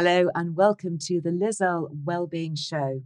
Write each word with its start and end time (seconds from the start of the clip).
Hello 0.00 0.28
and 0.32 0.54
welcome 0.54 0.96
to 1.06 1.20
the 1.20 1.32
Liz 1.32 1.60
Earle 1.60 1.90
Wellbeing 2.04 2.54
Show. 2.54 3.02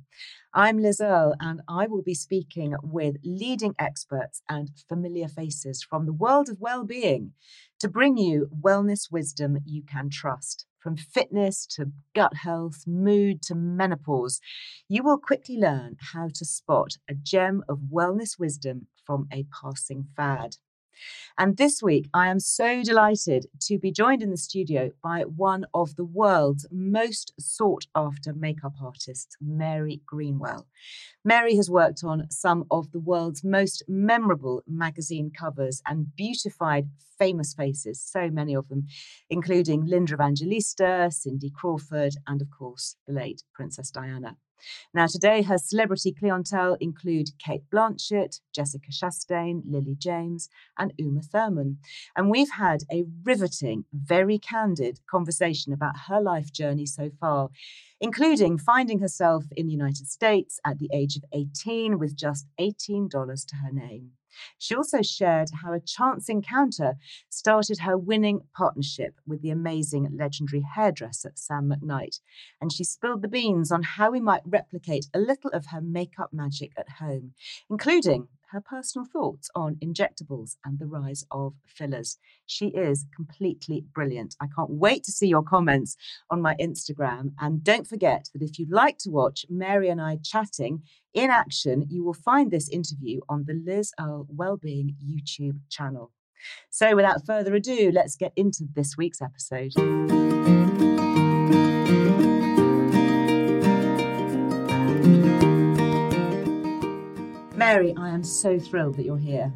I'm 0.52 0.76
Liz 0.76 1.00
Earle 1.00 1.34
and 1.40 1.62
I 1.66 1.86
will 1.86 2.02
be 2.02 2.12
speaking 2.12 2.74
with 2.82 3.16
leading 3.24 3.74
experts 3.78 4.42
and 4.46 4.68
familiar 4.90 5.26
faces 5.26 5.82
from 5.82 6.04
the 6.04 6.12
world 6.12 6.50
of 6.50 6.60
well-being 6.60 7.32
to 7.80 7.88
bring 7.88 8.18
you 8.18 8.50
wellness 8.60 9.10
wisdom 9.10 9.56
you 9.64 9.82
can 9.82 10.10
trust. 10.10 10.66
From 10.80 10.98
fitness 10.98 11.64
to 11.76 11.92
gut 12.14 12.34
health, 12.34 12.82
mood 12.86 13.40
to 13.44 13.54
menopause, 13.54 14.38
you 14.86 15.02
will 15.02 15.16
quickly 15.16 15.56
learn 15.56 15.96
how 16.12 16.28
to 16.34 16.44
spot 16.44 16.98
a 17.08 17.14
gem 17.14 17.64
of 17.70 17.88
wellness 17.90 18.38
wisdom 18.38 18.88
from 19.06 19.28
a 19.32 19.46
passing 19.62 20.08
fad. 20.14 20.56
And 21.38 21.56
this 21.56 21.82
week, 21.82 22.08
I 22.12 22.28
am 22.28 22.40
so 22.40 22.82
delighted 22.82 23.46
to 23.62 23.78
be 23.78 23.90
joined 23.90 24.22
in 24.22 24.30
the 24.30 24.36
studio 24.36 24.90
by 25.02 25.22
one 25.22 25.64
of 25.72 25.96
the 25.96 26.04
world's 26.04 26.66
most 26.70 27.32
sought 27.38 27.86
after 27.94 28.32
makeup 28.32 28.74
artists, 28.82 29.36
Mary 29.40 30.02
Greenwell. 30.06 30.66
Mary 31.24 31.56
has 31.56 31.70
worked 31.70 32.04
on 32.04 32.30
some 32.30 32.64
of 32.70 32.92
the 32.92 33.00
world's 33.00 33.42
most 33.42 33.82
memorable 33.88 34.62
magazine 34.66 35.30
covers 35.30 35.80
and 35.86 36.14
beautified 36.16 36.88
famous 37.18 37.54
faces, 37.54 38.00
so 38.00 38.28
many 38.30 38.54
of 38.54 38.68
them, 38.68 38.86
including 39.30 39.86
Linda 39.86 40.14
Evangelista, 40.14 41.08
Cindy 41.10 41.50
Crawford, 41.50 42.14
and 42.26 42.42
of 42.42 42.50
course, 42.50 42.96
the 43.06 43.12
late 43.12 43.42
Princess 43.54 43.90
Diana. 43.90 44.36
Now, 44.94 45.06
today, 45.06 45.42
her 45.42 45.58
celebrity 45.58 46.12
clientele 46.12 46.76
include 46.80 47.38
Cate 47.38 47.64
Blanchett, 47.70 48.40
Jessica 48.54 48.90
Chastain, 48.90 49.62
Lily 49.66 49.96
James, 49.98 50.48
and 50.78 50.92
Uma 50.98 51.22
Thurman. 51.22 51.78
And 52.16 52.30
we've 52.30 52.50
had 52.50 52.82
a 52.90 53.04
riveting, 53.24 53.84
very 53.92 54.38
candid 54.38 55.00
conversation 55.10 55.72
about 55.72 56.08
her 56.08 56.20
life 56.20 56.52
journey 56.52 56.86
so 56.86 57.10
far, 57.20 57.50
including 58.00 58.58
finding 58.58 59.00
herself 59.00 59.44
in 59.56 59.66
the 59.66 59.72
United 59.72 60.08
States 60.08 60.60
at 60.64 60.78
the 60.78 60.90
age 60.92 61.16
of 61.16 61.24
18 61.32 61.98
with 61.98 62.16
just 62.16 62.46
$18 62.60 63.10
to 63.46 63.56
her 63.56 63.72
name. 63.72 64.12
She 64.58 64.74
also 64.74 65.02
shared 65.02 65.48
how 65.62 65.72
a 65.72 65.80
chance 65.80 66.28
encounter 66.28 66.94
started 67.28 67.80
her 67.80 67.96
winning 67.96 68.42
partnership 68.56 69.20
with 69.26 69.42
the 69.42 69.50
amazing 69.50 70.08
legendary 70.16 70.62
hairdresser 70.74 71.32
Sam 71.34 71.70
McKnight. 71.70 72.20
And 72.60 72.72
she 72.72 72.84
spilled 72.84 73.22
the 73.22 73.28
beans 73.28 73.70
on 73.72 73.82
how 73.82 74.10
we 74.10 74.20
might 74.20 74.42
replicate 74.44 75.06
a 75.14 75.18
little 75.18 75.50
of 75.50 75.66
her 75.66 75.80
makeup 75.80 76.32
magic 76.32 76.72
at 76.76 76.88
home, 77.00 77.34
including 77.68 78.28
her 78.52 78.60
personal 78.60 79.06
thoughts 79.06 79.50
on 79.54 79.76
injectables 79.76 80.56
and 80.64 80.78
the 80.78 80.86
rise 80.86 81.24
of 81.30 81.54
fillers. 81.66 82.18
She 82.46 82.68
is 82.68 83.06
completely 83.16 83.84
brilliant. 83.94 84.36
I 84.40 84.46
can't 84.54 84.70
wait 84.70 85.04
to 85.04 85.12
see 85.12 85.26
your 85.26 85.42
comments 85.42 85.96
on 86.30 86.42
my 86.42 86.54
Instagram. 86.60 87.32
And 87.40 87.64
don't 87.64 87.86
forget 87.86 88.28
that 88.32 88.42
if 88.42 88.58
you'd 88.58 88.70
like 88.70 88.98
to 88.98 89.10
watch 89.10 89.46
Mary 89.48 89.88
and 89.88 90.00
I 90.00 90.18
chatting 90.22 90.82
in 91.14 91.30
action, 91.30 91.86
you 91.88 92.04
will 92.04 92.14
find 92.14 92.50
this 92.50 92.68
interview 92.68 93.20
on 93.28 93.44
the 93.46 93.54
Liz 93.54 93.92
Earle 93.98 94.26
Wellbeing 94.28 94.96
YouTube 95.02 95.58
channel. 95.70 96.12
So 96.70 96.94
without 96.94 97.24
further 97.24 97.54
ado, 97.54 97.90
let's 97.92 98.16
get 98.16 98.32
into 98.36 98.64
this 98.74 98.96
week's 98.98 99.22
episode. 99.22 99.72
Mary, 107.72 107.94
I 107.96 108.10
am 108.10 108.22
so 108.22 108.58
thrilled 108.58 108.96
that 108.96 109.06
you're 109.06 109.16
here. 109.16 109.50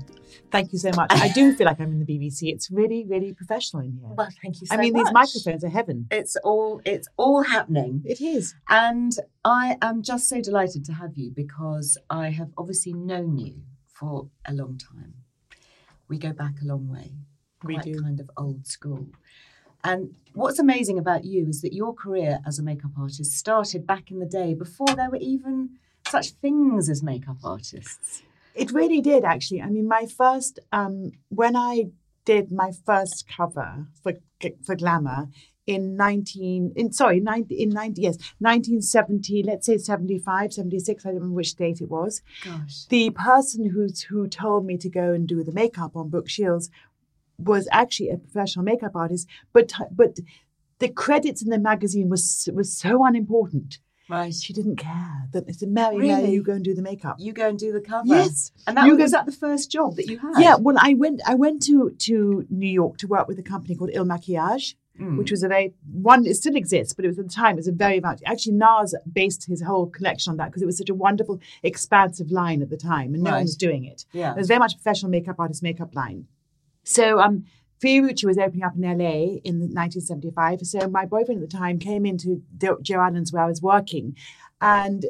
Thank 0.50 0.72
you 0.72 0.78
so 0.78 0.90
much. 0.96 1.10
I 1.12 1.28
do 1.28 1.54
feel 1.54 1.66
like 1.66 1.78
I'm 1.80 1.92
in 1.92 1.98
the 1.98 2.06
BBC. 2.06 2.50
It's 2.50 2.70
really, 2.70 3.04
really 3.04 3.34
professional 3.34 3.82
in 3.82 3.92
here. 3.92 4.08
Well, 4.08 4.30
thank 4.42 4.58
you 4.62 4.66
so 4.66 4.74
I 4.74 4.78
mean, 4.78 4.94
much. 4.94 5.04
these 5.04 5.12
microphones 5.12 5.62
are 5.64 5.68
heaven. 5.68 6.06
It's 6.10 6.34
all 6.36 6.80
it's 6.86 7.08
all 7.18 7.42
happening. 7.42 8.00
It 8.06 8.22
is. 8.22 8.54
And 8.70 9.12
I 9.44 9.76
am 9.82 10.02
just 10.02 10.30
so 10.30 10.40
delighted 10.40 10.86
to 10.86 10.94
have 10.94 11.18
you 11.18 11.30
because 11.30 11.98
I 12.08 12.30
have 12.30 12.48
obviously 12.56 12.94
known 12.94 13.36
you 13.36 13.60
for 13.86 14.28
a 14.46 14.54
long 14.54 14.78
time. 14.78 15.12
We 16.08 16.18
go 16.18 16.32
back 16.32 16.54
a 16.62 16.66
long 16.66 16.88
way. 16.88 17.12
We 17.64 17.76
do. 17.76 18.00
kind 18.00 18.18
of 18.18 18.30
old 18.38 18.66
school. 18.66 19.08
And 19.84 20.14
what's 20.32 20.58
amazing 20.58 20.98
about 20.98 21.26
you 21.26 21.48
is 21.48 21.60
that 21.60 21.74
your 21.74 21.92
career 21.92 22.38
as 22.46 22.58
a 22.58 22.62
makeup 22.62 22.92
artist 22.98 23.32
started 23.32 23.86
back 23.86 24.10
in 24.10 24.20
the 24.20 24.26
day 24.26 24.54
before 24.54 24.88
there 24.96 25.10
were 25.10 25.18
even 25.20 25.78
such 26.10 26.30
things 26.30 26.88
as 26.88 27.02
makeup 27.02 27.38
artists. 27.44 28.22
It 28.54 28.72
really 28.72 29.00
did, 29.00 29.24
actually. 29.24 29.60
I 29.60 29.68
mean, 29.68 29.86
my 29.86 30.06
first, 30.06 30.58
um, 30.72 31.12
when 31.28 31.56
I 31.56 31.90
did 32.24 32.50
my 32.50 32.72
first 32.84 33.26
cover 33.28 33.86
for 34.02 34.14
for 34.62 34.76
Glamour 34.76 35.28
in 35.66 35.96
19, 35.96 36.72
in, 36.76 36.92
sorry, 36.92 37.20
90, 37.20 37.54
in 37.54 37.70
90, 37.70 38.02
yes, 38.02 38.16
1970, 38.38 39.42
let's 39.42 39.66
say 39.66 39.78
75, 39.78 40.52
76, 40.52 41.04
I 41.04 41.08
don't 41.08 41.14
remember 41.16 41.34
which 41.34 41.54
date 41.56 41.80
it 41.80 41.90
was. 41.90 42.22
Gosh. 42.44 42.86
The 42.86 43.10
person 43.10 43.70
who's, 43.70 44.02
who 44.02 44.28
told 44.28 44.64
me 44.64 44.76
to 44.78 44.88
go 44.88 45.12
and 45.12 45.26
do 45.26 45.42
the 45.42 45.52
makeup 45.52 45.96
on 45.96 46.08
Brooke 46.08 46.28
Shields 46.28 46.70
was 47.38 47.68
actually 47.72 48.10
a 48.10 48.16
professional 48.16 48.64
makeup 48.64 48.94
artist, 48.94 49.28
but 49.52 49.72
but 49.90 50.18
the 50.78 50.88
credits 50.88 51.42
in 51.42 51.50
the 51.50 51.58
magazine 51.58 52.08
was 52.08 52.48
was 52.54 52.76
so 52.76 53.04
unimportant. 53.04 53.78
Right. 54.08 54.32
She 54.34 54.52
didn't 54.52 54.76
care. 54.76 55.28
That 55.32 55.44
I 55.48 55.52
said, 55.52 55.68
Mary, 55.68 55.96
Really? 55.96 56.08
Mary, 56.22 56.30
you 56.30 56.42
go 56.42 56.52
and 56.52 56.64
do 56.64 56.74
the 56.74 56.82
makeup. 56.82 57.16
You 57.18 57.32
go 57.32 57.48
and 57.48 57.58
do 57.58 57.72
the 57.72 57.80
cover. 57.80 58.06
Yes. 58.06 58.52
And 58.66 58.76
that 58.76 58.86
You 58.86 58.96
was 58.96 59.10
go- 59.12 59.18
that 59.18 59.26
the 59.26 59.32
first 59.32 59.70
job 59.70 59.96
that 59.96 60.06
you 60.06 60.18
had? 60.18 60.34
Yeah, 60.38 60.56
well, 60.60 60.76
I 60.80 60.94
went. 60.94 61.20
I 61.26 61.34
went 61.34 61.62
to 61.64 61.90
to 61.90 62.46
New 62.48 62.68
York 62.68 62.98
to 62.98 63.06
work 63.08 63.26
with 63.28 63.38
a 63.38 63.42
company 63.42 63.74
called 63.74 63.90
Il 63.92 64.04
Makiage, 64.04 64.74
Mm. 65.00 65.18
which 65.18 65.30
was 65.30 65.42
a 65.42 65.48
very 65.48 65.74
one. 65.92 66.24
It 66.24 66.36
still 66.36 66.56
exists, 66.56 66.94
but 66.94 67.04
it 67.04 67.08
was 67.08 67.18
at 67.18 67.28
the 67.28 67.34
time. 67.34 67.54
It 67.56 67.56
was 67.56 67.68
a 67.68 67.72
very 67.72 68.00
much 68.00 68.20
actually 68.24 68.54
Nars 68.54 68.94
based 69.12 69.46
his 69.46 69.60
whole 69.60 69.86
collection 69.86 70.30
on 70.30 70.36
that 70.38 70.46
because 70.46 70.62
it 70.62 70.66
was 70.66 70.78
such 70.78 70.88
a 70.88 70.94
wonderful, 70.94 71.38
expansive 71.62 72.30
line 72.30 72.62
at 72.62 72.70
the 72.70 72.76
time, 72.78 73.12
and 73.12 73.22
no 73.22 73.30
Right. 73.30 73.36
one 73.38 73.44
was 73.44 73.56
doing 73.56 73.84
it. 73.84 74.06
Yeah. 74.12 74.32
It 74.32 74.38
was 74.38 74.46
very 74.48 74.58
much 74.60 74.72
a 74.74 74.76
professional 74.76 75.10
makeup 75.10 75.36
artist 75.38 75.62
makeup 75.62 75.94
line. 75.94 76.28
So 76.84 77.18
um, 77.20 77.44
Fiorucci 77.82 78.24
was 78.24 78.38
opening 78.38 78.62
up 78.62 78.74
in 78.74 78.82
LA 78.82 79.38
in 79.44 79.60
1975. 79.72 80.60
So 80.62 80.88
my 80.88 81.04
boyfriend 81.04 81.42
at 81.42 81.50
the 81.50 81.56
time 81.56 81.78
came 81.78 82.06
into 82.06 82.42
Joe 82.58 83.00
Allen's 83.00 83.32
where 83.32 83.42
I 83.42 83.46
was 83.46 83.60
working 83.60 84.16
and 84.60 85.04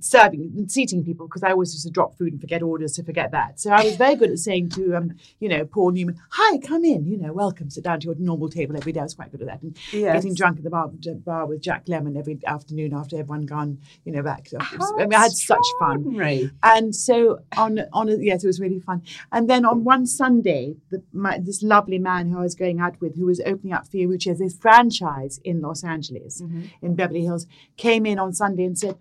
serving 0.00 0.52
and 0.56 0.70
seating 0.72 1.04
people 1.04 1.26
because 1.26 1.42
I 1.42 1.50
always 1.50 1.74
used 1.74 1.84
to 1.86 1.90
drop 1.90 2.16
food 2.16 2.32
and 2.32 2.40
forget 2.40 2.62
orders 2.62 2.92
to 2.94 3.04
forget 3.04 3.30
that. 3.32 3.60
So 3.60 3.70
I 3.70 3.84
was 3.84 3.96
very 3.96 4.14
good 4.14 4.30
at 4.30 4.38
saying 4.38 4.70
to 4.70 4.96
um, 4.96 5.12
you 5.38 5.48
know, 5.48 5.66
Paul 5.66 5.90
Newman, 5.90 6.18
"Hi, 6.30 6.58
come 6.58 6.84
in. 6.84 7.06
You 7.06 7.18
know, 7.18 7.32
welcome. 7.32 7.68
Sit 7.68 7.84
down 7.84 8.00
to 8.00 8.06
your 8.06 8.14
normal 8.16 8.48
table 8.48 8.76
every 8.76 8.92
day." 8.92 9.00
I 9.00 9.04
was 9.04 9.14
quite 9.14 9.30
good 9.30 9.42
at 9.42 9.48
that. 9.48 9.62
And 9.62 9.76
Yes. 9.92 10.14
getting 10.14 10.34
drunk 10.34 10.58
at 10.58 10.64
the 10.64 10.70
bar, 10.70 10.90
bar 11.24 11.46
with 11.46 11.60
Jack 11.60 11.86
Lemmon 11.86 12.16
every 12.16 12.38
afternoon 12.46 12.94
after 12.94 13.18
everyone 13.18 13.44
gone, 13.44 13.78
you 14.04 14.12
know, 14.12 14.22
back. 14.22 14.44
To, 14.46 14.58
How 14.58 14.96
I 14.96 15.02
mean, 15.02 15.14
I 15.14 15.20
had 15.22 15.32
such 15.32 15.66
fun. 15.78 16.14
And 16.62 16.94
so 16.94 17.40
on, 17.56 17.80
on 17.92 18.08
a, 18.08 18.16
yes, 18.16 18.44
it 18.44 18.46
was 18.46 18.60
really 18.60 18.80
fun. 18.80 19.02
And 19.32 19.48
then 19.48 19.64
on 19.64 19.84
one 19.84 20.06
Sunday, 20.06 20.76
the, 20.90 21.02
my, 21.12 21.38
this 21.38 21.62
lovely 21.62 21.98
man 21.98 22.30
who 22.30 22.38
I 22.38 22.42
was 22.42 22.54
going 22.54 22.80
out 22.80 23.00
with, 23.00 23.16
who 23.16 23.26
was 23.26 23.40
opening 23.44 23.72
up 23.72 23.88
Fiorucci 23.88 24.28
as 24.28 24.38
this 24.38 24.56
franchise 24.56 25.38
in 25.44 25.60
Los 25.60 25.84
Angeles, 25.84 26.40
in 26.80 26.94
Beverly 26.94 27.22
Hills, 27.22 27.46
came 27.76 28.06
in 28.06 28.18
on 28.18 28.32
Sunday 28.32 28.64
and 28.70 28.78
said, 28.78 28.96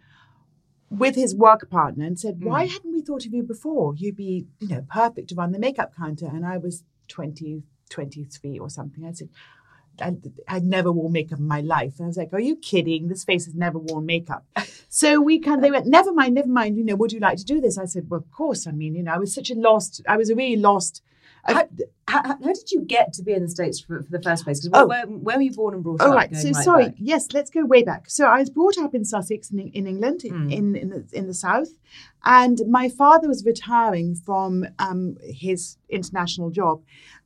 with 0.89 1.15
his 1.15 1.35
work 1.35 1.69
partner, 1.69 2.05
and 2.05 2.19
said, 2.19 2.43
"Why 2.43 2.65
mm. 2.65 2.71
hadn't 2.71 2.93
we 2.93 3.01
thought 3.01 3.25
of 3.25 3.33
you 3.33 3.43
before? 3.43 3.93
You'd 3.95 4.15
be, 4.15 4.47
you 4.59 4.67
know, 4.67 4.85
perfect 4.89 5.29
to 5.29 5.35
run 5.35 5.51
the 5.51 5.59
makeup 5.59 5.93
counter." 5.95 6.25
And 6.25 6.45
I 6.45 6.57
was 6.57 6.83
20, 7.09 7.63
23 7.89 8.59
or 8.59 8.69
something. 8.69 9.05
I 9.05 9.11
said. 9.11 9.29
I, 10.01 10.15
I'd 10.47 10.63
never 10.63 10.93
worn 10.93 11.11
makeup 11.11 11.39
in 11.39 11.47
my 11.47 11.59
life. 11.59 11.95
And 11.97 12.05
I 12.05 12.07
was 12.07 12.15
like, 12.15 12.31
are 12.31 12.39
you 12.39 12.55
kidding? 12.55 13.09
This 13.09 13.25
face 13.25 13.43
has 13.43 13.53
never 13.53 13.77
worn 13.77 14.05
makeup. 14.05 14.45
so 14.87 15.19
we 15.19 15.39
kind 15.39 15.57
of, 15.57 15.61
they 15.61 15.71
went, 15.71 15.87
never 15.87 16.13
mind, 16.13 16.35
never 16.35 16.47
mind, 16.47 16.77
you 16.77 16.85
know, 16.85 16.95
would 16.95 17.11
you 17.11 17.19
like 17.19 17.37
to 17.39 17.43
do 17.43 17.59
this? 17.59 17.77
I 17.77 17.83
said, 17.83 18.09
well, 18.09 18.21
of 18.21 18.31
course. 18.31 18.65
I 18.65 18.71
mean, 18.71 18.95
you 18.95 19.03
know, 19.03 19.13
I 19.13 19.17
was 19.17 19.35
such 19.35 19.51
a 19.51 19.55
lost, 19.55 20.01
I 20.07 20.15
was 20.15 20.29
a 20.29 20.35
really 20.35 20.55
lost. 20.55 21.01
How, 21.53 21.67
how, 22.07 22.23
how 22.23 22.53
did 22.53 22.71
you 22.71 22.81
get 22.81 23.13
to 23.13 23.23
be 23.23 23.33
in 23.33 23.41
the 23.43 23.49
States 23.49 23.79
for, 23.79 24.01
for 24.01 24.09
the 24.11 24.21
first 24.21 24.43
place? 24.43 24.59
Because 24.65 24.81
Oh. 24.83 24.87
where, 24.87 25.05
where 25.05 25.37
were 25.37 25.41
you 25.41 25.51
born 25.53 25.73
and 25.75 25.83
brought 25.83 26.01
Oh, 26.01 26.09
up? 26.11 26.15
right. 26.15 26.31
going 26.31 26.53
So 26.53 26.61
sorry. 26.61 26.85
back? 26.85 26.95
Yes, 26.97 27.27
let's 27.33 27.49
go 27.49 27.65
way 27.65 27.83
back. 27.83 28.09
So 28.09 28.25
I 28.25 28.39
was 28.39 28.49
brought 28.49 28.77
up 28.77 28.93
in 28.95 29.05
Sussex, 29.05 29.51
in, 29.51 29.59
in 29.59 29.85
England, 29.87 30.23
in, 30.23 30.33
Hmm. 30.33 30.49
in 30.49 30.75
in 30.75 30.89
the, 30.89 31.05
in 31.13 31.27
the 31.27 31.33
south, 31.33 31.69
and 32.25 32.61
my 32.67 32.89
father 32.89 33.27
was 33.27 33.45
retiring 33.45 34.15
from 34.15 34.65
um, 34.79 35.17
his 35.23 35.77
international 35.89 36.49
job, 36.49 36.81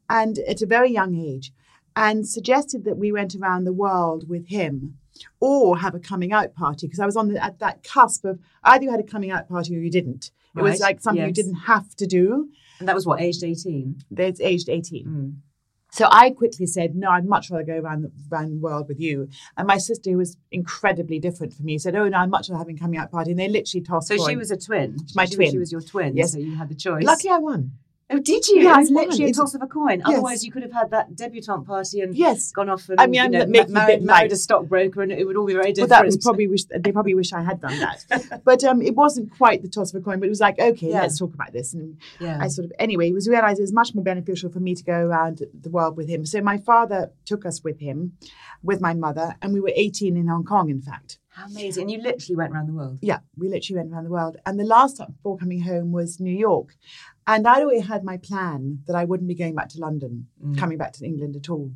and 0.10 0.40
at 0.40 0.62
a 0.62 0.66
very 0.66 0.92
young 0.92 1.16
age, 1.16 1.54
and 1.96 2.28
suggested 2.28 2.84
that 2.86 2.98
we 2.98 3.12
went 3.12 3.36
around 3.36 3.64
the 3.66 3.74
world 3.74 4.28
with 4.28 4.48
him, 4.48 4.98
or 5.40 5.78
have 5.78 5.96
a 5.96 6.00
coming 6.00 6.32
out 6.34 6.54
party 6.56 6.88
because 6.88 7.00
I 7.00 7.06
was 7.06 7.16
on 7.16 7.28
the, 7.30 7.44
at 7.44 7.60
that 7.60 7.84
cusp 7.84 8.26
of 8.26 8.40
either 8.64 8.84
you 8.86 8.92
had 8.92 9.00
a 9.00 9.04
coming 9.04 9.32
out 9.32 9.48
party 9.48 9.76
or 9.76 9.80
you 9.80 9.92
didn't. 9.92 10.32
It 10.56 10.62
was 10.62 10.80
like 10.80 11.02
something 11.02 11.26
you 11.26 11.32
didn't 11.34 11.62
have 11.74 11.96
to 11.96 12.06
do. 12.06 12.50
And 12.84 12.90
that 12.90 12.96
was 12.96 13.06
what, 13.06 13.22
aged 13.22 13.46
18? 13.46 14.02
That's 14.12 14.42
aged 14.42 14.68
eighteen. 14.68 15.06
Hmm. 15.06 15.30
So 15.90 16.10
I 16.12 16.32
quickly 16.32 16.66
said, 16.66 16.98
no, 16.98 17.10
I'd 17.10 17.26
much 17.26 17.50
rather 17.50 17.64
go 17.64 17.78
around 17.78 18.02
the, 18.02 18.12
around 18.30 18.50
the 18.50 18.58
world 18.58 18.90
with 18.90 19.00
you. 19.00 19.30
And 19.56 19.68
my 19.68 19.78
sister, 19.78 20.10
who 20.10 20.18
was 20.18 20.36
incredibly 20.52 21.18
different 21.18 21.54
from 21.54 21.64
me, 21.64 21.78
said, 21.78 21.96
oh, 21.96 22.10
no, 22.10 22.18
I'd 22.18 22.30
much 22.30 22.50
rather 22.50 22.60
having 22.60 22.76
a 22.76 22.80
coming 22.80 23.00
out 23.00 23.10
party. 23.10 23.32
And 23.32 23.40
they 23.40 23.48
literally 23.48 23.86
tossed 23.86 24.10
So 24.10 24.18
she 24.28 24.36
was 24.36 24.52
a 24.52 24.58
twin. 24.58 24.98
My 25.16 25.24
she, 25.24 25.36
twin. 25.36 25.52
She 25.52 25.58
was 25.60 25.72
your 25.72 25.80
twin. 25.80 26.18
Yes. 26.18 26.34
So 26.34 26.40
you 26.40 26.58
had 26.58 26.68
the 26.68 26.76
choice. 26.76 27.06
Lucky 27.06 27.30
I 27.30 27.38
won. 27.38 27.72
Oh, 28.14 28.20
did 28.20 28.48
you? 28.48 28.62
Yeah, 28.62 28.76
it 28.76 28.78
was 28.82 28.92
won. 28.92 29.06
literally 29.10 29.32
a 29.32 29.34
toss 29.34 29.54
of 29.56 29.62
a 29.62 29.68
coin. 29.68 30.00
Yes. 30.00 30.08
Otherwise, 30.08 30.44
you 30.46 30.52
could 30.52 30.62
have 30.64 30.72
had 30.72 30.92
that 30.92 31.16
debutante 31.16 31.66
party 31.66 32.00
and 32.02 32.16
Yes. 32.16 32.52
gone 32.52 32.70
off 32.70 32.88
and 32.90 33.00
I 33.02 33.08
mean, 33.08 33.24
you 33.24 33.30
know, 33.30 33.46
making 33.48 33.74
ma- 33.74 33.80
married, 33.82 34.04
married 34.04 34.32
a 34.32 34.36
stockbroker, 34.36 35.02
and 35.02 35.12
it 35.12 35.26
would 35.26 35.36
all 35.36 35.46
be 35.46 35.54
very 35.54 35.66
Well, 35.66 35.74
different. 35.74 35.90
that 35.90 36.06
was 36.06 36.18
probably 36.18 36.48
wish 36.48 36.66
they 36.66 36.92
probably 36.92 37.16
wish 37.16 37.34
I 37.34 37.42
had 37.42 37.60
done 37.60 37.78
that, 37.80 38.42
but 38.46 38.64
um, 38.64 38.82
it 38.82 38.96
wasn't 38.96 39.36
quite 39.38 39.62
the 39.64 39.68
toss 39.68 39.94
of 39.94 40.02
a 40.02 40.04
coin. 40.04 40.20
But 40.20 40.28
it 40.28 40.30
was 40.30 40.40
like, 40.42 40.60
okay, 40.60 40.90
Yeah. 40.90 41.02
let's 41.02 41.18
talk 41.18 41.34
about 41.34 41.52
this. 41.54 41.74
And 41.74 41.98
Yeah. 42.20 42.38
I 42.40 42.48
sort 42.50 42.66
of 42.66 42.72
anyway, 42.80 43.10
it 43.10 43.14
was 43.14 43.28
realised 43.28 43.60
it 43.60 43.64
was 43.64 43.74
much 43.74 43.96
more 43.96 44.04
beneficial 44.04 44.50
for 44.52 44.60
me 44.60 44.76
to 44.76 44.84
go 44.84 44.94
around 44.94 45.42
the 45.60 45.70
world 45.70 45.98
with 45.98 46.08
him. 46.08 46.26
So 46.26 46.40
my 46.42 46.58
father 46.58 47.12
took 47.26 47.46
us 47.46 47.64
with 47.64 47.80
him, 47.80 48.14
with 48.62 48.80
my 48.80 48.94
mother, 48.94 49.36
and 49.42 49.54
we 49.54 49.60
were 49.60 49.72
18 49.76 50.16
in 50.16 50.28
Hong 50.28 50.44
Kong, 50.44 50.70
in 50.70 50.82
fact. 50.82 51.18
How 51.34 51.46
amazing! 51.48 51.84
And 51.84 51.92
you 51.92 52.02
literally 52.02 52.36
went 52.36 52.54
around 52.54 52.68
the 52.68 52.74
world. 52.74 53.00
Yeah, 53.02 53.20
we 53.36 53.50
literally 53.50 53.80
went 53.80 53.92
around 53.92 54.04
the 54.04 54.12
world. 54.12 54.38
And 54.46 54.60
the 54.60 54.64
last 54.64 54.98
time 54.98 55.14
before 55.14 55.38
coming 55.38 55.62
home 55.62 55.92
was 55.92 56.20
New 56.20 56.36
York. 56.36 56.76
And 57.26 57.48
I'd 57.48 57.64
already 57.64 57.80
had 57.80 58.04
my 58.04 58.18
plan 58.18 58.84
that 58.86 58.96
I 58.96 59.06
wouldn't 59.06 59.28
be 59.28 59.36
going 59.36 59.56
back 59.56 59.70
to 59.70 59.80
London, 59.80 60.28
mm. 60.44 60.58
coming 60.58 60.78
back 60.78 60.94
to 60.94 61.06
England 61.06 61.36
at 61.36 61.50
all. 61.50 61.72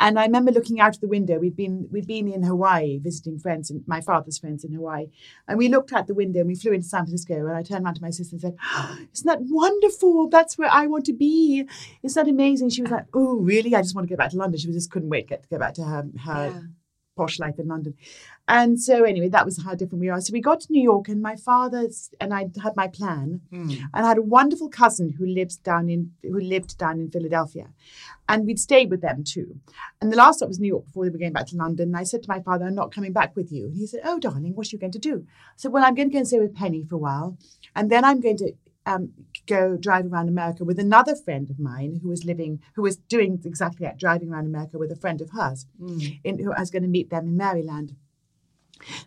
And 0.00 0.18
I 0.18 0.24
remember 0.24 0.50
looking 0.50 0.80
out 0.80 0.94
of 0.94 1.02
the 1.02 1.08
window. 1.08 1.38
We'd 1.38 1.54
been 1.54 1.86
we'd 1.92 2.06
been 2.06 2.26
in 2.26 2.42
Hawaii 2.42 2.98
visiting 2.98 3.38
friends, 3.38 3.70
and 3.70 3.86
my 3.86 4.00
father's 4.00 4.38
friends 4.38 4.64
in 4.64 4.72
Hawaii. 4.72 5.08
And 5.46 5.58
we 5.58 5.68
looked 5.68 5.92
out 5.92 6.06
the 6.06 6.14
window 6.14 6.40
and 6.40 6.48
we 6.48 6.54
flew 6.54 6.72
into 6.72 6.88
San 6.88 7.04
Francisco. 7.04 7.34
And 7.34 7.54
I 7.54 7.62
turned 7.62 7.84
around 7.84 7.96
to 7.96 8.02
my 8.02 8.10
sister 8.10 8.34
and 8.34 8.40
said, 8.40 8.56
oh, 8.60 8.98
"Isn't 9.12 9.26
that 9.26 9.40
wonderful? 9.42 10.28
That's 10.30 10.56
where 10.56 10.70
I 10.72 10.86
want 10.86 11.04
to 11.04 11.12
be. 11.12 11.68
Isn't 12.02 12.24
that 12.24 12.30
amazing?" 12.30 12.70
She 12.70 12.80
was 12.80 12.90
like, 12.90 13.06
"Oh, 13.12 13.36
really? 13.36 13.74
I 13.74 13.82
just 13.82 13.94
want 13.94 14.08
to 14.08 14.12
go 14.12 14.16
back 14.16 14.30
to 14.30 14.38
London." 14.38 14.58
She 14.58 14.68
was 14.68 14.76
just 14.76 14.90
couldn't 14.90 15.10
wait 15.10 15.28
to 15.28 15.34
get 15.34 15.42
to 15.42 15.48
go 15.50 15.58
back 15.58 15.74
to 15.74 15.84
her 15.84 16.08
her 16.24 16.46
Yeah. 16.46 16.60
Posh 17.16 17.38
life 17.38 17.58
in 17.58 17.68
London. 17.68 17.94
And 18.48 18.80
so 18.80 19.04
anyway, 19.04 19.28
that 19.28 19.44
was 19.44 19.62
how 19.62 19.74
different 19.74 20.00
we 20.00 20.08
are. 20.08 20.20
So 20.20 20.32
we 20.32 20.40
got 20.40 20.60
to 20.60 20.72
New 20.72 20.82
York 20.82 21.08
and 21.08 21.22
my 21.22 21.36
father's 21.36 22.10
and 22.20 22.34
I 22.34 22.48
had 22.62 22.74
my 22.74 22.88
plan. 22.88 23.42
Hmm. 23.50 23.70
And 23.94 24.04
I 24.06 24.08
had 24.08 24.18
a 24.18 24.22
wonderful 24.22 24.68
cousin 24.68 25.14
who 25.16 25.26
lives 25.26 25.56
down 25.56 25.88
in 25.88 26.12
who 26.22 26.40
lived 26.40 26.76
down 26.76 26.98
in 26.98 27.10
Philadelphia. 27.10 27.68
And 28.28 28.46
we'd 28.46 28.58
stayed 28.58 28.90
with 28.90 29.02
them 29.02 29.22
too. 29.22 29.60
And 30.00 30.12
the 30.12 30.16
last 30.16 30.38
stop 30.38 30.48
was 30.48 30.58
New 30.58 30.68
York 30.68 30.86
before 30.86 31.04
they 31.04 31.10
were 31.10 31.18
going 31.18 31.32
back 31.32 31.46
to 31.48 31.56
London. 31.56 31.88
And 31.88 31.96
I 31.96 32.04
said 32.04 32.22
to 32.24 32.28
my 32.28 32.40
father, 32.40 32.64
I'm 32.64 32.74
not 32.74 32.92
coming 32.92 33.12
back 33.12 33.36
with 33.36 33.52
you. 33.52 33.66
And 33.66 33.76
he 33.76 33.86
said, 33.86 34.00
Oh, 34.04 34.18
darling, 34.18 34.54
what 34.54 34.66
are 34.66 34.70
you 34.74 34.78
going 34.78 34.92
to 34.92 34.98
do? 34.98 35.26
I 35.28 35.56
said, 35.56 35.72
Well, 35.72 35.84
I'm 35.84 35.94
going 35.94 36.08
to 36.08 36.12
go 36.12 36.18
and 36.18 36.26
stay 36.26 36.40
with 36.40 36.54
Penny 36.54 36.84
for 36.84 36.96
a 36.96 36.98
while. 36.98 37.38
And 37.76 37.90
then 37.90 38.04
I'm 38.04 38.20
going 38.20 38.38
to 38.38 38.52
um, 38.86 39.12
go 39.46 39.76
drive 39.76 40.06
around 40.06 40.28
America 40.28 40.64
with 40.64 40.78
another 40.78 41.14
friend 41.14 41.50
of 41.50 41.58
mine 41.58 42.00
who 42.02 42.08
was 42.08 42.24
living, 42.24 42.60
who 42.74 42.82
was 42.82 42.96
doing 42.96 43.40
exactly 43.44 43.86
that, 43.86 43.98
driving 43.98 44.30
around 44.30 44.46
America 44.46 44.78
with 44.78 44.90
a 44.90 44.96
friend 44.96 45.20
of 45.20 45.30
hers, 45.30 45.66
in, 46.24 46.38
who 46.38 46.52
I 46.52 46.60
was 46.60 46.70
going 46.70 46.82
to 46.82 46.88
meet 46.88 47.10
them 47.10 47.28
in 47.28 47.36
Maryland. 47.36 47.96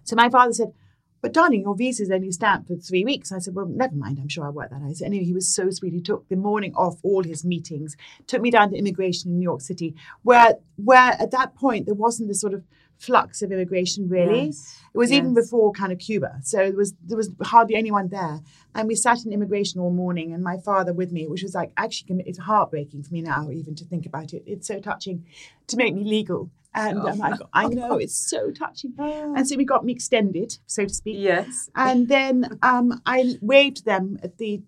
So 0.04 0.16
my 0.16 0.30
father 0.30 0.54
said, 0.54 0.74
but 1.22 1.32
darling, 1.32 1.62
your 1.62 1.76
visa's 1.76 2.12
only 2.12 2.32
stamped 2.32 2.68
for 2.68 2.76
three 2.76 3.06
weeks. 3.06 3.32
I 3.32 3.40
said, 3.40 3.56
well, 3.56 3.66
never 3.66 3.96
mind. 3.96 4.20
I'm 4.20 4.28
sure 4.28 4.44
I'll 4.44 4.52
work 4.52 4.72
that 4.72 4.82
out. 4.82 4.98
So 4.98 5.06
anyway, 5.06 5.24
he 5.24 5.34
was 5.34 5.48
so 5.56 5.70
sweet. 5.70 5.94
He 5.94 6.02
took 6.02 6.28
the 6.28 6.36
morning 6.36 6.74
off 6.76 7.00
all 7.02 7.24
his 7.24 7.46
meetings, 7.46 7.96
took 8.28 8.42
me 8.42 8.52
down 8.52 8.72
to 8.72 8.78
immigration 8.78 9.32
in 9.32 9.38
New 9.40 9.44
York 9.44 9.62
City, 9.62 9.96
where 10.24 10.56
where 10.76 11.14
at 11.14 11.32
that 11.32 11.56
point 11.56 11.86
there 11.86 11.96
wasn't 11.96 12.28
the 12.28 12.36
sort 12.36 12.54
of 12.54 12.66
flux 12.98 13.42
of 13.42 13.52
immigration 13.52 14.08
really. 14.08 14.46
Yes, 14.46 14.80
It 14.94 14.98
was 14.98 15.12
even 15.12 15.34
before 15.34 15.72
kind 15.72 15.92
of 15.92 16.00
Cuba. 16.00 16.40
So 16.44 16.58
there 16.58 16.76
was 16.76 16.94
there 17.06 17.18
was 17.18 17.30
hardly 17.42 17.76
anyone 17.76 18.08
there. 18.10 18.42
And 18.76 18.88
we 18.88 18.96
sat 18.96 19.26
in 19.26 19.32
immigration 19.32 19.80
all 19.82 19.92
morning 19.92 20.34
and 20.34 20.44
my 20.44 20.58
father 20.58 20.94
with 20.94 21.12
me, 21.12 21.28
which 21.28 21.44
was 21.44 21.54
like 21.54 21.72
actually 21.78 22.24
it's 22.26 22.40
heartbreaking 22.40 23.04
for 23.04 23.14
me 23.14 23.22
now 23.22 23.50
even 23.52 23.76
to 23.76 23.86
think 23.86 24.06
about 24.06 24.34
it. 24.34 24.44
It's 24.46 24.68
so 24.68 24.80
touching 24.80 25.26
to 25.68 25.78
make 25.78 25.94
me 25.96 26.04
legal. 26.04 26.50
And 26.76 27.00
um, 27.00 27.22
I, 27.22 27.30
got, 27.38 27.50
I 27.54 27.68
know 27.68 27.98
it's 27.98 28.16
so 28.16 28.50
touching. 28.50 28.96
And 28.98 29.48
so 29.48 29.56
we 29.56 29.64
got 29.64 29.86
me 29.86 29.94
extended, 29.94 30.58
so 30.66 30.86
to 30.86 30.94
speak. 30.94 31.18
Yes. 31.20 31.70
And 31.76 32.08
then 32.08 32.58
um, 32.64 33.00
I 33.06 33.36
waved 33.42 33.86
them 33.86 34.18
at 34.24 34.40
the 34.40 34.64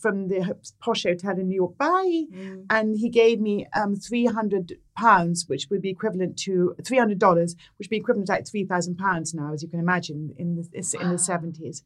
from 0.00 0.28
the 0.28 0.56
posh 0.80 1.04
hotel 1.04 1.38
in 1.38 1.48
New 1.48 1.56
York. 1.56 1.76
Bye. 1.78 2.24
Mm. 2.32 2.66
And 2.70 2.98
he 2.98 3.08
gave 3.08 3.40
me 3.40 3.66
um, 3.74 3.96
three 3.96 4.26
hundred 4.26 4.74
pounds, 4.96 5.48
which 5.48 5.68
would 5.70 5.82
be 5.82 5.90
equivalent 5.90 6.36
to 6.40 6.74
three 6.84 6.98
hundred 6.98 7.18
dollars, 7.18 7.54
which 7.76 7.86
would 7.86 7.90
be 7.90 7.96
equivalent 7.96 8.26
to 8.28 8.32
like 8.34 8.46
three 8.46 8.64
thousand 8.64 8.96
pounds 8.96 9.34
now, 9.34 9.52
as 9.52 9.62
you 9.62 9.68
can 9.68 9.80
imagine, 9.80 10.34
in 10.38 10.56
the 10.56 10.98
in 11.00 11.10
the 11.10 11.18
seventies, 11.18 11.82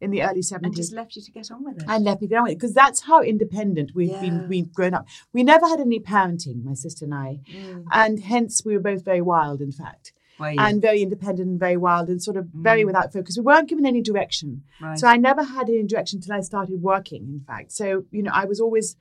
in 0.00 0.10
the 0.10 0.22
early 0.22 0.40
70s. 0.40 0.60
And 0.64 0.76
just 0.76 0.92
left 0.92 1.16
you 1.16 1.22
to 1.22 1.30
get 1.30 1.50
on 1.50 1.64
with 1.64 1.76
it. 1.78 1.84
And 1.88 2.04
left 2.04 2.22
me 2.22 2.28
going 2.28 2.54
because 2.54 2.74
that's 2.74 3.02
how 3.02 3.22
independent 3.22 3.92
we've 3.94 4.08
Yeah. 4.10 4.20
been 4.20 4.48
we've 4.48 4.72
grown 4.72 4.94
up. 4.94 5.06
We 5.32 5.42
never 5.42 5.66
had 5.68 5.80
any 5.80 6.00
parenting, 6.00 6.64
my 6.64 6.74
sister 6.74 7.04
and 7.04 7.14
I, 7.14 7.40
Mm. 7.52 7.84
and 7.92 8.20
hence 8.20 8.64
we 8.64 8.74
were 8.74 8.82
both 8.82 9.04
very 9.04 9.20
wild, 9.20 9.60
in 9.60 9.72
fact 9.72 10.12
You? 10.40 10.56
and 10.58 10.82
very 10.82 11.02
independent 11.02 11.48
and 11.48 11.60
very 11.60 11.76
wild 11.76 12.08
and 12.08 12.22
sort 12.22 12.36
of 12.36 12.46
very 12.52 12.84
without 12.84 13.12
focus. 13.12 13.36
We 13.36 13.44
weren't 13.44 13.68
given 13.68 13.86
any 13.86 14.02
direction. 14.02 14.64
Mm. 14.80 14.86
Right. 14.86 14.98
So 14.98 15.06
I 15.06 15.16
never 15.16 15.42
had 15.42 15.68
any 15.68 15.84
direction 15.84 16.18
until 16.18 16.34
I 16.34 16.40
started 16.40 16.82
working, 16.82 17.22
in 17.22 17.40
fact. 17.46 17.72
So, 17.72 18.04
you 18.10 18.22
know, 18.22 18.32
I 18.34 18.44
was 18.44 18.60
always, 18.60 18.96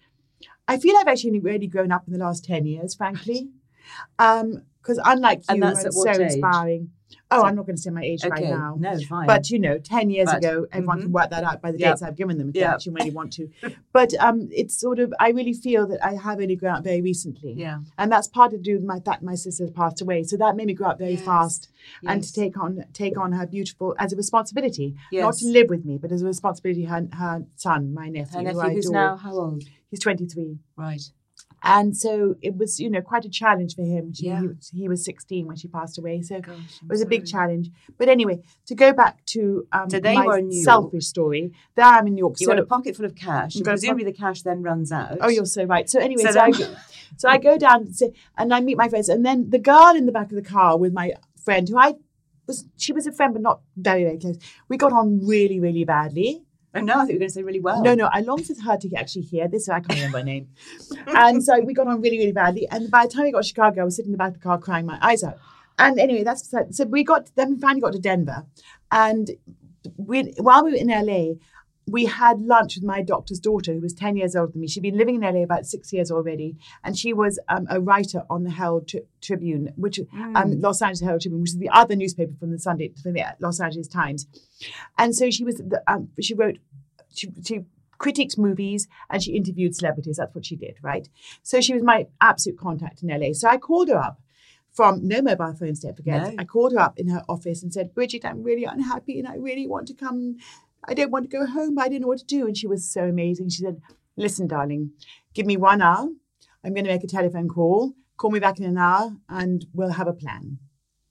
I 0.67 0.77
feel 0.77 0.95
I've 0.97 1.07
actually 1.07 1.39
really 1.39 1.67
grown 1.67 1.91
up 1.91 2.03
in 2.07 2.13
the 2.13 2.19
last 2.19 2.45
10 2.45 2.65
years, 2.65 2.93
frankly. 2.95 3.49
Because 4.17 4.99
unlike 5.03 5.39
you, 5.39 5.45
And 5.49 5.63
that's 5.63 5.83
so 5.83 6.09
age? 6.09 6.19
inspiring. 6.19 6.91
Oh, 7.31 7.43
I'm 7.43 7.55
not 7.55 7.65
going 7.65 7.75
to 7.75 7.81
say 7.81 7.89
my 7.89 8.03
age 8.03 8.23
right 8.25 8.43
now. 8.43 8.75
No, 8.79 8.97
fine. 9.09 9.27
But 9.27 9.49
you 9.49 9.59
know, 9.59 9.77
ten 9.77 10.09
years 10.09 10.27
But- 10.29 10.37
ago, 10.37 10.65
everyone 10.71 10.99
mhm. 10.99 11.01
can 11.03 11.11
work 11.11 11.29
that 11.31 11.43
out 11.43 11.61
by 11.61 11.71
the 11.71 11.77
dates 11.77 12.01
I've 12.01 12.15
given 12.15 12.37
them 12.37 12.49
if 12.49 12.53
they 12.53 12.59
Yeah. 12.61 12.73
actually 12.73 12.93
really 12.93 13.11
want 13.11 13.33
to. 13.33 13.49
But 13.93 14.13
um, 14.19 14.49
it's 14.51 14.79
sort 14.79 14.99
of 14.99 15.13
I 15.19 15.29
really 15.29 15.53
feel 15.53 15.85
that 15.87 16.03
I 16.03 16.13
have 16.15 16.39
only 16.39 16.55
grown 16.55 16.75
up 16.75 16.83
very 16.83 17.01
recently. 17.01 17.53
Yeah. 17.53 17.79
And 17.97 18.11
that's 18.11 18.27
part 18.27 18.51
to 18.51 18.57
do 18.57 18.75
with 18.75 18.83
my 18.83 18.99
that 19.05 19.21
my 19.23 19.35
sister 19.35 19.67
passed 19.69 20.01
away. 20.01 20.23
So 20.23 20.37
that 20.37 20.55
made 20.55 20.67
me 20.67 20.73
grow 20.73 20.89
up 20.89 20.99
very 20.99 21.13
Yes. 21.13 21.21
fast 21.25 21.69
and 22.07 22.23
to 22.23 22.33
take 22.33 22.57
on 22.57 22.83
take 22.93 23.17
on 23.17 23.31
her 23.33 23.45
beautiful 23.47 23.95
as 23.99 24.13
a 24.13 24.15
responsibility. 24.15 24.95
Not 25.11 25.35
to 25.35 25.47
live 25.47 25.69
with 25.69 25.85
me, 25.85 25.97
but 25.97 26.11
as 26.11 26.21
a 26.21 26.25
responsibility 26.25 26.83
her 26.85 27.07
her 27.13 27.45
son, 27.55 27.93
my 27.93 28.09
nephew. 28.09 28.33
Her 28.33 28.39
who 28.39 28.43
nephew, 28.45 28.61
I 28.61 28.73
who's 28.73 28.85
adore. 28.89 29.01
now 29.01 29.15
how 29.17 29.33
old? 29.33 29.63
he's 29.89 29.99
twenty 29.99 30.25
three. 30.25 30.59
Right. 30.75 31.01
And 31.65 31.95
so 31.95 32.35
it 32.41 32.57
was, 32.57 32.79
you 32.79 32.89
know, 32.89 33.01
quite 33.01 33.23
a 33.23 33.29
challenge 33.29 33.75
for 33.75 33.83
him. 33.83 34.13
She, 34.13 34.25
Yeah. 34.27 34.41
he, 34.41 34.47
was- 34.47 34.71
he 34.75 34.89
was 34.89 35.05
16 35.05 35.47
when 35.47 35.55
she 35.55 35.69
passed 35.69 35.97
away. 35.97 36.21
So 36.21 36.41
Gosh, 36.41 36.57
it 36.83 36.89
was 36.89 37.01
a 37.01 37.05
big 37.05 37.25
challenge. 37.25 37.69
But 37.97 38.09
anyway, 38.09 38.41
to 38.65 38.75
go 38.75 38.91
back 38.91 39.25
to 39.27 39.65
um, 39.71 39.89
So 39.89 40.01
my 40.01 40.25
were 40.25 40.37
in 40.39 40.49
New 40.49 40.57
York. 40.57 40.65
selfish 40.65 41.05
story, 41.05 41.53
there 41.75 41.85
I'm 41.85 42.05
in 42.07 42.15
New 42.15 42.19
York. 42.19 42.35
You 42.39 42.47
so, 42.47 42.53
got 42.53 42.59
a 42.59 42.65
pocket 42.65 42.97
full 42.97 43.05
of 43.05 43.15
cash. 43.15 43.55
And 43.55 43.63
got 43.63 43.75
a 43.81 44.03
the 44.03 44.11
cash 44.11 44.41
then 44.41 44.61
runs 44.61 44.91
out. 44.91 45.17
oh, 45.21 45.29
you're 45.29 45.45
so 45.45 45.63
right. 45.63 45.89
So 45.89 45.99
anyway, 45.99 46.23
So 46.23 46.31
so, 46.31 46.39
I, 46.41 46.51
go, 46.51 46.75
so 47.17 47.29
I 47.29 47.37
go 47.37 47.57
down 47.57 47.81
and, 47.83 47.95
say, 47.95 48.11
and 48.37 48.53
I 48.53 48.59
meet 48.59 48.77
my 48.77 48.89
friends. 48.89 49.07
And 49.07 49.25
then 49.25 49.49
the 49.49 49.59
girl 49.59 49.95
in 49.95 50.05
the 50.05 50.11
back 50.11 50.29
of 50.31 50.35
the 50.35 50.41
car 50.41 50.77
with 50.77 50.91
my 50.91 51.13
friend, 51.43 51.67
who 51.69 51.77
I 51.77 51.95
was, 52.45 52.65
she 52.77 52.91
was 52.91 53.07
a 53.07 53.11
friend, 53.11 53.33
but 53.33 53.41
not 53.41 53.61
very, 53.77 54.03
very 54.03 54.17
close. 54.17 54.37
We 54.67 54.77
got 54.77 54.91
on 54.91 55.25
really, 55.25 55.59
really 55.59 55.85
badly. 55.85 56.42
Oh, 56.75 56.79
no, 56.79 56.93
I 56.93 56.95
thought 56.97 57.07
you 57.09 57.13
were 57.13 57.19
going 57.19 57.29
to 57.29 57.33
say 57.33 57.43
really 57.43 57.59
well. 57.59 57.81
No, 57.83 57.93
no, 57.93 58.09
I 58.11 58.21
longed 58.21 58.47
for 58.47 58.59
her 58.63 58.77
to 58.77 58.95
actually 58.95 59.21
hear 59.21 59.47
this, 59.47 59.67
so 59.67 59.73
I 59.73 59.79
can't 59.79 59.99
remember 59.99 60.17
her 60.19 60.23
name. 60.23 60.47
And 61.07 61.43
so 61.43 61.59
we 61.59 61.73
got 61.73 61.87
on 61.87 62.01
really, 62.01 62.17
really 62.17 62.31
badly. 62.31 62.67
And 62.69 62.89
by 62.89 63.05
the 63.05 63.13
time 63.13 63.23
we 63.23 63.31
got 63.31 63.43
to 63.43 63.47
Chicago, 63.47 63.81
I 63.81 63.85
was 63.85 63.95
sitting 63.95 64.09
in 64.09 64.13
the 64.13 64.17
back 64.17 64.29
of 64.29 64.33
the 64.35 64.39
car 64.39 64.57
crying 64.57 64.85
my 64.85 64.97
eyes 65.01 65.23
out. 65.23 65.37
And 65.77 65.99
anyway, 65.99 66.23
that's 66.23 66.53
so 66.71 66.85
we 66.85 67.03
got 67.03 67.31
then 67.35 67.51
we 67.51 67.59
finally 67.59 67.81
got 67.81 67.93
to 67.93 67.99
Denver, 67.99 68.45
and 68.91 69.31
we 69.97 70.33
while 70.37 70.63
we 70.63 70.71
were 70.71 70.77
in 70.77 70.87
LA, 70.87 71.33
we 71.87 72.05
had 72.05 72.41
lunch 72.41 72.75
with 72.75 72.83
my 72.83 73.01
doctor's 73.01 73.39
daughter, 73.39 73.73
who 73.73 73.81
was 73.81 73.93
ten 73.93 74.15
years 74.15 74.35
older 74.35 74.51
than 74.51 74.61
me. 74.61 74.67
She'd 74.67 74.83
been 74.83 74.97
living 74.97 75.15
in 75.15 75.21
LA 75.21 75.43
about 75.43 75.65
six 75.65 75.91
years 75.91 76.11
already, 76.11 76.57
and 76.83 76.97
she 76.97 77.13
was 77.13 77.39
um, 77.49 77.67
a 77.69 77.81
writer 77.81 78.23
on 78.29 78.43
the 78.43 78.51
Herald 78.51 78.87
Tri- 78.87 79.01
Tribune, 79.21 79.73
which 79.75 79.99
um, 80.35 80.59
Los 80.61 80.81
Angeles 80.81 81.01
Herald 81.01 81.21
Tribune, 81.21 81.41
which 81.41 81.51
is 81.51 81.57
the 81.57 81.69
other 81.69 81.95
newspaper 81.95 82.33
from 82.39 82.51
the 82.51 82.59
Sunday 82.59 82.91
from 83.01 83.13
the 83.13 83.23
Los 83.39 83.59
Angeles 83.59 83.87
Times. 83.87 84.27
And 84.97 85.15
so 85.15 85.29
she 85.29 85.43
was 85.43 85.55
the, 85.55 85.83
um, 85.87 86.09
she 86.21 86.33
wrote 86.33 86.57
she, 87.13 87.29
she 87.45 87.61
critiqued 87.99 88.37
movies 88.37 88.87
and 89.09 89.23
she 89.23 89.33
interviewed 89.33 89.75
celebrities. 89.75 90.17
That's 90.17 90.33
what 90.35 90.45
she 90.45 90.55
did, 90.55 90.77
right? 90.81 91.07
So 91.41 91.61
she 91.61 91.73
was 91.73 91.83
my 91.83 92.07
absolute 92.21 92.59
contact 92.59 93.01
in 93.03 93.09
LA. 93.09 93.33
So 93.33 93.47
I 93.47 93.57
called 93.57 93.89
her 93.89 93.97
up 93.97 94.19
from 94.71 95.07
no 95.07 95.21
mobile 95.21 95.53
phones, 95.53 95.79
don't 95.79 95.95
forget. 95.95 96.21
No. 96.21 96.35
I 96.39 96.43
called 96.43 96.73
her 96.73 96.79
up 96.79 96.97
in 96.97 97.07
her 97.09 97.23
office 97.29 97.61
and 97.61 97.71
said, 97.71 97.93
Bridget, 97.93 98.25
I'm 98.25 98.43
really 98.43 98.65
unhappy 98.65 99.19
and 99.19 99.27
I 99.27 99.35
really 99.35 99.67
want 99.67 99.87
to 99.87 99.93
come. 99.93 100.37
I 100.85 100.93
don't 100.93 101.11
want 101.11 101.29
to 101.29 101.37
go 101.37 101.45
home, 101.45 101.79
I 101.79 101.87
don't 101.87 102.01
know 102.01 102.07
what 102.07 102.19
to 102.19 102.25
do. 102.25 102.45
And 102.45 102.57
she 102.57 102.67
was 102.67 102.89
so 102.89 103.03
amazing. 103.03 103.49
She 103.49 103.63
said, 103.63 103.81
Listen, 104.15 104.47
darling, 104.47 104.91
give 105.33 105.45
me 105.45 105.57
one 105.57 105.81
hour. 105.81 106.07
I'm 106.63 106.73
going 106.73 106.85
to 106.85 106.91
make 106.91 107.03
a 107.03 107.07
telephone 107.07 107.49
call. 107.49 107.93
Call 108.17 108.31
me 108.31 108.39
back 108.39 108.59
in 108.59 108.65
an 108.65 108.77
hour 108.77 109.17
and 109.27 109.65
we'll 109.73 109.89
have 109.89 110.07
a 110.07 110.13
plan. 110.13 110.59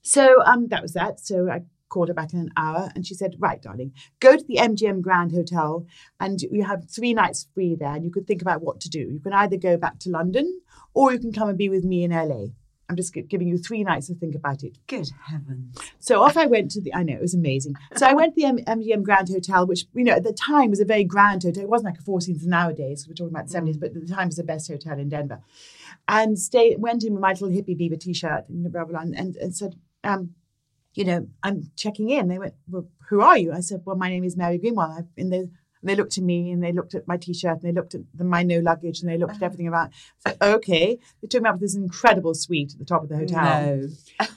So 0.03 0.43
um, 0.45 0.69
that 0.69 0.83
was 0.83 0.93
that. 0.93 1.21
So 1.21 1.51
I 1.51 1.63
called 1.89 2.09
her 2.09 2.15
back 2.15 2.33
in 2.33 2.41
an 2.41 2.51
hour 2.57 2.91
and 2.95 3.07
she 3.07 3.15
said, 3.15 3.37
Right, 3.39 3.61
darling, 3.61 3.93
go 4.21 4.37
to 4.37 4.45
the 4.45 4.57
MGM 4.57 5.03
Grand 5.03 5.33
Hotel 5.33 5.87
and 6.21 6.41
you 6.41 6.65
have 6.65 6.89
three 6.91 7.13
nights 7.13 7.47
free 7.55 7.75
there 7.75 7.95
and 7.95 8.05
you 8.05 8.11
could 8.11 8.27
think 8.27 8.43
about 8.43 8.63
what 8.63 8.81
to 8.81 8.89
do. 8.89 9.01
You 9.01 9.21
can 9.21 9.33
either 9.33 9.57
go 9.57 9.77
back 9.77 9.99
to 10.01 10.11
London 10.11 10.61
or 10.95 11.13
you 11.13 11.19
can 11.19 11.33
come 11.33 11.49
and 11.49 11.59
be 11.59 11.69
with 11.69 11.85
me 11.85 12.05
in 12.05 12.13
LA. 12.13 12.47
I'm 12.93 12.97
just 12.97 13.15
giving 13.15 13.49
you 13.49 13.57
three 13.57 13.83
nights 13.85 14.09
to 14.09 14.15
think 14.15 14.35
about 14.35 14.63
it. 14.63 14.77
Good 14.87 15.09
heavens. 15.25 15.79
So 15.99 16.23
off 16.23 16.37
I 16.37 16.45
went 16.45 16.71
to 16.73 16.81
the, 16.83 16.95
I 16.95 17.03
know, 17.03 17.15
it 17.15 17.23
was 17.23 17.33
amazing. 17.33 17.75
So 17.97 18.07
I 18.07 18.13
went 18.13 18.35
to 18.35 18.41
the 18.43 18.47
M- 18.47 18.81
MGM 18.81 19.03
Grand 19.03 19.31
Hotel, 19.31 19.67
which, 19.67 19.87
you 19.95 20.05
know, 20.05 20.13
at 20.13 20.25
the 20.25 20.33
time 20.35 20.69
was 20.69 20.81
a 20.81 20.85
very 20.85 21.05
grand 21.05 21.43
hotel. 21.43 21.63
It 21.63 21.71
wasn't 21.71 21.87
like 21.87 21.99
a 21.99 22.03
Four 22.03 22.21
Seasons 22.21 22.47
nowadays. 22.47 23.07
We're 23.09 23.15
talking 23.15 23.35
about 23.35 23.49
the 23.49 23.59
70s, 23.59 23.81
but 23.81 23.97
at 23.97 24.07
the 24.07 24.15
time 24.15 24.25
it 24.25 24.27
was 24.27 24.37
the 24.37 24.45
best 24.45 24.69
hotel 24.69 24.99
in 24.99 25.09
Denver. 25.09 25.41
And 26.07 26.39
stay, 26.39 26.77
went 26.77 27.03
in 27.03 27.15
with 27.15 27.23
my 27.23 27.31
little 27.31 27.49
hippie 27.49 27.79
beaver 27.79 27.97
t-shirt 27.97 28.51
and 28.51 28.71
blah, 28.71 28.85
blah, 28.85 29.01
blah, 29.03 29.13
and, 29.17 29.37
and 29.37 29.57
said, 29.57 29.75
um, 30.05 30.35
you 30.95 31.05
know, 31.05 31.27
I'm 31.43 31.71
checking 31.77 32.11
in. 32.11 32.29
They 32.29 32.39
went, 32.39 32.55
well, 32.69 32.89
who 33.09 33.23
are 33.23 33.39
you? 33.39 33.53
I 33.53 33.61
said, 33.61 33.81
well, 33.87 33.97
my 33.97 34.11
name 34.11 34.25
is 34.25 34.37
Mary 34.37 34.59
Greenwell. 34.59 34.95
I've 34.99 35.15
been 35.15 35.31
there. 35.31 35.47
And 35.83 35.91
they 35.91 35.97
looked 35.97 36.17
at 36.17 36.25
me 36.25 36.51
and 36.53 36.63
they 36.63 36.73
looked 36.73 36.95
at 36.95 37.09
my 37.09 37.17
t-shirt 37.17 37.55
and 37.55 37.63
they 37.63 37.73
looked 37.73 37.95
at 37.95 38.03
the, 38.15 38.25
my 38.25 38.43
no 38.43 38.61
luggage 38.61 39.01
and 39.01 39.11
they 39.11 39.19
looked 39.19 39.33
at 39.33 39.37
uh-huh. 39.37 39.47
everything 39.47 39.69
about. 39.69 39.91
Said, 40.19 40.37
okay. 40.41 40.99
They 41.21 41.29
took 41.29 41.43
me 41.43 41.51
up 41.51 41.57
to 41.57 41.61
this 41.61 41.75
incredible 41.75 42.35
suite 42.35 42.73
at 42.73 42.79
the 42.79 42.85
top 42.85 43.03
of 43.03 43.09
the 43.09 43.17
hotel 43.17 43.43
No. 43.43 43.89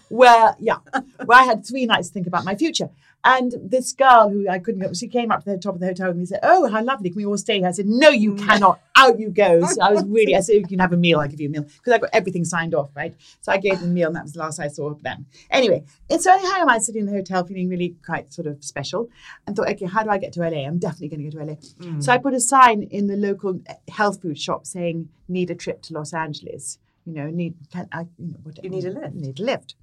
where 0.10 0.56
yeah, 0.60 0.78
where 1.25 1.40
I 1.40 1.44
had 1.44 1.66
three 1.66 1.86
nights 1.86 2.08
to 2.08 2.14
think 2.14 2.28
about 2.28 2.46
my 2.46 2.56
future. 2.56 2.90
And 3.25 3.55
this 3.60 3.91
girl 3.91 4.29
who 4.29 4.48
I 4.48 4.60
couldn't 4.60 4.82
go, 4.82 4.94
she 4.94 5.08
came 5.08 5.32
up 5.32 5.44
to 5.44 5.50
the 5.50 5.58
top 5.58 5.74
of 5.74 5.79
the 5.79 5.88
hotel 5.88 6.12
and 6.12 6.27
said, 6.27 6.41
"Oh, 6.44 6.70
how 6.70 6.84
lovely! 6.84 7.10
Can 7.10 7.17
we 7.17 7.25
all 7.25 7.39
stay 7.39 7.58
here?" 7.58 7.67
I 7.67 7.72
said, 7.72 7.88
"No, 7.88 8.10
you 8.10 8.36
mm. 8.36 8.46
cannot. 8.46 8.79
Out 8.96 9.20
you 9.20 9.29
go." 9.29 9.65
So 9.75 9.82
I 9.82 9.91
was 9.91 10.03
really, 10.05 10.36
I 10.36 10.41
said, 10.41 10.58
"You 10.58 10.67
can 10.67 10.77
have 10.77 10.94
a 10.94 10.98
meal. 10.98 11.20
I'll 11.20 11.27
give 11.27 11.41
you 11.41 11.50
a 11.50 11.51
meal 11.51 11.63
because 11.63 11.94
I 11.94 11.98
got 11.98 12.12
everything 12.13 12.46
signed 12.46 12.75
off, 12.75 12.96
right?" 12.96 13.15
So 13.41 13.51
I 13.51 13.58
gave 13.58 13.79
them 13.79 13.89
a 13.89 13.94
meal, 13.94 14.08
and 14.08 14.15
that 14.15 14.24
was 14.24 14.34
the 14.34 14.39
last 14.39 14.60
I 14.60 14.67
saw 14.67 14.91
of 14.91 15.01
them. 15.01 15.25
Anyway, 15.50 15.84
and 16.08 16.22
so 16.22 16.32
anyhow, 16.32 16.62
am 16.62 16.70
I 16.70 16.77
sitting 16.77 17.01
in 17.01 17.08
the 17.08 17.13
hotel 17.13 17.44
feeling 17.44 17.67
really 17.67 17.96
quite 18.05 18.32
sort 18.32 18.46
of 18.46 18.63
special, 18.63 19.10
and 19.48 19.55
thought, 19.55 19.70
"Okay, 19.70 19.86
how 19.86 20.03
do 20.03 20.12
I 20.12 20.20
get 20.20 20.32
to 20.34 20.41
LA? 20.41 20.67
I'm 20.67 20.77
definitely 20.77 21.10
going 21.10 21.32
to 21.32 21.38
go 21.38 21.44
to 21.44 21.51
LA." 21.51 21.55
Mm. 21.82 22.03
So 22.03 22.13
I 22.13 22.20
put 22.20 22.36
a 22.36 22.39
sign 22.39 22.84
in 22.84 23.08
the 23.08 23.17
local 23.17 23.60
eh, 23.65 23.74
health 23.89 24.22
food 24.22 24.39
shop 24.39 24.67
saying, 24.67 25.10
"Need 25.27 25.50
a 25.50 25.55
trip 25.55 25.82
to 25.84 25.94
Los 25.94 26.13
Angeles." 26.13 26.77
You 27.05 27.13
know, 27.13 27.27
need 27.32 27.55
can 27.72 27.88
I? 27.91 28.01
You 28.20 28.34
know, 28.34 28.39
what, 28.44 28.63
You 28.63 28.70
need 28.70 28.86
a 28.86 28.91
lift. 28.91 29.15
Need 29.15 29.39
a 29.39 29.44
lift. 29.44 29.75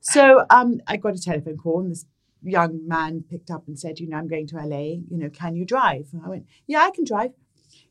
So 0.00 0.44
um, 0.50 0.80
I 0.88 0.96
got 0.96 1.14
a 1.14 1.20
telephone 1.20 1.56
call, 1.56 1.80
and 1.80 1.90
this 1.92 2.06
young 2.42 2.86
man 2.86 3.24
picked 3.28 3.50
up 3.50 3.66
and 3.68 3.78
said, 3.78 3.98
"You 4.00 4.08
know, 4.08 4.16
I'm 4.16 4.28
going 4.28 4.46
to 4.48 4.56
LA. 4.56 4.82
You 5.10 5.18
know, 5.18 5.30
can 5.30 5.56
you 5.56 5.64
drive?" 5.64 6.08
And 6.12 6.22
I 6.24 6.28
went, 6.28 6.46
"Yeah, 6.66 6.80
I 6.82 6.90
can 6.90 7.04
drive." 7.04 7.30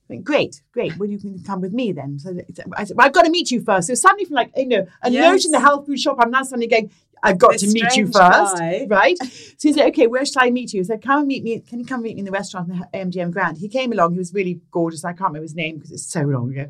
I 0.10 0.14
went, 0.14 0.24
great, 0.24 0.64
great. 0.72 0.98
Well, 0.98 1.08
you 1.08 1.20
can 1.20 1.44
come 1.44 1.62
with 1.62 1.72
me 1.72 1.92
then. 1.92 2.18
So 2.18 2.36
I 2.76 2.84
said, 2.84 2.98
well, 2.98 3.06
I've 3.06 3.14
got 3.14 3.26
to 3.26 3.30
meet 3.30 3.52
you 3.52 3.62
first. 3.62 3.86
So 3.90 3.94
suddenly, 3.94 4.26
from 4.26 4.36
like 4.38 4.52
you 4.58 4.68
know, 4.68 4.88
a 5.04 5.12
Yes. 5.12 5.22
note 5.32 5.46
in 5.46 5.52
the 5.52 5.60
health 5.60 5.86
food 5.86 6.00
shop, 6.00 6.18
I'm 6.20 6.32
now 6.32 6.42
suddenly 6.42 6.66
going. 6.68 6.90
I've 7.22 7.38
got 7.38 7.52
This 7.52 7.62
to 7.62 7.68
meet 7.74 7.96
you 7.98 8.06
first, 8.08 8.56
guy. 8.58 8.88
right? 8.90 9.18
So 9.60 9.68
he 9.68 9.74
said, 9.74 9.88
"Okay, 9.90 10.08
where 10.08 10.26
shall 10.26 10.44
I 10.44 10.50
meet 10.52 10.74
you?" 10.74 10.80
He 10.80 10.84
said, 10.86 11.02
"Come 11.04 11.20
and 11.20 11.28
meet 11.28 11.44
me. 11.44 11.60
Can 11.60 11.80
you 11.80 11.86
come 11.86 12.02
meet 12.02 12.16
me 12.16 12.20
in 12.22 12.26
the 12.26 12.32
restaurant 12.32 12.70
in 12.72 12.80
the 12.80 12.88
MGM 12.98 13.32
Grand?" 13.32 13.58
He 13.58 13.68
came 13.68 13.92
along. 13.92 14.14
He 14.14 14.18
was 14.20 14.34
really 14.34 14.62
gorgeous. 14.72 15.04
I 15.06 15.10
can't 15.12 15.30
remember 15.32 15.44
his 15.44 15.54
name 15.54 15.76
because 15.76 15.92
it's 15.92 16.06
so 16.10 16.22
long 16.22 16.50
ago. 16.52 16.68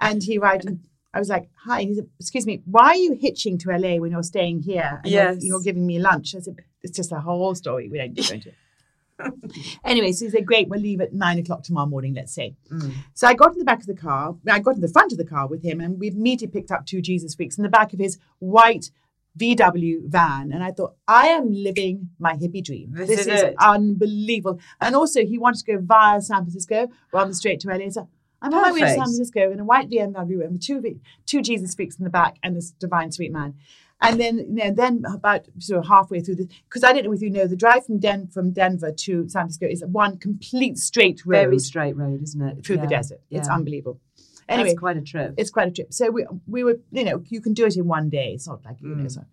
And 0.00 0.22
he 0.22 0.38
arrived, 0.38 0.64
and 0.64 0.80
I 1.14 1.18
was 1.18 1.28
like, 1.28 1.50
"Hi." 1.66 1.82
He 1.82 1.94
said, 1.94 2.08
"Excuse 2.18 2.46
me, 2.46 2.62
why 2.64 2.86
are 2.92 2.96
you 2.96 3.12
hitching 3.12 3.58
to 3.58 3.70
LA 3.70 3.98
when 4.00 4.10
you're 4.10 4.22
staying 4.22 4.62
here? 4.62 5.00
And 5.04 5.12
you're- 5.12 5.36
you're, 5.40 5.60
giving 5.60 5.86
me 5.86 5.98
lunch." 6.00 6.34
I 6.34 6.40
said, 6.40 6.56
"It's 6.82 6.96
just 6.96 7.12
a 7.12 7.20
whole 7.20 7.54
story. 7.54 7.88
We 7.88 7.98
don't 7.98 8.14
go 8.14 8.34
into 8.34 8.48
it." 8.50 8.54
Anyway, 9.84 10.12
so 10.12 10.24
he 10.24 10.30
said, 10.30 10.46
Great, 10.46 10.68
we'll 10.68 10.80
leave 10.80 11.00
at 11.00 11.12
nine 11.12 11.38
o'clock 11.38 11.62
tomorrow 11.62 11.86
morning, 11.86 12.14
let's 12.14 12.32
say. 12.32 12.54
Mm. 12.70 12.94
So 13.12 13.26
I 13.26 13.34
got 13.34 13.52
in 13.52 13.58
the 13.58 13.64
back 13.64 13.80
of 13.80 13.86
the 13.86 13.94
car, 13.94 14.36
I 14.50 14.58
got 14.60 14.76
in 14.76 14.80
the 14.80 14.88
front 14.88 15.12
of 15.12 15.18
the 15.18 15.26
car 15.26 15.46
with 15.46 15.62
him, 15.62 15.80
and 15.80 15.98
we 15.98 16.08
immediately 16.08 16.58
picked 16.58 16.70
up 16.70 16.86
two 16.86 17.02
Jesus 17.02 17.34
freaks 17.34 17.58
in 17.58 17.62
the 17.62 17.68
back 17.68 17.92
of 17.92 17.98
his 17.98 18.18
white 18.38 18.90
VW 19.38 20.06
van. 20.06 20.52
And 20.52 20.62
I 20.62 20.72
thought, 20.72 20.94
I 21.06 21.28
am 21.28 21.52
living 21.52 22.10
my 22.18 22.34
hippie 22.34 22.64
dream. 22.64 22.92
This 22.92 23.08
This, 23.08 23.20
is 23.20 23.42
is, 23.42 23.54
unbelievable. 23.58 24.60
And 24.80 24.94
also, 24.94 25.24
he 25.24 25.38
wanted 25.38 25.64
to 25.64 25.76
go 25.76 25.78
via 25.82 26.20
San 26.20 26.42
Francisco 26.44 26.88
rather 27.12 27.26
than 27.26 27.34
straight 27.34 27.60
to 27.60 27.68
LA. 27.68 27.90
So 27.90 28.08
I'm 28.42 28.52
on 28.54 28.62
my 28.62 28.72
way 28.72 28.80
to 28.80 28.88
San 28.88 28.96
Francisco 29.04 29.50
in 29.50 29.60
a 29.60 29.64
white 29.64 29.90
BMW 29.90 30.38
with 30.38 30.60
two, 30.60 30.82
two 31.26 31.42
Jesus 31.42 31.74
freaks 31.74 31.96
in 31.96 32.04
the 32.04 32.10
back 32.10 32.36
and 32.42 32.56
this 32.56 32.70
divine 32.70 33.12
sweet 33.12 33.32
man. 33.32 33.54
And 34.02 34.18
then, 34.18 34.38
you 34.38 34.64
know, 34.64 34.70
then 34.72 35.02
about 35.12 35.46
sort 35.58 35.80
of 35.80 35.88
halfway 35.88 36.20
through 36.20 36.36
the, 36.36 36.48
because 36.68 36.82
I 36.84 36.92
don't 36.92 37.04
know 37.04 37.12
if 37.12 37.20
you 37.20 37.28
know, 37.30 37.46
the 37.46 37.56
drive 37.56 37.84
from 37.84 37.98
Den 37.98 38.28
from 38.28 38.50
Denver 38.52 38.92
to 38.92 39.28
San 39.28 39.42
Francisco 39.42 39.66
is 39.66 39.84
one 39.84 40.16
complete 40.18 40.78
straight 40.78 41.20
road 41.26 41.42
Very 41.42 41.58
straight 41.58 41.96
road, 41.96 42.22
isn't 42.22 42.40
it? 42.40 42.64
through 42.64 42.76
the 42.78 42.82
Yeah, 42.84 42.88
desert. 42.88 43.20
It's 43.30 43.48
unbelievable. 43.48 44.00
Anyway, 44.48 44.70
That's 44.70 44.80
quite 44.80 44.96
a 44.96 45.02
trip. 45.02 45.34
it's 45.36 45.50
quite 45.50 45.68
a 45.68 45.70
trip. 45.70 45.92
So 45.92 46.10
we 46.10 46.26
we 46.48 46.64
were, 46.64 46.80
you 46.90 47.04
know, 47.04 47.22
you 47.28 47.40
can 47.40 47.52
do 47.54 47.66
it 47.66 47.76
in 47.76 47.86
one 47.86 48.08
day. 48.08 48.32
It's 48.34 48.48
not 48.48 48.64
like 48.64 48.80
you 48.80 48.88
know. 48.88 49.04
Mm. 49.04 49.10
So 49.12 49.24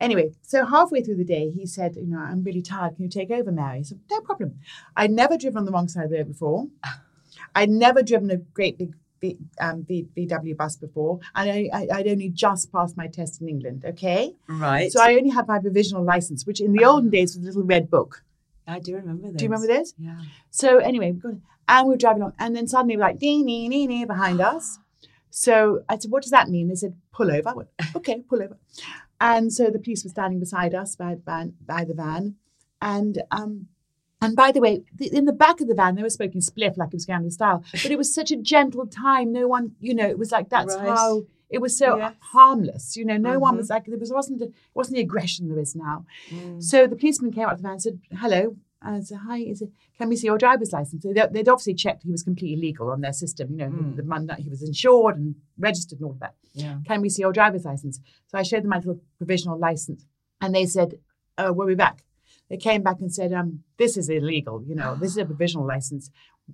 anyway, 0.00 0.30
so 0.40 0.64
halfway 0.64 1.02
through 1.02 1.16
the 1.16 1.24
day, 1.24 1.50
he 1.50 1.66
said, 1.66 1.96
you 1.96 2.06
know, 2.06 2.18
I'm 2.18 2.42
really 2.42 2.62
tired. 2.62 2.94
Can 2.94 3.04
you 3.04 3.10
take 3.10 3.30
over, 3.30 3.52
Mary? 3.52 3.84
So 3.84 3.96
no 4.10 4.20
problem. 4.20 4.60
I'd 4.96 5.10
never 5.10 5.36
driven 5.36 5.58
on 5.58 5.64
the 5.66 5.72
wrong 5.72 5.88
side 5.88 6.04
of 6.04 6.10
the 6.10 6.16
road 6.16 6.28
before. 6.28 6.68
I'd 7.54 7.68
never 7.68 8.02
driven 8.02 8.30
a 8.30 8.36
great 8.38 8.78
big. 8.78 8.94
V, 9.22 9.38
um, 9.60 9.84
v, 9.84 10.06
VW 10.16 10.56
bus 10.56 10.76
before, 10.76 11.20
and 11.34 11.50
I, 11.50 11.70
I, 11.72 11.86
I'd 11.98 12.08
only 12.08 12.28
just 12.28 12.72
passed 12.72 12.96
my 12.96 13.06
test 13.06 13.40
in 13.40 13.48
England. 13.48 13.84
Okay, 13.86 14.34
right. 14.48 14.90
so 14.92 15.00
I 15.00 15.14
only 15.14 15.30
had 15.30 15.46
my 15.46 15.60
provisional 15.60 16.04
license, 16.04 16.44
which 16.44 16.60
in 16.60 16.72
the 16.72 16.84
olden 16.84 17.08
days 17.08 17.36
was 17.36 17.44
a 17.44 17.46
little 17.46 17.62
red 17.62 17.88
book. 17.88 18.24
I 18.66 18.80
do 18.80 18.96
remember 18.96 19.28
this. 19.28 19.36
Do 19.36 19.44
you 19.44 19.50
remember 19.50 19.72
this? 19.72 19.94
Yeah. 19.96 20.20
So 20.50 20.78
anyway, 20.78 21.14
and 21.68 21.86
we 21.86 21.94
were 21.94 21.96
driving 21.96 22.22
along, 22.22 22.34
and 22.38 22.54
then 22.54 22.66
suddenly 22.66 22.96
we're 22.96 23.02
like 23.02 23.18
ding 23.18 23.46
ding 23.46 23.70
ding 23.70 23.88
ding 23.88 24.06
behind 24.06 24.40
us. 24.54 24.78
So 25.30 25.84
I 25.88 25.98
said, 25.98 26.10
"What 26.10 26.22
does 26.22 26.32
that 26.32 26.48
mean?" 26.48 26.68
They 26.68 26.74
said, 26.74 26.96
"Pull 27.12 27.30
over." 27.30 27.48
I 27.48 27.54
went, 27.54 27.68
"Okay, 27.96 28.22
pull 28.28 28.42
over." 28.42 28.58
And 29.20 29.52
so 29.52 29.70
the 29.70 29.78
police 29.78 30.02
were 30.04 30.10
standing 30.10 30.40
beside 30.40 30.74
us 30.74 30.96
by 30.96 31.14
by, 31.14 31.50
by 31.64 31.84
the 31.84 31.94
van, 31.94 32.36
and 32.80 33.22
um, 33.30 33.68
and 34.22 34.34
by 34.36 34.52
the 34.52 34.60
way, 34.60 34.82
the, 34.94 35.14
in 35.14 35.24
the 35.26 35.32
back 35.32 35.60
of 35.60 35.68
the 35.68 35.74
van 35.74 35.94
they 35.96 36.02
were 36.02 36.10
smoking 36.10 36.40
spliff 36.40 36.76
like 36.78 36.88
it 36.88 36.94
was 36.94 37.06
Gangnam 37.06 37.32
Style, 37.32 37.64
but 37.72 37.90
it 37.90 37.98
was 37.98 38.14
such 38.14 38.30
a 38.30 38.36
gentle 38.36 38.86
time. 38.86 39.32
No 39.32 39.46
one, 39.48 39.72
you 39.80 39.94
know, 39.94 40.06
it 40.08 40.18
was 40.18 40.32
like 40.32 40.48
that's 40.48 40.74
Right. 40.76 40.88
how. 40.88 41.22
It 41.50 41.60
was 41.60 41.76
so 41.76 41.98
Yes. 41.98 42.14
harmless, 42.32 42.96
you 42.96 43.04
know. 43.04 43.18
No 43.18 43.38
one 43.38 43.54
Mhm. 43.54 43.58
was 43.58 43.68
like 43.68 43.84
there 43.84 43.98
was 43.98 44.10
wasn't 44.10 44.40
a, 44.40 44.50
wasn't 44.72 44.94
the 44.96 45.02
aggression 45.02 45.48
there 45.48 45.58
is 45.58 45.76
now. 45.76 46.06
Mm. 46.30 46.62
So 46.62 46.86
the 46.86 46.96
policeman 46.96 47.30
came 47.30 47.44
out 47.44 47.52
of 47.52 47.58
the 47.58 47.62
van 47.64 47.72
and 47.72 47.82
said, 47.82 48.00
hello. 48.22 48.56
And 48.80 48.96
I 48.96 49.00
said, 49.00 49.18
hi, 49.18 49.36
is 49.40 49.60
it, 49.60 49.70
can 49.98 50.08
we 50.08 50.16
see 50.16 50.26
your 50.28 50.38
driver's 50.38 50.72
license? 50.72 51.02
So 51.02 51.12
they, 51.12 51.24
they'd 51.30 51.48
obviously 51.50 51.74
checked 51.74 52.04
he 52.04 52.10
was 52.10 52.22
completely 52.22 52.56
legal 52.68 52.90
on 52.90 53.02
their 53.02 53.12
system. 53.12 53.50
You 53.50 53.56
know, 53.58 53.68
Mm. 53.70 53.96
the 53.96 54.02
man 54.02 54.26
that 54.28 54.38
he 54.40 54.48
was 54.48 54.62
insured 54.62 55.18
and 55.18 55.34
registered 55.58 55.98
and 55.98 56.06
all 56.06 56.12
of 56.12 56.20
that. 56.20 56.34
Yeah. 56.54 56.78
Can 56.86 57.02
we 57.02 57.10
see 57.10 57.20
your 57.20 57.32
driver's 57.34 57.66
license? 57.66 58.00
So 58.28 58.38
I 58.38 58.44
showed 58.44 58.62
them 58.62 58.70
my 58.70 58.78
little 58.78 59.00
provisional 59.18 59.58
license. 59.58 60.06
And 60.40 60.54
they 60.54 60.64
said, 60.64 60.98
oh, 61.36 61.52
we'll 61.52 61.66
be 61.68 61.74
back. 61.74 62.02
They 62.52 62.58
came 62.58 62.82
back 62.82 63.00
and 63.00 63.10
said, 63.10 63.32
um, 63.32 63.60
this 63.78 63.96
is 63.96 64.10
illegal. 64.10 64.62
You 64.68 64.74
know, 64.74 64.94
this 64.94 65.12
is 65.12 65.16
a 65.16 65.24
provisional 65.32 65.66
license. 65.66 66.10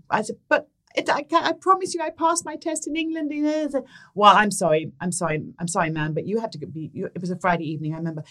I 0.08 0.22
said, 0.22 0.36
but 0.48 0.68
it, 0.94 1.10
I, 1.10 1.26
I 1.32 1.54
promise 1.60 1.92
you, 1.92 2.00
I 2.00 2.10
passed 2.10 2.44
my 2.44 2.54
test 2.54 2.86
in 2.86 2.94
England. 2.94 3.32
You 3.32 3.42
know, 3.42 3.68
said, 3.68 3.82
well, 4.14 4.32
I'm 4.36 4.52
sorry, 4.52 4.92
I'm 5.00 5.10
sorry, 5.10 5.44
I'm 5.58 5.66
sorry, 5.66 5.90
man, 5.90 6.12
but 6.12 6.24
you 6.24 6.38
have 6.38 6.52
to 6.52 6.58
be. 6.58 6.92
You, 6.94 7.06
it 7.06 7.20
was 7.20 7.32
a 7.32 7.36
Friday 7.36 7.64
evening, 7.64 7.94
I 7.94 7.96
remember, 7.96 8.22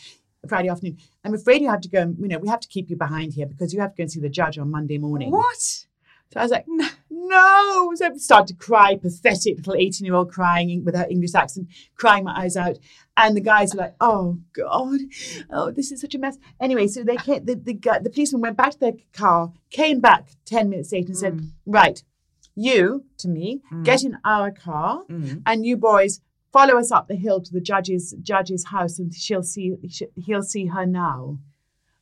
Friday 0.47 0.69
afternoon. 0.69 0.97
I'm 1.25 1.33
afraid 1.33 1.61
you 1.61 1.69
have 1.69 1.81
to 1.81 1.89
go. 1.89 2.03
and, 2.03 2.17
You 2.17 2.29
know, 2.29 2.37
we 2.39 2.47
have 2.47 2.61
to 2.61 2.69
keep 2.69 2.89
you 2.89 2.95
behind 2.95 3.33
here 3.33 3.47
because 3.47 3.73
you 3.73 3.81
have 3.81 3.91
to 3.91 3.97
go 3.97 4.03
and 4.03 4.11
see 4.13 4.21
the 4.21 4.29
judge 4.29 4.57
on 4.57 4.71
Monday 4.71 4.97
morning. 4.97 5.31
What? 5.31 5.59
So 5.59 6.37
I 6.37 6.43
was 6.43 6.51
like, 6.51 6.65
no. 6.69 6.87
So 7.95 8.05
I 8.05 8.17
started 8.17 8.47
to 8.47 8.53
cry, 8.65 8.95
pathetic 8.95 9.57
little 9.57 9.75
18 9.75 10.05
year 10.05 10.13
old 10.15 10.31
crying 10.31 10.83
with 10.85 10.95
her 10.95 11.07
English 11.09 11.33
accent, 11.33 11.67
crying 11.95 12.23
my 12.23 12.37
eyes 12.37 12.55
out. 12.55 12.77
And 13.15 13.35
the 13.35 13.41
guys 13.41 13.73
were 13.73 13.81
like, 13.81 13.95
oh, 13.99 14.37
God, 14.53 14.99
oh, 15.49 15.71
this 15.71 15.91
is 15.91 16.01
such 16.01 16.13
a 16.15 16.19
mess. 16.19 16.37
Anyway, 16.59 16.87
so 16.87 17.03
they 17.03 17.17
came, 17.17 17.43
the, 17.45 17.55
the, 17.55 17.73
guy, 17.73 17.99
the 17.99 18.09
policeman 18.11 18.41
went 18.41 18.57
back 18.57 18.71
to 18.73 18.79
their 18.79 18.93
car, 19.13 19.51
came 19.71 19.99
back 19.99 20.29
10 20.45 20.69
minutes 20.69 20.91
later 20.91 21.07
and 21.07 21.17
said, 21.17 21.41
right, 21.65 22.03
you, 22.55 23.05
to 23.17 23.27
me, 23.27 23.61
get 23.83 24.03
in 24.03 24.17
our 24.23 24.51
car 24.51 25.03
Mm. 25.09 25.41
and 25.45 25.65
you 25.65 25.77
boys 25.77 26.21
follow 26.53 26.77
us 26.77 26.91
up 26.91 27.07
the 27.07 27.15
hill 27.15 27.41
to 27.41 27.51
the 27.53 27.61
judge's 27.61 28.15
judge's 28.21 28.65
house 28.65 28.97
and 28.99 29.13
she'll 29.13 29.43
see 29.43 29.75
sh- 29.89 30.03
he'll 30.15 30.41
see 30.41 30.65
her 30.67 30.85
now 30.85 31.37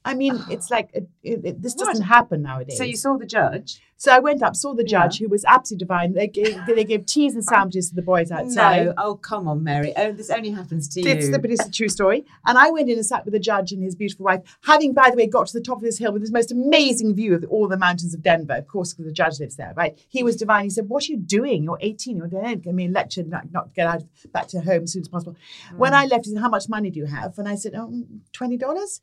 I 0.05 0.13
mean, 0.13 0.39
it's 0.49 0.69
like 0.69 0.91
it, 0.93 1.09
it, 1.23 1.41
it- 1.43 1.61
this 1.61 1.73
doesn't 1.73 2.03
happen 2.05 2.43
nowadays. 2.43 2.77
So 2.77 2.83
you 2.83 2.95
saw 2.95 3.17
the 3.17 3.25
judge? 3.25 3.81
So 3.97 4.11
I 4.11 4.19
went 4.19 4.43
up, 4.43 4.55
saw 4.55 4.73
the 4.73 4.83
Yeah. 4.83 5.07
judge, 5.07 5.19
who 5.19 5.29
was 5.29 5.45
absolutely 5.45 5.85
divine. 5.85 6.13
They 6.13 6.27
gave, 6.27 6.59
they 6.67 6.83
gave 6.83 7.05
teas 7.05 7.33
and 7.33 7.43
ah. 7.47 7.51
sandwiches 7.51 7.89
to 7.89 7.95
the 7.95 8.01
boys 8.01 8.29
outside. 8.29 8.87
No. 8.87 8.93
Oh, 8.97 9.15
come 9.15 9.47
on, 9.47 9.63
Mary. 9.63 9.93
Oh, 9.95 10.11
this 10.11 10.29
only 10.29 10.51
happens 10.51 10.89
to 10.89 11.01
you. 11.01 11.09
It's 11.09 11.29
the, 11.29 11.39
but 11.39 11.49
it's 11.49 11.65
a 11.65 11.71
true 11.71 11.87
story. 11.87 12.25
And 12.45 12.57
I 12.57 12.71
went 12.71 12.89
in 12.89 12.97
and 12.97 13.05
sat 13.05 13.23
with 13.23 13.33
the 13.33 13.39
judge 13.39 13.71
and 13.71 13.81
his 13.81 13.95
beautiful 13.95 14.25
wife, 14.25 14.41
having, 14.63 14.93
by 14.93 15.09
the 15.09 15.15
way, 15.15 15.27
got 15.27 15.47
to 15.47 15.53
the 15.53 15.63
top 15.63 15.77
of 15.77 15.83
this 15.83 15.97
hill 15.97 16.11
with 16.11 16.21
this 16.21 16.31
most 16.31 16.51
amazing 16.51 17.15
view 17.15 17.35
of 17.35 17.45
all 17.49 17.67
the 17.69 17.77
mountains 17.77 18.13
of 18.13 18.21
Denver, 18.21 18.55
of 18.55 18.67
course, 18.67 18.93
because 18.93 19.05
the 19.05 19.13
judge 19.13 19.39
lives 19.39 19.55
there, 19.55 19.73
right? 19.77 19.97
He 20.09 20.23
was 20.23 20.35
divine. 20.35 20.65
He 20.65 20.69
said, 20.69 20.89
What 20.89 21.03
are 21.03 21.13
you 21.13 21.17
doing? 21.17 21.63
You're 21.63 21.79
18. 21.79 22.17
You're 22.17 22.27
going 22.27 22.61
to 22.61 22.73
me 22.73 22.89
lectured 22.89 23.29
not, 23.29 23.51
not 23.51 23.73
get 23.73 23.87
out 23.87 24.03
back 24.33 24.47
to 24.49 24.59
home 24.59 24.83
as 24.83 24.91
soon 24.91 25.01
as 25.01 25.07
possible. 25.07 25.35
When 25.77 25.93
mm. 25.93 25.95
I 25.95 26.05
left, 26.05 26.25
he 26.25 26.33
said, 26.33 26.41
How 26.41 26.49
much 26.49 26.67
money 26.67 26.89
do 26.89 26.99
you 26.99 27.05
have? 27.05 27.37
And 27.37 27.47
I 27.47 27.55
said, 27.55 27.73
Oh, 27.75 28.03
$20. 28.33 28.99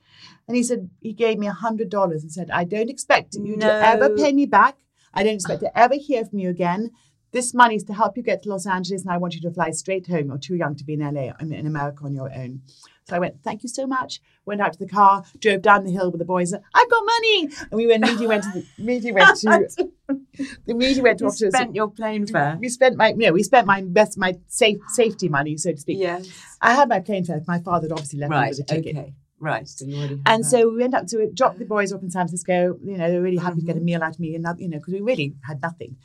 And 0.48 0.56
he 0.56 0.62
said, 0.62 0.90
He 1.00 1.14
gave 1.14 1.38
me 1.38 1.48
$100 1.48 2.10
and 2.10 2.32
said, 2.32 2.50
I 2.50 2.64
don't 2.64 2.90
expect 2.90 3.34
you 3.34 3.56
No. 3.56 3.66
to 3.66 3.86
ever 3.86 4.10
pay 4.10 4.32
me 4.32 4.46
back. 4.46 4.76
I 5.14 5.22
don't 5.22 5.34
expect 5.34 5.60
to 5.60 5.78
ever 5.78 5.94
hear 5.94 6.24
from 6.24 6.38
you 6.38 6.50
again. 6.50 6.90
This 7.32 7.54
money 7.54 7.76
is 7.76 7.84
to 7.84 7.94
help 7.94 8.16
you 8.18 8.22
get 8.22 8.42
to 8.42 8.50
Los 8.50 8.66
Angeles, 8.66 9.02
and 9.02 9.10
I 9.10 9.16
want 9.16 9.34
you 9.34 9.40
to 9.40 9.50
fly 9.50 9.70
straight 9.70 10.06
home. 10.06 10.26
You're 10.26 10.38
too 10.38 10.54
young 10.54 10.74
to 10.76 10.84
be 10.84 10.92
in 10.92 11.00
LA, 11.00 11.32
I'm 11.40 11.50
in 11.52 11.66
America 11.66 12.04
on 12.04 12.14
your 12.14 12.30
own. 12.32 12.60
So 13.08 13.16
I 13.16 13.18
went, 13.18 13.42
thank 13.42 13.62
you 13.62 13.68
so 13.68 13.86
much. 13.86 14.20
Went 14.44 14.60
out 14.60 14.74
to 14.74 14.78
the 14.78 14.86
car, 14.86 15.24
drove 15.38 15.62
down 15.62 15.84
the 15.84 15.90
hill 15.90 16.10
with 16.10 16.18
the 16.18 16.24
boys. 16.24 16.52
I've 16.52 16.90
got 16.90 17.02
money, 17.04 17.48
and 17.58 17.72
we 17.72 17.86
went 17.86 18.04
immediately 18.04 18.26
went 18.26 18.44
to 18.44 18.50
the, 18.50 18.66
immediately 18.78 19.12
went 19.12 19.38
to 19.38 19.90
immediately 20.66 21.02
went 21.02 21.20
You 21.20 21.26
off 21.26 21.36
to 21.38 21.50
spent 21.50 21.74
your 21.74 21.90
plane 21.90 22.26
fare. 22.26 22.58
we 22.60 22.68
spent 22.68 22.96
my 22.96 23.12
no, 23.12 23.32
we 23.32 23.42
spent 23.42 23.66
my 23.66 23.80
best 23.80 24.18
my 24.18 24.34
safe 24.48 24.78
safety 24.88 25.28
money, 25.28 25.56
so 25.56 25.72
to 25.72 25.78
speak. 25.78 25.98
Yes. 25.98 26.28
I 26.60 26.74
had 26.74 26.88
my 26.88 27.00
plane 27.00 27.24
fare. 27.24 27.40
My 27.48 27.60
father 27.60 27.86
had 27.86 27.92
obviously 27.92 28.18
left 28.20 28.30
me 28.30 28.48
with 28.50 28.60
a 28.60 28.64
ticket. 28.64 28.96
Okay. 28.96 29.14
Right. 29.42 29.68
So 29.68 29.84
you 29.84 29.96
already 29.96 30.14
have 30.14 30.22
And 30.26 30.44
that. 30.44 30.48
so 30.48 30.70
we 30.70 30.76
went 30.78 30.94
up 30.94 31.06
to 31.08 31.18
it, 31.20 31.34
dropped 31.34 31.58
the 31.58 31.64
boys 31.64 31.92
off 31.92 32.00
in 32.02 32.10
San 32.10 32.26
Francisco. 32.28 32.78
You 32.84 32.96
know, 32.96 33.08
they 33.10 33.16
were 33.16 33.22
really 33.28 33.38
happy 33.46 33.60
to 33.60 33.66
get 33.66 33.74
a 33.76 33.80
Mm-hmm. 33.80 33.84
meal 33.86 34.02
out 34.04 34.14
of 34.14 34.20
me, 34.20 34.36
and 34.36 34.46
you 34.60 34.68
know, 34.68 34.78
because 34.78 34.94
we 34.94 35.00
really 35.00 35.34
had 35.48 35.60
nothing. 35.60 35.96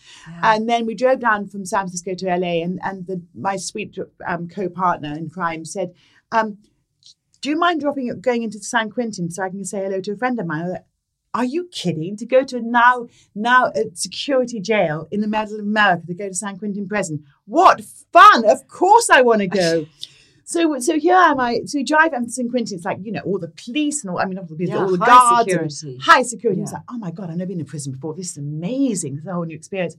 And 0.41 0.67
then 0.67 0.87
we 0.87 0.95
drove 0.95 1.19
down 1.19 1.47
from 1.47 1.63
San 1.65 1.81
Francisco 1.81 2.15
to 2.15 2.25
LA, 2.35 2.63
and 2.65 2.79
and 2.83 3.05
the, 3.05 3.21
my 3.35 3.55
sweet 3.57 3.95
um, 4.25 4.47
co-partner 4.47 5.13
in 5.13 5.29
crime 5.29 5.63
said, 5.65 5.93
um, 6.31 6.57
"Do 7.41 7.49
you 7.51 7.57
mind 7.59 7.81
dropping 7.81 8.19
going 8.21 8.41
into 8.43 8.59
San 8.59 8.89
Quentin 8.89 9.29
so 9.29 9.43
I 9.43 9.49
can 9.49 9.63
say 9.65 9.83
hello 9.83 10.01
to 10.01 10.11
a 10.13 10.17
friend 10.17 10.39
of 10.39 10.47
mine?" 10.47 10.69
Like, 10.71 10.85
Are 11.33 11.45
you 11.45 11.67
kidding? 11.81 12.17
To 12.17 12.25
go 12.25 12.43
to 12.51 12.59
now 12.61 13.07
now 13.35 13.61
a 13.75 13.81
security 13.93 14.59
jail 14.71 15.07
in 15.11 15.21
the 15.21 15.27
middle 15.27 15.59
of 15.59 15.65
America 15.65 16.07
to 16.07 16.13
go 16.15 16.27
to 16.29 16.33
San 16.33 16.57
Quentin 16.57 16.87
prison? 16.87 17.23
What 17.45 17.77
fun! 18.11 18.39
Of 18.49 18.67
course, 18.67 19.09
I 19.17 19.21
want 19.21 19.41
to 19.41 19.47
go. 19.47 19.85
So, 20.49 20.79
so 20.79 20.97
here 20.97 21.13
am 21.13 21.41
I. 21.41 21.59
So 21.65 21.77
we 21.77 21.83
drive 21.83 22.13
up 22.13 22.23
to 22.23 22.29
San 22.29 22.49
Quentin. 22.49 22.77
It's 22.77 22.85
like 22.85 22.99
you 23.03 23.11
know 23.11 23.19
all 23.25 23.37
the 23.37 23.49
police 23.49 24.01
and 24.01 24.11
all. 24.11 24.17
I 24.17 24.23
mean, 24.23 24.37
all 24.37 24.45
the, 24.45 24.55
Yeah, 24.65 24.77
all 24.77 24.95
the 24.95 25.03
high 25.03 25.43
guards, 25.43 25.79
security. 25.79 25.99
high 26.01 26.21
security. 26.21 26.61
It's 26.61 26.71
like, 26.71 26.83
oh 26.89 26.97
my 26.97 27.11
god, 27.11 27.29
I've 27.29 27.35
never 27.35 27.49
been 27.49 27.59
in 27.59 27.65
prison 27.65 27.91
before. 27.91 28.13
This 28.15 28.31
is 28.31 28.37
amazing. 28.37 29.17
It's 29.17 29.27
a 29.27 29.33
whole 29.33 29.43
new 29.43 29.57
experience. 29.57 29.97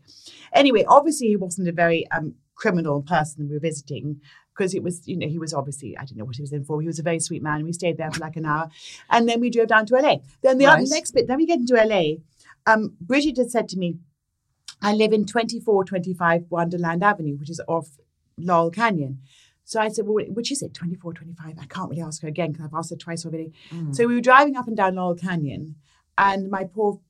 Anyway, 0.55 0.87
obviously 0.89 1.29
he 1.29 1.37
wasn't 1.37 1.69
a 1.69 1.73
very 1.73 2.11
um, 2.13 2.35
criminal 2.55 3.03
person 3.03 3.47
we 3.47 3.57
were 3.57 3.61
visiting 3.61 4.23
because 4.57 4.75
it 4.75 4.83
was, 4.83 5.07
you 5.07 5.19
know, 5.19 5.29
he 5.29 5.39
was 5.39 5.53
obviously 5.53 5.99
I 5.99 6.07
don't 6.07 6.17
know 6.17 6.25
what 6.25 6.37
he 6.37 6.43
was 6.43 6.55
in 6.55 6.65
for. 6.65 6.81
He 6.81 6.87
was 6.87 6.99
a 6.99 7.03
very 7.03 7.21
sweet 7.21 7.43
man. 7.43 7.63
We 7.63 7.75
stayed 7.75 7.99
there 7.99 8.11
for 8.11 8.21
like 8.21 8.37
an 8.37 8.47
hour, 8.47 8.71
and 9.11 9.29
then 9.29 9.41
we 9.41 9.51
drove 9.51 9.69
down 9.69 9.85
to 9.85 9.97
LA. 9.97 10.17
Then 10.41 10.57
the 10.57 10.65
other 10.65 10.87
next 10.89 11.11
bit, 11.11 11.27
then 11.27 11.37
we 11.37 11.45
get 11.45 11.59
into 11.59 11.75
LA. 11.75 12.15
Um, 12.67 12.95
Bridget 13.03 13.37
had 13.37 13.51
said 13.51 13.69
to 13.69 13.77
me, 13.77 13.99
I 14.81 14.95
live 14.95 15.13
in 15.13 15.27
2425 15.27 16.47
Wonderland 16.49 17.05
Avenue, 17.05 17.37
which 17.37 17.51
is 17.51 17.61
off 17.69 17.99
Laurel 18.39 18.71
Canyon. 18.71 19.21
So 19.69 19.79
I 19.79 19.89
said, 19.89 20.07
well, 20.07 20.25
which 20.31 20.51
is 20.51 20.63
it? 20.63 20.73
24, 20.73 21.13
25? 21.13 21.57
I 21.61 21.67
can't 21.67 21.91
really 21.91 22.01
ask 22.01 22.23
her 22.23 22.29
again 22.29 22.53
because 22.53 22.65
I've 22.65 22.75
asked 22.75 22.89
her 22.89 22.97
twice 22.97 23.27
already. 23.27 23.53
So 23.93 24.07
we 24.07 24.15
were 24.15 24.23
driving 24.23 24.57
up 24.57 24.67
and 24.67 24.75
down 24.75 24.95
Laurel 24.95 25.15
Canyon, 25.15 25.75
and 26.17 26.49
my 26.51 26.65
poor 26.65 27.01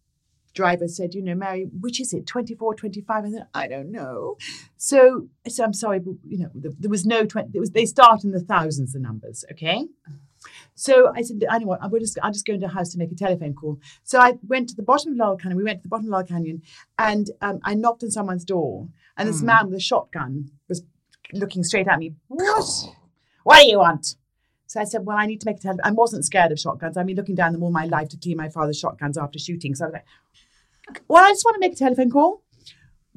driver 0.55 0.89
said, 0.89 1.15
you 1.15 1.23
know, 1.23 1.37
Mary, 1.37 1.69
which 1.79 2.01
is 2.01 2.13
it? 2.13 2.27
24, 2.27 2.75
25? 2.75 3.25
I 3.25 3.31
said, 3.31 3.47
I 3.55 3.69
don't 3.69 3.93
know. 3.93 4.39
So 4.77 5.29
I 5.47 5.51
said, 5.51 5.67
I'm 5.67 5.73
sorry, 5.73 6.01
but, 6.01 6.15
you 6.27 6.37
know, 6.37 6.51
there, 6.53 6.73
there 6.77 6.91
was 6.91 7.07
no 7.07 7.25
20, 7.25 7.57
was, 7.61 7.71
they 7.71 7.87
start 7.87 8.25
in 8.25 8.33
the 8.33 8.41
thousands, 8.41 8.93
the 8.93 8.99
numbers, 8.99 9.45
okay? 9.53 9.87
So 10.75 11.13
I 11.15 11.23
said, 11.23 11.45
I 11.49 11.59
know 11.59 11.67
what, 11.69 11.81
I'm 11.81 11.97
just, 12.01 12.19
I'll 12.25 12.33
just 12.33 12.45
go 12.45 12.55
into 12.55 12.67
a 12.67 12.71
house 12.71 12.89
to 12.89 12.99
make 12.99 13.13
a 13.13 13.15
telephone 13.15 13.55
call. 13.55 13.79
So 14.03 14.19
I 14.19 14.33
went 14.43 14.69
to 14.71 14.75
the 14.75 14.83
bottom 14.83 15.13
of 15.13 15.19
Laurel 15.19 15.37
Canyon. 15.37 15.59
We 15.59 15.63
went 15.63 15.79
to 15.79 15.83
the 15.85 15.91
bottom 15.91 16.07
of 16.07 16.11
Laurel 16.11 16.27
Canyon 16.27 16.63
and 16.99 17.31
um, 17.41 17.61
I 17.63 17.75
knocked 17.75 18.03
on 18.03 18.11
someone's 18.11 18.45
door. 18.45 18.89
And 19.17 19.29
this 19.29 19.43
man 19.43 19.67
with 19.67 19.75
a 19.75 19.81
shotgun 19.81 20.51
was 20.69 20.83
looking 21.33 21.65
straight 21.65 21.89
at 21.89 21.99
me. 21.99 22.15
What? 22.29 22.65
What 23.45 23.63
do 23.63 23.69
you 23.69 23.79
want? 23.79 24.17
So 24.67 24.81
I 24.81 24.85
said, 24.85 25.07
Well, 25.07 25.17
I 25.17 25.27
need 25.27 25.41
to 25.41 25.47
make 25.47 25.57
a 25.57 25.61
telephone. 25.61 25.85
I 25.85 25.93
wasn't 25.93 26.25
scared 26.25 26.53
of 26.53 26.61
shotguns. 26.61 26.97
I've 26.97 27.07
been 27.07 27.17
looking 27.17 27.35
down 27.35 27.53
them 27.53 27.63
all 27.63 27.71
my 27.71 27.87
life 27.87 28.09
to 28.11 28.17
clean 28.17 28.37
my 28.37 28.49
father's 28.49 28.79
shotguns 28.79 29.17
after 29.17 29.39
shooting. 29.39 29.75
So 29.75 29.85
I 29.85 29.89
was 29.89 29.95
like, 29.95 31.03
Well, 31.09 31.25
I 31.25 31.31
just 31.31 31.45
want 31.45 31.55
to 31.55 31.61
make 31.61 31.73
a 31.73 31.77
telephone 31.77 32.11
call. 32.11 32.43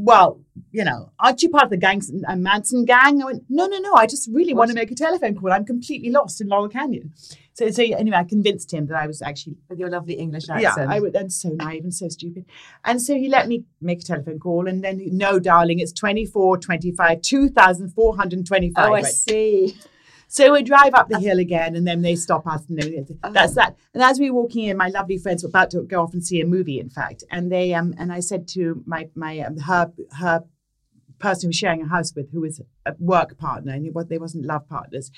Well, 0.04 0.42
you 0.72 0.84
know, 0.84 1.12
aren't 1.20 1.44
you 1.44 1.50
part 1.50 1.66
of 1.66 1.70
the 1.70 1.78
gangs 1.78 2.12
uh, 2.28 2.36
Manson 2.36 2.86
gang? 2.86 3.22
I 3.22 3.26
went, 3.26 3.44
no, 3.50 3.68
no, 3.68 3.78
no. 3.78 3.94
I 3.94 4.08
just 4.08 4.28
really 4.34 4.54
want 4.56 4.70
to 4.70 4.74
make 4.76 4.90
a 4.90 4.96
telephone 4.96 5.36
call. 5.36 5.52
I'm 5.54 5.64
completely 5.64 6.10
lost 6.10 6.42
in 6.42 6.48
Laurel 6.48 6.70
Canyon. 6.70 7.14
So, 7.54 7.70
so 7.70 7.84
anyway, 7.84 8.18
I 8.18 8.24
convinced 8.24 8.74
him 8.74 8.88
that 8.88 8.96
I 8.96 9.06
was 9.06 9.22
actually 9.22 9.58
with 9.70 9.78
your 9.78 9.90
lovely 9.90 10.16
English 10.16 10.50
accent. 10.50 10.90
yeah. 10.90 10.96
I 10.96 11.00
would, 11.00 11.16
and 11.16 11.32
so 11.32 11.50
naive 11.50 11.84
and 11.84 11.94
so 11.94 12.08
stupid. 12.08 12.46
And 12.84 13.00
so 13.00 13.14
he 13.14 13.28
let 13.28 13.48
me 13.48 13.66
make 13.80 14.00
a 14.02 14.04
telephone 14.04 14.40
call, 14.40 14.68
and 14.68 14.84
then, 14.84 15.00
no, 15.12 15.38
darling, 15.38 15.78
it's 15.80 15.92
24, 15.92 16.58
25, 16.58 17.22
2,425. 17.22 18.74
oh, 18.78 18.88
I 18.88 19.02
Right. 19.02 19.06
see. 19.06 19.76
So 20.32 20.54
we 20.54 20.63
drive 20.63 20.94
up 20.94 21.10
the 21.10 21.20
hill 21.20 21.39
again, 21.39 21.76
and 21.76 21.86
then 21.86 22.04
they 22.04 22.15
stop 22.15 22.48
us, 22.48 22.62
and 22.70 22.82
then 22.82 23.06
that's 23.34 23.56
that. 23.56 23.76
And 23.94 24.02
as 24.02 24.17
we 24.17 24.32
were 24.32 24.44
walking 24.44 24.63
in, 24.63 24.78
my 24.78 24.88
lovely 24.88 25.17
friends 25.17 25.44
were 25.44 25.50
about 25.50 25.72
to 25.72 25.82
go 25.82 26.02
off 26.02 26.13
and 26.13 26.24
see 26.24 26.39
a 26.39 26.46
movie, 26.46 26.80
in 26.80 26.89
fact, 26.89 27.26
and 27.30 27.52
they 27.52 27.74
um 27.74 27.94
and 27.98 28.13
I 28.13 28.22
said 28.22 28.48
to 28.50 28.82
my 28.86 29.10
my 29.13 29.39
um, 29.39 29.58
her 29.58 29.91
her 30.17 30.46
person 31.20 31.48
who 31.48 31.50
was 31.50 31.58
sharing 31.58 31.82
a 31.82 31.89
house 31.89 32.15
with, 32.15 32.32
who 32.32 32.39
was 32.39 32.62
a 32.86 32.96
work 32.98 33.38
partner, 33.38 33.74
and 33.74 33.94
was, 33.94 34.06
they 34.06 34.17
wasn't 34.17 34.46
love 34.46 34.70
partners. 34.70 35.12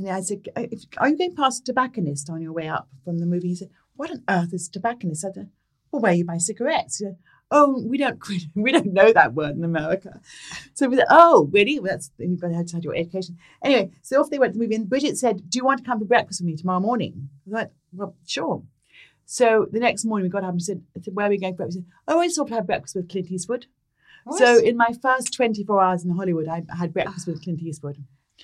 And 0.00 0.10
I 0.10 0.20
said, 0.20 0.48
"Are 0.56 1.08
you 1.08 1.16
going 1.16 1.36
past 1.36 1.60
a 1.60 1.66
tobacconist 1.66 2.28
on 2.28 2.42
your 2.42 2.52
way 2.52 2.66
up 2.66 2.88
from 3.04 3.18
the 3.18 3.26
movie?" 3.26 3.50
He 3.50 3.54
said, 3.54 3.70
"What 3.94 4.10
on 4.10 4.24
earth 4.28 4.52
is 4.52 4.66
a 4.66 4.72
tobacconist?" 4.72 5.24
I 5.24 5.30
said, 5.30 5.50
"Well, 5.92 6.02
where 6.02 6.12
you 6.12 6.24
buy 6.24 6.38
cigarettes." 6.38 6.98
Said, 6.98 7.18
Oh, 7.50 7.82
we 7.86 7.98
don't 7.98 8.18
we 8.54 8.72
don't 8.72 8.92
know 8.92 9.12
that 9.12 9.34
word 9.34 9.56
in 9.56 9.64
America. 9.64 10.20
So 10.74 10.88
we 10.88 10.96
said, 10.96 11.06
"Oh, 11.10 11.48
really? 11.52 11.78
Well, 11.78 11.92
that's 11.92 12.10
you've 12.18 12.40
got 12.40 12.48
to 12.48 12.54
have 12.54 12.84
your 12.84 12.96
education." 12.96 13.38
Anyway, 13.62 13.90
so 14.02 14.20
off 14.20 14.30
they 14.30 14.38
went 14.38 14.54
to 14.54 14.58
the 14.58 14.64
movie, 14.64 14.74
and 14.74 14.88
Bridget 14.88 15.18
said, 15.18 15.48
"Do 15.50 15.58
you 15.58 15.64
want 15.64 15.78
to 15.78 15.84
come 15.84 15.98
for 15.98 16.04
breakfast 16.04 16.40
with 16.40 16.46
me 16.46 16.56
tomorrow 16.56 16.80
morning?" 16.80 17.28
I 17.28 17.40
was 17.44 17.52
like, 17.54 17.70
"Well, 17.92 18.16
sure." 18.26 18.62
So 19.28 19.66
the 19.70 19.80
next 19.80 20.04
morning 20.04 20.24
we 20.24 20.30
got 20.30 20.44
up 20.44 20.50
and 20.50 20.62
said, 20.62 20.82
said 21.02 21.14
"Where 21.14 21.26
are 21.26 21.30
we 21.30 21.38
going 21.38 21.54
for 21.54 21.58
breakfast?" 21.58 21.78
Said, 21.78 21.86
"Oh, 22.08 22.20
I 22.20 22.28
to 22.28 22.54
have 22.54 22.66
breakfast 22.66 22.94
with 22.94 23.08
Clint 23.08 23.30
Eastwood." 23.30 23.66
So 24.36 24.58
in 24.58 24.76
my 24.76 24.90
first 25.00 25.32
24 25.32 25.80
hours 25.82 26.04
in 26.04 26.10
Hollywood, 26.10 26.48
I 26.48 26.64
had 26.76 26.92
breakfast 26.92 27.26
with 27.26 27.42
Clint 27.42 27.62
Eastwood. 27.62 27.98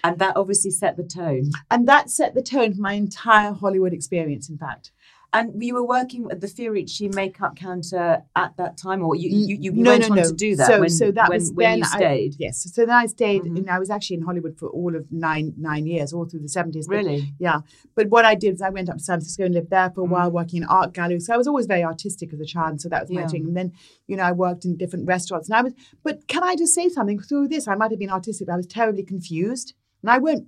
And 0.05 0.19
that 0.19 0.37
obviously 0.37 0.71
set 0.71 0.97
the 0.97 1.03
tone. 1.03 1.51
And 1.71 1.87
that 1.89 2.11
set 2.11 2.35
the 2.35 2.43
tone 2.43 2.75
for 2.75 2.81
my 2.81 2.95
entire 2.95 3.53
Hollywood 3.53 3.93
experience, 3.93 4.49
in 4.49 4.59
fact. 4.59 4.91
And 5.35 5.63
you 5.65 5.73
were 5.75 5.85
working 5.87 6.29
at 6.31 6.43
the 6.43 6.47
Fiorucci 6.47 7.15
makeup 7.15 7.57
counter 7.57 8.23
at 8.37 8.55
that 8.59 8.77
time, 8.77 9.03
or 9.03 9.15
you 9.17 9.31
you, 9.31 9.57
you 9.59 9.73
no, 9.73 9.91
went 9.93 10.03
no, 10.03 10.11
on 10.11 10.17
no. 10.17 10.23
to 10.25 10.33
do 10.35 10.55
that 10.57 10.67
So, 10.67 10.81
when, 10.81 10.91
so 10.91 11.11
that 11.11 11.31
when, 11.31 11.39
was 11.41 11.53
when 11.53 11.65
then 11.71 11.79
you 11.79 11.85
I- 11.85 11.97
stayed? 11.97 12.33
Mm-hmm. 12.33 12.43
yes. 12.43 12.71
So 12.75 12.85
then 12.85 12.95
I 12.95 13.07
stayed, 13.07 13.45
and 13.45 13.71
I 13.71 13.79
was 13.79 13.89
actually 13.89 14.17
in 14.17 14.23
Hollywood 14.25 14.59
for 14.59 14.69
all 14.69 14.95
of 14.95 15.11
nine 15.11 15.55
nine 15.57 15.87
years, 15.87 16.13
all 16.13 16.27
through 16.27 16.41
the 16.41 16.49
70s. 16.49 16.85
But- 16.87 16.97
Really? 16.97 17.33
yeah. 17.39 17.61
But 17.95 18.09
what 18.09 18.27
I 18.27 18.35
did 18.35 18.51
was 18.53 18.61
I 18.61 18.69
went 18.69 18.91
up 18.91 18.99
to 18.99 19.03
San 19.03 19.17
Francisco 19.21 19.45
and 19.45 19.55
lived 19.55 19.71
there 19.71 19.91
for 19.95 20.03
a 20.03 20.05
while, 20.05 20.29
Mm. 20.31 20.35
working 20.35 20.63
in 20.63 20.69
art 20.69 20.93
galleries. 20.93 21.25
So 21.27 21.33
I 21.33 21.39
was 21.39 21.49
always 21.49 21.65
very 21.67 21.83
artistic 21.83 22.33
as 22.35 22.41
a 22.41 22.45
child, 22.45 22.83
so 22.83 22.91
that 22.91 23.01
was 23.05 23.11
my 23.11 23.23
Yeah. 23.23 23.29
thing. 23.29 23.45
And 23.47 23.57
then, 23.57 23.73
you 24.09 24.17
know, 24.19 24.25
I 24.25 24.33
worked 24.33 24.67
in 24.67 24.77
different 24.77 25.07
restaurants, 25.07 25.49
and 25.49 25.57
I 25.57 25.63
was. 25.63 25.73
But 26.03 26.27
can 26.29 26.43
I 26.43 26.57
just 26.57 26.75
say 26.75 26.91
something 26.91 27.19
through 27.19 27.49
this? 27.49 27.67
I 27.69 27.75
might 27.75 27.91
have 27.91 27.99
been 28.01 28.11
artistic, 28.11 28.49
but 28.49 28.53
I 28.53 28.57
was 28.59 28.67
terribly 28.67 29.03
confused, 29.03 29.73
and 30.03 30.11
I 30.11 30.19
won't. 30.19 30.47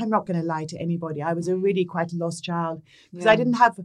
I'm 0.00 0.08
not 0.08 0.24
going 0.26 0.40
to 0.40 0.46
lie 0.46 0.64
to 0.64 0.78
anybody. 0.80 1.20
I 1.20 1.34
was 1.34 1.48
a 1.48 1.54
really 1.56 1.84
quite 1.84 2.14
a 2.14 2.16
lost 2.16 2.42
child 2.42 2.80
because 3.10 3.26
I 3.26 3.36
didn't 3.36 3.58
have. 3.64 3.78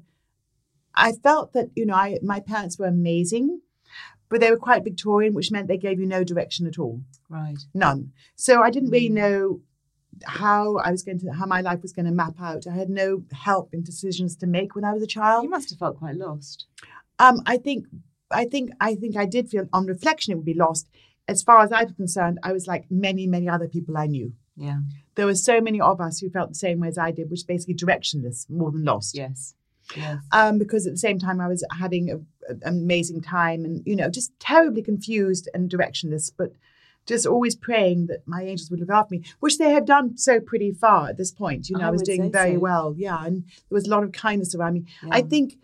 I 0.98 1.14
felt 1.14 1.54
that 1.54 1.70
you 1.76 1.86
know, 1.86 1.94
I 1.94 2.18
my 2.22 2.40
parents 2.40 2.78
were 2.78 2.88
amazing, 2.88 3.62
but 4.30 4.42
they 4.42 4.52
were 4.52 4.58
quite 4.58 4.84
Victorian, 4.84 5.34
which 5.34 5.52
meant 5.52 5.68
they 5.68 5.78
gave 5.78 6.00
you 6.00 6.06
no 6.06 6.24
direction 6.24 6.68
at 6.68 6.78
all, 6.80 7.02
Right. 7.30 7.60
none. 7.74 8.12
So 8.36 8.62
I 8.62 8.70
didn't 8.72 8.90
really 8.90 9.10
know 9.10 9.62
how 10.26 10.78
I 10.78 10.90
was 10.92 11.04
going 11.04 11.20
to 11.20 11.32
how 11.32 11.46
my 11.46 11.62
life 11.62 11.82
was 11.82 11.94
going 11.94 12.08
to 12.08 12.12
map 12.12 12.42
out. 12.42 12.66
I 12.68 12.74
had 12.74 12.90
no 12.90 13.24
help 13.32 13.74
in 13.74 13.84
decisions 13.84 14.36
to 14.38 14.48
make 14.48 14.76
when 14.76 14.84
I 14.84 14.94
was 14.94 15.04
a 15.04 15.08
child. 15.08 15.44
You 15.44 15.50
must 15.50 15.70
have 15.70 15.80
felt 15.80 16.00
quite 16.00 16.16
lost. 16.16 16.66
Um, 17.20 17.42
I 17.46 17.58
think, 17.58 17.88
I 18.32 18.46
think, 18.46 18.72
I 18.80 18.96
think 18.96 19.16
I 19.16 19.26
did 19.26 19.50
feel 19.50 19.68
on 19.74 19.86
reflection 19.86 20.32
it 20.32 20.36
would 20.36 20.46
be 20.46 20.54
lost. 20.54 20.88
As 21.28 21.44
far 21.44 21.62
as 21.62 21.72
I 21.72 21.84
was 21.84 21.94
concerned, 21.94 22.40
I 22.44 22.52
was 22.54 22.68
like 22.68 22.86
many, 22.90 23.28
many 23.28 23.50
other 23.50 23.68
people 23.68 23.98
I 23.98 24.08
knew. 24.08 24.34
Yeah. 24.56 24.80
There 25.16 25.26
were 25.26 25.36
so 25.36 25.60
many 25.62 25.80
of 25.82 26.00
us 26.00 26.20
who 26.20 26.30
felt 26.30 26.50
the 26.50 26.56
same 26.56 26.80
way 26.80 26.88
as 26.88 26.98
I 26.98 27.12
did, 27.12 27.30
which 27.30 27.42
is 27.42 27.44
basically 27.44 27.76
directionless 27.76 28.50
more 28.50 28.72
than 28.72 28.84
lost. 28.84 29.16
Yes. 29.16 29.54
Yes. 29.95 30.19
Um, 30.32 30.58
because 30.58 30.86
at 30.86 30.93
the 30.93 31.00
same 31.00 31.19
time 31.19 31.39
I 31.39 31.47
was 31.47 31.63
having 31.71 32.12
a, 32.12 32.15
an 32.50 32.62
amazing 32.63 33.21
time 33.21 33.63
and 33.65 33.84
you 33.86 33.95
know 33.95 34.10
just 34.10 34.38
terribly 34.39 34.82
confused 34.82 35.50
and 35.54 35.69
directionless. 35.69 36.32
But 36.36 36.54
just 37.06 37.26
always 37.26 37.56
praying 37.56 38.08
that 38.08 38.28
my 38.28 38.43
angels 38.43 38.69
would 38.69 38.82
look 38.82 38.89
after 38.89 39.15
me, 39.15 39.23
which 39.39 39.58
they 39.58 39.71
have 39.71 39.86
done 39.86 40.17
so 40.17 40.39
pretty 40.39 40.71
far 40.73 41.08
at 41.10 41.17
this 41.17 41.32
point. 41.32 41.69
You 41.69 41.78
know, 41.78 41.86
I 41.86 41.88
I, 41.88 41.91
was 41.91 42.02
doing 42.02 42.32
very 42.32 42.56
so. 42.56 42.60
well. 42.60 42.95
Yeah. 42.97 43.26
And 43.26 43.43
there 43.43 43.76
was 43.76 43.88
a 43.88 43.89
lot 43.89 44.04
of 44.04 44.12
kindness 44.12 44.54
around 44.54 44.73
me. 44.73 44.86
I 45.10 45.21
think 45.21 45.58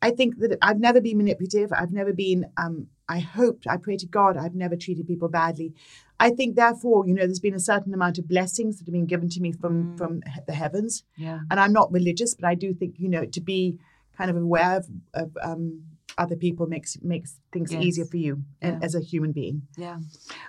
I 0.00 0.10
think 0.10 0.38
that 0.38 0.56
I've 0.62 0.78
never 0.78 1.00
been 1.00 1.18
manipulative. 1.18 1.72
I've 1.72 1.92
never 1.92 2.12
been 2.12 2.46
um 2.56 2.88
I 3.08 3.20
hoped, 3.20 3.66
I 3.68 3.76
pray 3.76 3.96
to 3.98 4.06
God 4.06 4.36
I've 4.36 4.54
never 4.54 4.76
treated 4.76 5.06
people 5.06 5.28
badly. 5.28 5.72
I 6.18 6.30
think 6.30 6.56
therefore, 6.56 7.06
you 7.06 7.14
know, 7.14 7.24
there's 7.26 7.40
been 7.40 7.54
a 7.54 7.60
certain 7.60 7.92
amount 7.94 8.18
of 8.18 8.26
blessings 8.28 8.78
that 8.78 8.86
have 8.86 8.92
been 8.92 9.06
given 9.06 9.28
to 9.30 9.40
me 9.40 9.52
from 9.52 9.74
Mm. 9.94 9.98
from 9.98 10.20
the 10.46 10.54
heavens. 10.54 11.04
Yeah. 11.16 11.40
And 11.50 11.60
I'm 11.60 11.72
not 11.72 11.92
religious, 11.92 12.34
but 12.34 12.46
I 12.46 12.54
do 12.54 12.72
think, 12.74 12.98
you 12.98 13.08
know, 13.08 13.24
to 13.26 13.40
be 13.40 13.78
kind 14.16 14.30
of 14.30 14.36
aware 14.36 14.76
of, 14.78 14.88
of 15.14 15.36
um 15.42 15.82
other 16.18 16.36
people 16.36 16.66
makes 16.66 16.96
makes 17.02 17.38
things 17.52 17.70
Yes. 17.72 17.82
easier 17.84 18.06
for 18.06 18.16
you 18.16 18.42
Yeah. 18.62 18.78
as 18.82 18.94
a 18.94 19.00
human 19.00 19.32
being. 19.32 19.62
Yeah. 19.76 19.98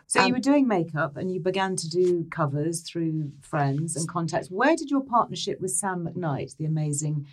So 0.06 0.22
you 0.22 0.28
Um, 0.28 0.32
were 0.32 0.40
doing 0.40 0.66
makeup 0.68 1.18
and 1.18 1.30
you 1.34 1.42
began 1.42 1.76
to 1.76 1.90
do 1.90 2.24
covers 2.40 2.82
through 2.90 3.34
friends 3.42 3.98
and 3.98 4.08
contacts. 4.08 4.50
Where 4.50 4.76
did 4.78 4.90
your 4.90 5.02
partnership 5.04 5.60
with 5.60 5.72
Sam 5.72 6.06
McKnight, 6.06 6.56
the 6.56 6.66
amazing 6.66 7.26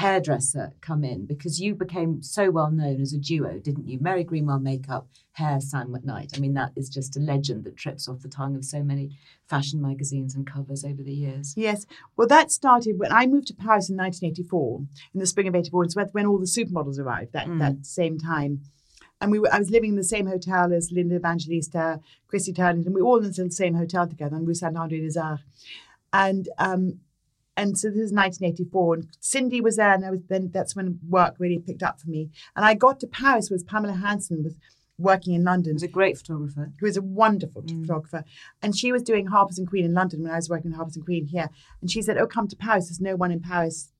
hairdresser, 0.00 0.72
come 0.80 1.04
in? 1.04 1.26
Because 1.26 1.60
you 1.60 1.74
became 1.74 2.22
so 2.22 2.50
well 2.50 2.70
known 2.70 3.00
as 3.00 3.12
a 3.12 3.18
duo, 3.18 3.58
didn't 3.58 3.86
you? 3.86 3.98
Mary 4.00 4.24
Greenwell 4.24 4.58
makeup, 4.58 5.08
hair, 5.32 5.60
Sam 5.60 5.88
McKnight. 5.94 6.36
I 6.36 6.40
mean, 6.40 6.54
that 6.54 6.72
is 6.74 6.88
just 6.88 7.16
a 7.16 7.20
legend 7.20 7.64
that 7.64 7.76
trips 7.76 8.08
off 8.08 8.20
the 8.22 8.28
tongue 8.28 8.56
of 8.56 8.64
so 8.64 8.82
many 8.82 9.10
fashion 9.46 9.80
magazines 9.82 10.34
and 10.34 10.46
covers 10.46 10.84
over 10.84 11.02
the 11.02 11.12
years. 11.12 11.54
Yes. 11.56 11.86
Well, 12.16 12.26
that 12.28 12.50
started 12.50 12.98
when 12.98 13.12
I 13.12 13.26
moved 13.26 13.48
to 13.48 13.54
Paris 13.54 13.90
in 13.90 13.96
1984, 13.96 14.80
in 15.14 15.20
the 15.20 15.26
spring 15.26 15.48
of 15.48 15.54
84. 15.54 15.84
It's 15.84 15.96
when- 15.96 16.26
all 16.26 16.38
the 16.38 16.46
supermodels 16.46 16.98
arrived 16.98 17.32
that, 17.32 17.46
Mm. 17.46 17.58
that 17.58 17.84
same 17.86 18.16
time. 18.18 18.62
And 19.20 19.30
we 19.30 19.38
were, 19.38 19.52
I 19.52 19.58
was 19.58 19.70
living 19.70 19.90
in 19.90 19.96
the 19.96 20.02
same 20.04 20.26
hotel 20.26 20.72
as 20.72 20.90
Linda 20.90 21.16
Evangelista, 21.16 22.00
Christy 22.26 22.54
Turlington. 22.54 22.86
And 22.86 22.94
we 22.94 23.02
were 23.02 23.08
all 23.08 23.18
in 23.22 23.30
the 23.30 23.50
same 23.50 23.74
hotel 23.74 24.06
together 24.08 24.34
on 24.36 24.46
Rue 24.46 24.54
Saint 24.54 24.76
Andre 24.78 25.00
des 25.06 25.18
Arts. 25.20 25.42
And 26.12 26.48
um, 26.58 27.00
and 27.56 27.76
so 27.78 27.88
this 27.88 27.98
is 27.98 28.12
1984, 28.12 28.94
and 28.94 29.08
Cindy 29.20 29.60
was 29.60 29.76
there, 29.76 29.92
and 29.92 30.04
I 30.04 30.10
was 30.10 30.20
then 30.28 30.50
that's 30.52 30.74
when 30.76 30.98
work 31.08 31.36
really 31.38 31.58
picked 31.58 31.82
up 31.82 32.00
for 32.00 32.08
me. 32.08 32.30
And 32.56 32.64
I 32.64 32.74
got 32.74 33.00
to 33.00 33.06
Paris 33.06 33.50
with 33.50 33.66
Pamela 33.66 33.94
Hanson 33.94 34.42
was 34.44 34.56
working 34.98 35.32
in 35.34 35.42
London 35.44 35.72
was 35.72 35.82
a 35.82 35.88
great 35.88 36.18
photographer. 36.18 36.72
who 36.78 36.84
was 36.86 36.96
a 36.96 37.02
wonderful 37.02 37.62
Mm. 37.62 37.80
photographer. 37.80 38.22
And 38.62 38.76
she 38.76 38.92
was 38.92 39.02
doing 39.02 39.26
Harper's 39.28 39.58
and 39.58 39.66
Queen 39.66 39.86
in 39.86 39.94
London 39.94 40.22
when 40.22 40.30
I 40.30 40.36
was 40.36 40.50
working 40.50 40.72
at 40.72 40.76
Harper's 40.76 40.96
and 40.96 41.04
Queen 41.06 41.24
here. 41.26 41.48
And 41.80 41.90
she 41.90 42.02
said, 42.02 42.18
Oh, 42.18 42.26
come 42.26 42.48
to 42.48 42.56
Paris. 42.56 42.88
There's 42.88 43.00
no 43.00 43.16
one 43.16 43.30
in 43.32 43.40
Paris. 43.40 43.92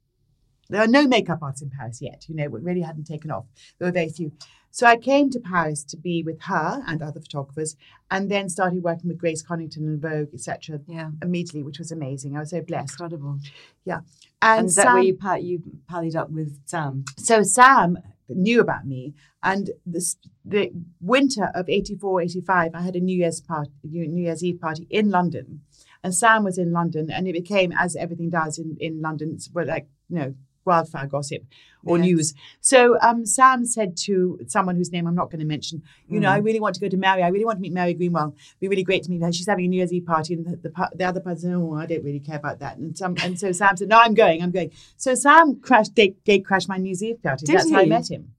There 0.69 0.83
are 0.83 0.87
no 0.87 1.07
makeup 1.09 1.39
artists 1.43 1.63
in 1.63 1.71
Paris 1.71 2.01
yet. 2.03 2.27
You 2.29 2.35
know, 2.37 2.45
it 2.45 2.51
really 2.63 2.83
hadn't 2.83 3.05
taken 3.07 3.31
off. 3.31 3.47
There 3.79 3.89
were 3.89 3.93
very 3.93 4.11
few. 4.11 4.33
So 4.71 4.87
I 4.87 4.97
came 4.97 5.31
to 5.31 5.41
Paris 5.41 5.83
to 5.85 5.97
be 5.97 6.23
with 6.23 6.43
her 6.43 6.83
and 6.87 7.03
other 7.03 7.21
photographers, 7.21 7.77
and 8.11 8.31
then 8.31 8.49
started 8.49 8.83
working 8.83 9.09
with 9.09 9.19
Grace 9.19 9.43
Coddington 9.43 9.85
and 9.85 10.01
Vogue, 10.01 10.29
etc. 10.33 10.81
Yeah. 10.87 11.11
Immediately, 11.23 11.63
which 11.63 11.79
was 11.79 11.91
amazing. 11.91 12.37
I 12.37 12.41
was 12.41 12.51
so 12.51 12.63
blessed. 12.63 12.93
Incredible. 12.93 13.39
Yeah, 13.85 14.01
And, 14.41 14.61
and, 14.61 14.69
is 14.69 14.77
that 14.77 14.93
where 14.95 15.03
you, 15.03 15.17
pa- 15.17 15.35
you 15.35 15.63
pallied 15.89 16.17
up 16.17 16.31
with 16.31 16.61
Sam? 16.67 17.05
so 17.17 17.43
Sam 17.43 17.99
knew 18.29 18.61
about 18.61 18.87
me, 18.87 19.15
and 19.43 19.71
this 19.85 20.17
the 20.45 20.71
winter 21.01 21.51
of 21.55 21.69
84, 21.69 22.23
85, 22.23 22.75
I 22.75 22.81
had 22.81 22.97
a 22.97 23.01
New 23.01 23.17
Year's 23.17 23.41
party, 23.41 23.73
New 23.83 24.23
Year's 24.23 24.45
Eve 24.45 24.61
party 24.61 24.87
in 24.89 25.11
London, 25.11 25.63
and 26.03 26.15
Sam 26.15 26.45
was 26.45 26.59
in 26.59 26.73
London, 26.73 27.11
and 27.11 27.27
it 27.27 27.33
became 27.33 27.73
as 27.73 27.97
everything 27.97 28.31
does 28.31 28.59
in 28.59 28.77
in 28.81 29.01
London, 29.01 29.33
it's 29.35 29.51
like 29.53 29.89
you 30.09 30.17
know 30.17 30.35
wildfire 30.65 31.07
gossip 31.07 31.43
or 31.85 31.97
Yes. 31.99 32.05
news. 32.07 32.35
So 32.61 32.99
um, 33.01 33.25
Sam 33.25 33.65
said 33.65 33.97
to 34.05 34.39
someone 34.47 34.77
whose 34.77 34.93
name 34.93 35.07
I'm 35.07 35.15
not 35.15 35.31
going 35.31 35.41
to 35.41 35.47
mention, 35.47 35.83
you 36.09 36.21
know, 36.21 36.29
I 36.31 36.37
really 36.39 36.61
want 36.61 36.75
to 36.75 36.81
go 36.81 36.89
to 36.89 36.97
Mary. 36.97 37.23
I 37.23 37.29
really 37.29 37.45
want 37.47 37.57
to 37.57 37.63
meet 37.63 37.73
Mary 37.73 37.95
Greenwell. 37.95 38.35
It'd 38.37 38.61
be 38.61 38.69
really 38.69 38.83
great 38.85 39.03
to 39.05 39.11
meet 39.11 39.23
her. 39.23 39.33
She's 39.33 39.47
having 39.47 39.65
a 39.65 39.69
New 39.69 39.79
Year's 39.79 39.93
Eve 39.93 40.05
party, 40.05 40.35
and 40.35 40.45
the, 40.45 40.57
the, 40.69 40.89
the 40.95 41.05
other 41.05 41.21
person, 41.21 41.55
oh, 41.55 41.75
I 41.75 41.87
don't 41.87 42.05
really 42.05 42.21
care 42.21 42.37
about 42.37 42.59
that. 42.59 42.77
And 42.77 42.97
some, 42.97 43.17
and 43.23 43.39
so 43.41 43.51
Sam 43.53 43.77
said, 43.77 43.89
no, 43.89 43.99
I'm 43.99 44.13
going, 44.15 44.43
I'm 44.43 44.51
going. 44.51 44.71
So 44.99 45.15
Sam 45.15 45.61
crashed, 45.61 45.95
date, 45.95 46.23
date 46.25 46.45
crashed 46.45 46.69
my 46.69 46.77
New 46.77 46.89
Year's 46.89 47.03
Eve 47.03 47.23
party. 47.23 47.47
Did 47.47 47.57
That's 47.57 47.71
how 47.71 47.79
I 47.81 47.87
met 47.87 48.11
him. 48.11 48.33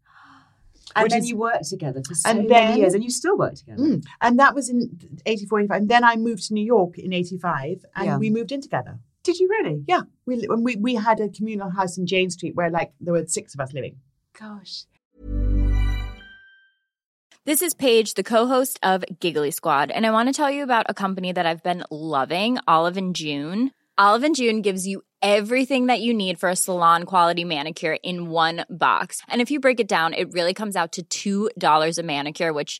And 0.95 1.03
Which 1.03 1.11
then 1.13 1.19
is- 1.21 1.29
you 1.29 1.37
worked 1.37 1.69
together 1.69 2.01
for 2.05 2.13
so 2.15 2.29
And 2.29 2.39
many 2.39 2.49
then- 2.49 2.77
years, 2.77 2.93
and 2.93 3.03
you 3.03 3.09
still 3.09 3.37
work 3.37 3.55
together. 3.55 3.81
Mm. 3.81 4.05
And 4.19 4.37
that 4.39 4.53
was 4.53 4.69
in 4.69 4.99
84, 5.25 5.61
85. 5.61 5.77
And 5.81 5.89
then 5.89 6.03
I 6.03 6.17
moved 6.17 6.47
to 6.49 6.53
New 6.53 6.65
York 6.65 6.99
in 6.99 7.13
85, 7.13 7.85
and 7.95 8.05
Yeah. 8.05 8.17
we 8.17 8.29
moved 8.29 8.51
in 8.51 8.61
together. 8.61 8.99
Did 9.23 9.39
you 9.39 9.47
really? 9.49 9.83
Yeah, 9.87 10.01
we, 10.25 10.47
we 10.47 10.75
we 10.77 10.95
had 10.95 11.19
a 11.19 11.29
communal 11.29 11.69
house 11.69 11.97
in 11.97 12.07
Jane 12.07 12.31
Street 12.31 12.55
where 12.55 12.71
like 12.71 12.91
there 12.99 13.13
were 13.13 13.25
six 13.27 13.53
of 13.53 13.59
us 13.59 13.71
living. 13.73 13.97
Gosh. 14.39 14.85
This 17.43 17.61
is 17.61 17.73
Paige, 17.73 18.13
the 18.13 18.23
co-host 18.23 18.79
of 18.83 19.03
Giggly 19.19 19.51
Squad, 19.51 19.89
and 19.91 20.05
I 20.05 20.11
want 20.11 20.29
to 20.29 20.33
tell 20.33 20.51
you 20.51 20.63
about 20.63 20.85
a 20.89 20.93
company 20.93 21.31
that 21.31 21.45
I've 21.45 21.63
been 21.63 21.83
loving, 21.89 22.57
Olive 22.67 22.97
and 22.97 23.15
June. 23.15 23.71
Olive 23.97 24.23
and 24.23 24.35
June 24.35 24.61
gives 24.61 24.87
you 24.87 25.01
everything 25.21 25.87
that 25.87 26.01
you 26.01 26.13
need 26.13 26.39
for 26.39 26.49
a 26.49 26.55
salon 26.55 27.03
quality 27.03 27.43
manicure 27.43 27.97
in 28.03 28.29
one 28.29 28.65
box. 28.69 29.21
And 29.27 29.41
if 29.41 29.51
you 29.51 29.59
break 29.59 29.79
it 29.79 29.87
down, 29.87 30.13
it 30.13 30.33
really 30.33 30.53
comes 30.53 30.75
out 30.75 30.97
to 31.11 31.49
$2 31.59 31.97
a 31.97 32.03
manicure, 32.03 32.53
which 32.53 32.79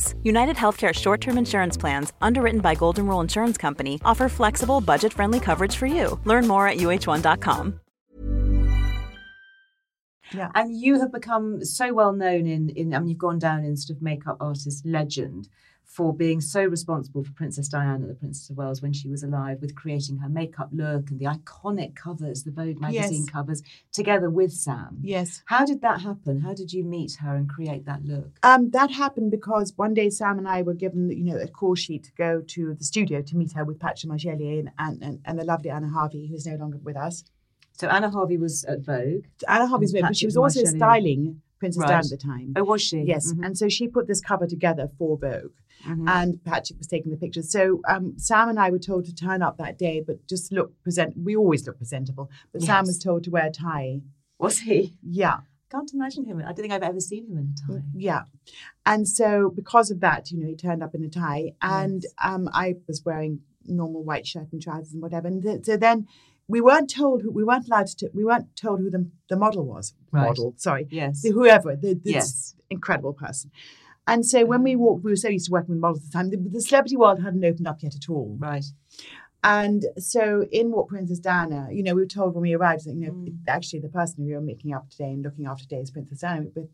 United 0.23 0.55
Healthcare 0.55 0.93
short 0.93 1.21
term 1.21 1.37
insurance 1.37 1.77
plans, 1.77 2.13
underwritten 2.21 2.61
by 2.61 2.75
Golden 2.75 3.07
Rule 3.07 3.21
Insurance 3.21 3.57
Company, 3.57 3.99
offer 4.05 4.29
flexible, 4.29 4.81
budget 4.81 5.13
friendly 5.13 5.39
coverage 5.39 5.75
for 5.75 5.87
you. 5.87 6.19
Learn 6.25 6.47
more 6.47 6.67
at 6.67 6.77
uh1.com. 6.77 7.79
Yeah. 10.33 10.49
And 10.55 10.79
you 10.79 10.99
have 10.99 11.11
become 11.11 11.63
so 11.65 11.93
well 11.93 12.13
known 12.13 12.47
in, 12.47 12.69
in 12.69 12.93
I 12.93 12.99
mean, 12.99 13.09
you've 13.09 13.17
gone 13.17 13.39
down 13.39 13.63
in 13.63 13.75
sort 13.77 13.97
of 13.97 14.01
makeup 14.01 14.37
artist 14.39 14.85
legend 14.85 15.47
for 15.91 16.13
being 16.13 16.39
so 16.39 16.63
responsible 16.63 17.21
for 17.21 17.33
Princess 17.33 17.67
Diana, 17.67 18.07
the 18.07 18.13
Princess 18.13 18.49
of 18.49 18.55
Wales, 18.55 18.81
when 18.81 18.93
she 18.93 19.09
was 19.09 19.23
alive, 19.23 19.57
with 19.59 19.75
creating 19.75 20.17
her 20.19 20.29
makeup 20.29 20.69
look 20.71 21.09
and 21.11 21.19
the 21.19 21.25
iconic 21.25 21.95
covers, 21.95 22.43
the 22.43 22.51
Vogue 22.51 22.79
magazine 22.79 23.23
Yes. 23.23 23.29
covers, 23.29 23.61
together 23.91 24.29
with 24.29 24.53
Sam. 24.53 24.99
Yes. 25.01 25.43
How 25.47 25.65
did 25.65 25.81
that 25.81 25.99
happen? 25.99 26.39
How 26.39 26.53
did 26.53 26.71
you 26.71 26.85
meet 26.85 27.15
her 27.15 27.35
and 27.35 27.49
create 27.49 27.83
that 27.87 28.05
look? 28.05 28.39
Um, 28.41 28.69
that 28.69 28.89
happened 28.91 29.31
because 29.31 29.73
one 29.75 29.93
day 29.93 30.09
Sam 30.09 30.37
and 30.37 30.47
I 30.47 30.61
were 30.61 30.73
given, 30.73 31.09
you 31.11 31.25
know, 31.25 31.35
a 31.37 31.47
call 31.49 31.75
sheet 31.75 32.05
to 32.05 32.11
go 32.13 32.39
to 32.39 32.73
the 32.73 32.85
studio 32.85 33.21
to 33.23 33.35
meet 33.35 33.51
her 33.51 33.65
with 33.65 33.77
Patrick 33.77 34.09
Demarchelier 34.13 34.59
and, 34.79 35.03
and, 35.03 35.19
and, 35.25 35.37
the 35.37 35.43
lovely 35.43 35.71
Anna 35.71 35.89
Harvey, 35.89 36.25
who 36.27 36.35
is 36.35 36.45
no 36.47 36.55
longer 36.55 36.77
with 36.77 36.95
us. 36.95 37.25
So 37.73 37.89
Anna 37.89 38.09
Harvey 38.09 38.37
was 38.37 38.63
at 38.63 38.79
Vogue. 38.79 39.25
Anna 39.45 39.67
Harvey's 39.67 39.93
And 39.93 40.03
but 40.03 40.15
she 40.15 40.25
was 40.25 40.37
also 40.37 40.63
styling 40.63 41.41
Princess 41.59 41.81
Right. 41.81 41.87
Diana 41.89 42.05
at 42.05 42.09
the 42.09 42.17
time. 42.17 42.53
Oh, 42.55 42.63
was 42.63 42.81
she? 42.81 43.01
Yes, 43.01 43.33
Mhm. 43.33 43.45
and 43.45 43.57
so 43.57 43.67
she 43.67 43.87
put 43.89 44.07
this 44.07 44.21
cover 44.21 44.47
together 44.47 44.89
for 44.97 45.17
Vogue, 45.17 45.51
Mhm. 45.87 46.07
and 46.09 46.43
Patrick 46.43 46.77
was 46.79 46.87
taking 46.87 47.11
the 47.11 47.17
pictures. 47.17 47.51
So 47.51 47.81
um, 47.87 48.13
Sam 48.17 48.49
and 48.49 48.59
I 48.59 48.69
were 48.71 48.79
told 48.79 49.05
to 49.05 49.15
turn 49.15 49.41
up 49.41 49.57
that 49.57 49.77
day, 49.77 50.01
but 50.05 50.27
just 50.27 50.51
look 50.51 50.81
present. 50.83 51.15
We 51.17 51.35
always 51.35 51.65
look 51.65 51.77
presentable, 51.77 52.29
but 52.51 52.61
Sam 52.61 52.85
was 52.85 52.99
told 52.99 53.23
to 53.25 53.31
wear 53.31 53.47
a 53.47 53.51
tie. 53.51 54.01
Was 54.39 54.59
he? 54.59 54.97
Yeah, 55.03 55.39
Can't 55.71 55.91
imagine 55.93 56.25
him. 56.25 56.39
I 56.39 56.43
don't 56.45 56.55
think 56.57 56.73
I've 56.73 56.83
ever 56.83 56.99
seen 56.99 57.27
him 57.27 57.37
in 57.37 57.53
a 57.53 57.73
tie. 57.73 57.83
yeah, 57.95 58.23
and 58.85 59.07
so 59.07 59.49
because 59.49 59.89
of 59.91 59.99
that, 60.01 60.29
you 60.31 60.37
know, 60.39 60.47
he 60.47 60.55
turned 60.55 60.83
up 60.83 60.93
in 60.95 61.03
a 61.03 61.09
tie, 61.09 61.53
and 61.61 62.03
Yes. 62.03 62.13
um, 62.23 62.49
I 62.53 62.75
was 62.87 63.03
wearing 63.05 63.39
normal 63.65 64.03
white 64.03 64.25
shirt 64.27 64.47
and 64.51 64.61
trousers 64.61 64.93
and 64.93 65.01
whatever. 65.01 65.27
And 65.27 65.41
th- 65.43 65.63
so 65.65 65.77
then 65.77 66.07
we 66.47 66.59
weren't 66.59 66.89
told 66.89 67.21
who 67.21 67.31
we 67.31 67.43
weren't 67.43 67.67
allowed 67.67 67.87
to 67.87 68.09
we 68.13 68.25
weren't 68.25 68.53
told 68.55 68.79
who 68.81 68.89
the 68.89 69.09
the 69.29 69.37
model 69.37 69.65
was. 69.65 69.93
Right. 70.11 70.25
Model, 70.27 70.53
sorry, 70.57 70.87
Yes. 70.91 71.21
the, 71.21 71.29
whoever, 71.31 71.75
the, 71.75 71.93
this 71.93 72.13
Yes. 72.13 72.55
incredible 72.69 73.13
person. 73.13 73.51
And 74.07 74.25
so 74.25 74.45
when 74.45 74.63
we 74.63 74.75
walked, 74.75 75.03
we 75.03 75.11
were 75.11 75.15
so 75.15 75.29
used 75.29 75.45
to 75.47 75.51
working 75.51 75.75
with 75.75 75.79
models 75.81 75.99
at 75.99 76.05
the 76.05 76.11
time, 76.11 76.29
the, 76.31 76.37
the 76.37 76.61
celebrity 76.61 76.97
world 76.97 77.21
hadn't 77.21 77.45
opened 77.45 77.67
up 77.67 77.81
yet 77.83 77.95
at 77.95 78.09
all. 78.09 78.35
Right. 78.39 78.65
And 79.43 79.85
so 79.97 80.45
in 80.51 80.71
What 80.71 80.87
Princess 80.87 81.19
Diana, 81.19 81.67
you 81.71 81.81
know, 81.83 81.95
we 81.95 82.01
were 82.01 82.07
told 82.07 82.33
when 82.35 82.43
we 82.43 82.53
arrived 82.53 82.85
that, 82.85 82.93
you 82.93 83.05
know, 83.07 83.11
Mm. 83.13 83.37
actually 83.47 83.79
the 83.79 83.89
person 83.89 84.23
who 84.23 84.29
you're 84.29 84.41
making 84.41 84.73
up 84.73 84.89
today 84.89 85.11
and 85.11 85.23
looking 85.23 85.45
after 85.47 85.63
today 85.63 85.81
is 85.81 85.89
Princess 85.91 86.19
Diana. 86.19 86.47
But 86.53 86.65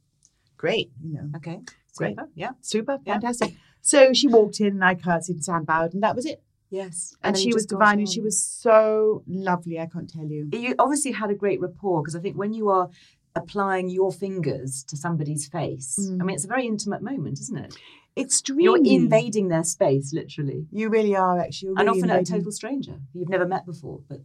great, 0.57 0.91
you 1.01 1.13
know, 1.13 1.29
Okay. 1.37 1.61
Great. 1.95 2.15
Super. 2.17 2.29
Yeah. 2.35 2.51
super, 2.61 2.99
Yeah. 3.05 3.13
fantastic. 3.13 3.55
So 3.81 4.11
she 4.13 4.27
walked 4.27 4.59
in 4.59 4.67
and 4.67 4.83
I 4.83 4.95
curtsied 4.95 5.35
and 5.35 5.43
Sam 5.45 5.63
bowed 5.63 5.93
and 5.93 6.03
that 6.03 6.15
was 6.15 6.25
it. 6.25 6.43
Yes. 6.69 7.15
And, 7.23 7.33
then 7.35 7.41
she 7.41 7.53
was 7.53 7.65
divine 7.65 7.99
and 7.99 8.09
she 8.09 8.19
was 8.19 8.37
so 8.43 9.23
lovely, 9.25 9.79
I 9.79 9.85
can't 9.85 10.09
tell 10.09 10.25
you. 10.25 10.49
You 10.51 10.75
obviously 10.77 11.13
had 11.13 11.29
a 11.29 11.33
great 11.35 11.61
rapport 11.61 12.01
because 12.03 12.15
I 12.15 12.19
think 12.19 12.35
when 12.37 12.51
you 12.53 12.67
are 12.69 12.89
applying 13.37 13.89
your 13.89 14.11
fingers 14.11 14.83
to 14.85 14.95
somebody's 14.97 15.47
face, 15.47 15.97
I 15.99 16.01
Mm. 16.23 16.25
mean, 16.25 16.35
it's 16.35 16.45
a 16.45 16.47
very 16.55 16.65
intimate 16.67 17.01
moment, 17.01 17.39
isn't 17.39 17.57
it? 17.57 17.75
Extremely. 18.15 18.63
You're 18.63 18.83
invading 19.01 19.47
their 19.49 19.63
space, 19.63 20.11
literally. 20.13 20.65
You 20.71 20.89
really 20.89 21.15
are 21.15 21.39
actually. 21.39 21.67
You're 21.67 21.79
and 21.79 21.87
really 21.87 22.01
often 22.01 22.09
a 22.11 22.23
total 22.25 22.51
stranger 22.51 22.95
you've 23.13 23.29
never 23.29 23.45
met 23.47 23.65
before. 23.65 24.01
But 24.09 24.21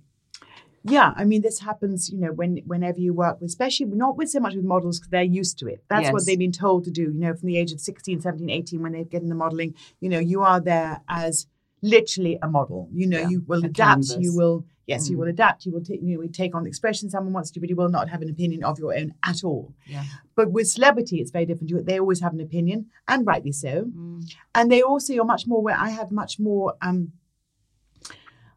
Yeah, 0.85 1.13
I 1.17 1.25
mean, 1.25 1.43
this 1.43 1.61
happens, 1.61 2.11
you 2.11 2.19
know, 2.19 2.33
when 2.33 2.57
whenever 2.67 2.99
you 2.99 3.15
work 3.15 3.41
with, 3.41 3.51
especially 3.51 3.87
not 3.87 4.17
with 4.17 4.31
so 4.31 4.41
much 4.41 4.55
with 4.57 4.65
models 4.65 4.99
because 4.99 5.11
they're 5.11 5.23
used 5.23 5.57
to 5.61 5.69
it. 5.69 5.85
That's 5.89 6.07
what 6.13 6.27
they've 6.27 6.39
been 6.47 6.51
told 6.51 6.85
to 6.87 6.91
do, 6.91 7.03
you 7.03 7.21
know, 7.21 7.35
from 7.35 7.47
the 7.47 7.57
age 7.57 7.71
of 7.73 7.81
16, 7.81 8.21
17, 8.21 8.51
18, 8.51 8.83
when 8.83 8.93
they 8.93 9.05
get 9.05 9.23
into 9.23 9.37
modeling, 9.37 9.75
you 10.01 10.09
know, 10.09 10.19
you 10.19 10.43
are 10.43 10.61
there 10.61 11.01
as 11.09 11.47
literally 11.83 12.37
a 12.43 12.49
model. 12.49 12.89
You 12.93 13.07
know, 13.07 13.19
Yeah, 13.21 13.29
you 13.29 13.45
will 13.47 13.65
adapt, 13.65 14.09
canvas. 14.09 14.17
you 14.19 14.35
will, 14.35 14.65
yes, 14.93 15.09
you 15.09 15.17
Mm. 15.17 15.21
will 15.21 15.29
adapt, 15.37 15.59
you 15.67 15.73
will 15.75 15.85
take, 15.89 16.01
you 16.03 16.11
know, 16.19 16.27
take 16.43 16.53
on 16.57 16.63
the 16.65 16.71
expression 16.75 17.05
someone 17.11 17.33
wants 17.39 17.51
to, 17.53 17.61
but 17.61 17.69
you 17.71 17.77
will 17.81 17.89
not 17.99 18.07
have 18.13 18.23
an 18.25 18.31
opinion 18.37 18.61
of 18.71 18.75
your 18.83 18.93
own 19.01 19.09
at 19.31 19.39
all. 19.49 19.65
yeah. 19.95 20.05
But 20.39 20.47
with 20.57 20.67
celebrity, 20.79 21.17
it's 21.21 21.33
very 21.39 21.47
different. 21.49 21.69
You- 21.71 21.83
They 21.91 21.99
always 22.05 22.21
have 22.27 22.35
an 22.39 22.41
opinion, 22.49 22.79
and 23.13 23.27
rightly 23.33 23.53
so. 23.65 23.73
Mm. 23.87 24.21
And 24.57 24.65
they 24.73 24.83
also 24.91 25.11
are 25.23 25.31
much 25.35 25.45
more 25.51 25.61
where 25.67 25.79
I 25.87 25.91
have 25.99 26.11
much 26.23 26.33
more 26.49 26.67
um 26.87 27.01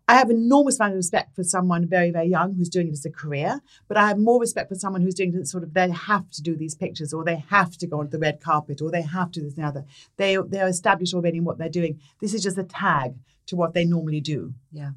I 0.07 0.15
have 0.21 0.29
enormous 0.29 0.75
amount 0.79 0.93
of 0.93 0.97
respect 0.97 1.29
for 1.35 1.43
someone 1.43 1.87
very, 1.87 2.11
very 2.11 2.29
young 2.37 2.49
who's 2.53 2.69
doing 2.69 2.89
it 2.89 2.91
as 2.99 3.05
a 3.05 3.09
career, 3.09 3.51
but 3.87 3.97
I 3.97 4.07
have 4.09 4.19
more 4.19 4.39
respect 4.39 4.69
for 4.69 4.75
someone 4.75 5.01
who's 5.01 5.15
doing 5.15 5.33
it 5.33 5.47
sort 5.47 5.63
of 5.63 5.73
they 5.73 5.89
have 5.89 6.29
to 6.35 6.41
do 6.43 6.55
these 6.55 6.75
pictures 6.75 7.11
or 7.11 7.23
they 7.23 7.37
have 7.55 7.71
to 7.81 7.87
go 7.87 7.99
onto 8.01 8.11
the 8.11 8.19
red 8.27 8.37
carpet 8.39 8.77
or 8.83 8.91
they 8.91 9.01
have 9.17 9.29
to 9.31 9.39
do 9.39 9.45
this 9.45 9.55
and 9.55 9.63
the 9.63 9.67
other. 9.67 9.83
They 10.17 10.37
they're 10.53 10.67
established 10.77 11.15
already 11.15 11.37
in 11.39 11.43
what 11.47 11.57
they're 11.57 11.77
doing. 11.81 11.93
This 12.21 12.33
is 12.35 12.43
just 12.43 12.59
a 12.59 12.63
tag 12.63 13.15
to 13.47 13.55
what 13.55 13.73
they 13.73 13.83
normally 13.95 14.21
do. 14.21 14.39
Yeah. 14.71 14.91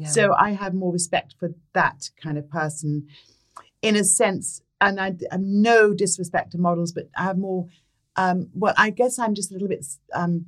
Yeah. 0.00 0.08
So 0.08 0.34
I 0.34 0.52
have 0.52 0.72
more 0.74 0.92
respect 0.92 1.34
for 1.38 1.50
that 1.74 2.10
kind 2.22 2.38
of 2.38 2.48
person 2.48 3.06
in 3.82 3.96
a 3.96 4.04
sense. 4.04 4.62
And 4.80 4.98
I 4.98 5.14
have 5.30 5.42
no 5.42 5.92
disrespect 5.92 6.52
to 6.52 6.58
models, 6.58 6.92
but 6.92 7.08
I 7.16 7.24
have 7.24 7.36
more, 7.38 7.66
um, 8.16 8.48
well, 8.54 8.72
I 8.78 8.88
guess 8.90 9.18
I'm 9.18 9.34
just 9.34 9.50
a 9.50 9.54
little 9.54 9.68
bit 9.68 9.84
um, 10.14 10.46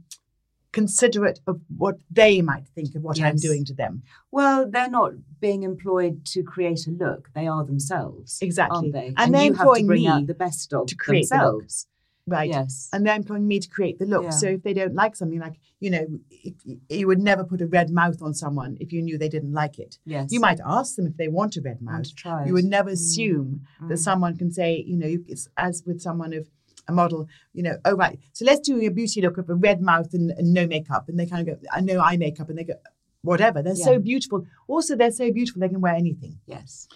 considerate 0.73 1.41
of 1.47 1.61
what 1.77 1.99
they 2.11 2.41
might 2.41 2.67
think 2.75 2.95
of 2.95 3.03
what 3.03 3.21
I'm 3.21 3.37
doing 3.37 3.67
to 3.67 3.75
them. 3.75 4.03
Well, 4.31 4.71
they're 4.71 4.89
not 4.89 5.13
being 5.39 5.65
employed 5.65 6.25
to 6.27 6.43
create 6.43 6.87
a 6.87 6.91
look. 6.91 7.29
They 7.35 7.47
are 7.47 7.63
themselves. 7.63 8.39
Exactly. 8.41 8.77
Aren't 8.77 8.93
they? 8.95 9.13
And 9.19 9.35
they're 9.35 9.45
you 9.45 9.53
have 9.53 9.59
to 9.59 9.63
employing 9.63 9.87
bring 9.87 10.03
me 10.03 10.09
out 10.09 10.27
the 10.27 10.35
best 10.35 10.73
of 10.73 10.87
to 10.87 10.97
create 10.97 11.29
themselves. 11.29 11.87
Right. 12.27 12.49
Yes. 12.51 12.89
And 12.93 13.05
they're 13.05 13.17
employing 13.17 13.49
me 13.49 13.59
to 13.59 13.69
create 13.69 13.99
the 13.99 14.07
look. 14.07 14.23
Yeah. 14.25 14.31
So 14.31 14.47
if 14.47 14.63
they 14.63 14.73
don't 14.75 14.95
like 14.95 15.17
something, 15.17 15.41
like, 15.41 15.55
you 15.81 15.91
know, 15.91 16.07
if, 16.31 16.55
you 16.89 17.07
would 17.09 17.19
never 17.21 17.43
put 17.43 17.61
a 17.61 17.67
red 17.67 17.91
mouth 17.91 18.23
on 18.23 18.33
someone 18.33 18.77
if 18.81 18.93
you 18.93 19.03
knew 19.03 19.19
they 19.19 19.29
didn't 19.29 19.53
like 19.53 19.79
it. 19.81 19.99
yes. 20.05 20.31
You 20.31 20.39
might 20.39 20.61
ask 20.65 20.95
them 20.97 21.07
if 21.09 21.17
they 21.17 21.27
want 21.29 21.57
a 21.57 21.61
red 21.61 21.83
mouth. 21.83 22.07
You 22.47 22.53
would 22.55 22.65
never 22.65 22.91
Mm. 22.91 22.93
assume 22.93 23.67
that 23.89 23.95
Mm. 23.99 23.99
someone 23.99 24.37
can 24.37 24.53
say, 24.53 24.85
you 24.87 24.97
know, 24.97 25.17
it's 25.27 25.49
as 25.57 25.83
with 25.85 26.01
someone 26.01 26.33
of 26.33 26.49
a 26.89 26.93
model, 26.93 27.29
you 27.55 27.63
know, 27.63 27.77
oh 27.85 27.95
right, 27.95 28.19
so 28.33 28.45
let's 28.45 28.61
do 28.61 28.81
a 28.81 28.89
beauty 28.91 29.21
look 29.21 29.39
of 29.39 29.49
a 29.49 29.55
red 29.55 29.81
mouth 29.81 30.13
and, 30.15 30.31
and 30.33 30.53
no 30.53 30.67
makeup, 30.67 31.09
and 31.09 31.19
they 31.19 31.27
kind 31.27 31.49
of 31.49 31.61
go, 31.61 31.69
I 31.73 31.81
know 31.81 32.01
eye 32.01 32.17
makeup, 32.17 32.49
and 32.51 32.59
they 32.59 32.65
go, 32.65 32.75
whatever. 33.23 33.63
They're 33.63 33.77
so 33.77 33.99
beautiful. 34.01 34.47
Also, 34.67 34.97
they're 34.97 35.13
so 35.13 35.31
beautiful 35.33 35.61
they 35.61 35.69
can 35.69 35.81
wear 35.81 35.95
anything. 35.95 36.39
Yes. 36.47 36.89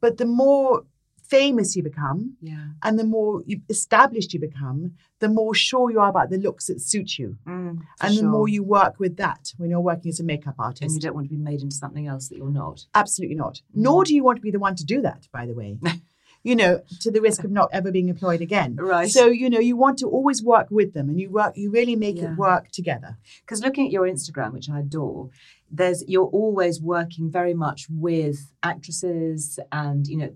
But 0.00 0.18
the 0.18 0.26
more 0.26 0.84
famous 1.30 1.76
you 1.76 1.82
become, 1.82 2.36
Yeah. 2.40 2.68
and 2.82 2.98
the 2.98 3.04
more 3.04 3.42
established 3.68 4.32
you 4.34 4.40
become, 4.40 4.92
the 5.20 5.28
more 5.28 5.54
sure 5.54 5.90
you 5.90 6.00
are 6.00 6.08
about 6.10 6.30
the 6.30 6.38
looks 6.38 6.66
that 6.66 6.80
suit 6.80 7.18
you, 7.18 7.36
Mm, 7.46 7.78
and 8.00 8.16
the 8.18 8.22
more 8.24 8.48
you 8.48 8.62
work 8.62 8.98
with 8.98 9.16
that 9.16 9.52
when 9.58 9.70
you're 9.70 9.80
working 9.92 10.08
as 10.10 10.20
a 10.20 10.24
makeup 10.24 10.56
artist. 10.58 10.82
and 10.82 10.92
you 10.92 11.00
don't 11.00 11.14
want 11.14 11.26
to 11.28 11.34
be 11.36 11.42
made 11.50 11.60
into 11.62 11.76
something 11.76 12.06
else 12.06 12.28
that 12.28 12.36
you're 12.38 12.50
not. 12.64 12.86
Absolutely 12.94 13.36
not. 13.36 13.54
Mm. 13.76 13.82
Nor 13.86 14.04
do 14.04 14.14
you 14.14 14.24
want 14.24 14.36
to 14.36 14.42
be 14.42 14.50
the 14.50 14.58
one 14.58 14.74
to 14.76 14.84
do 14.84 15.00
that, 15.02 15.28
by 15.32 15.46
the 15.46 15.54
way. 15.54 15.78
you 16.42 16.56
know, 16.56 16.80
to 17.00 17.10
the 17.10 17.20
risk 17.20 17.44
of 17.44 17.50
not 17.50 17.68
ever 17.70 17.90
being 17.92 18.08
employed 18.08 18.40
again. 18.40 18.74
Right. 18.76 19.10
So, 19.10 19.26
you 19.26 19.50
know, 19.50 19.58
you 19.58 19.76
want 19.76 19.98
to 19.98 20.06
always 20.08 20.42
work 20.42 20.68
with 20.70 20.94
them 20.94 21.10
and 21.10 21.20
you 21.20 21.28
work 21.30 21.52
you 21.56 21.70
really 21.70 21.96
make 21.96 22.16
Yeah. 22.16 22.32
it 22.32 22.38
work 22.38 22.70
together. 22.70 23.18
Because 23.42 23.60
looking 23.62 23.84
at 23.86 23.92
your 23.92 24.06
Instagram, 24.08 24.52
which 24.54 24.70
I 24.70 24.80
adore, 24.80 25.28
there's 25.70 26.02
you're 26.08 26.26
always 26.26 26.80
working 26.80 27.30
very 27.30 27.54
much 27.54 27.86
with 27.88 28.52
actresses 28.62 29.58
and 29.70 30.06
you 30.06 30.16
know, 30.16 30.30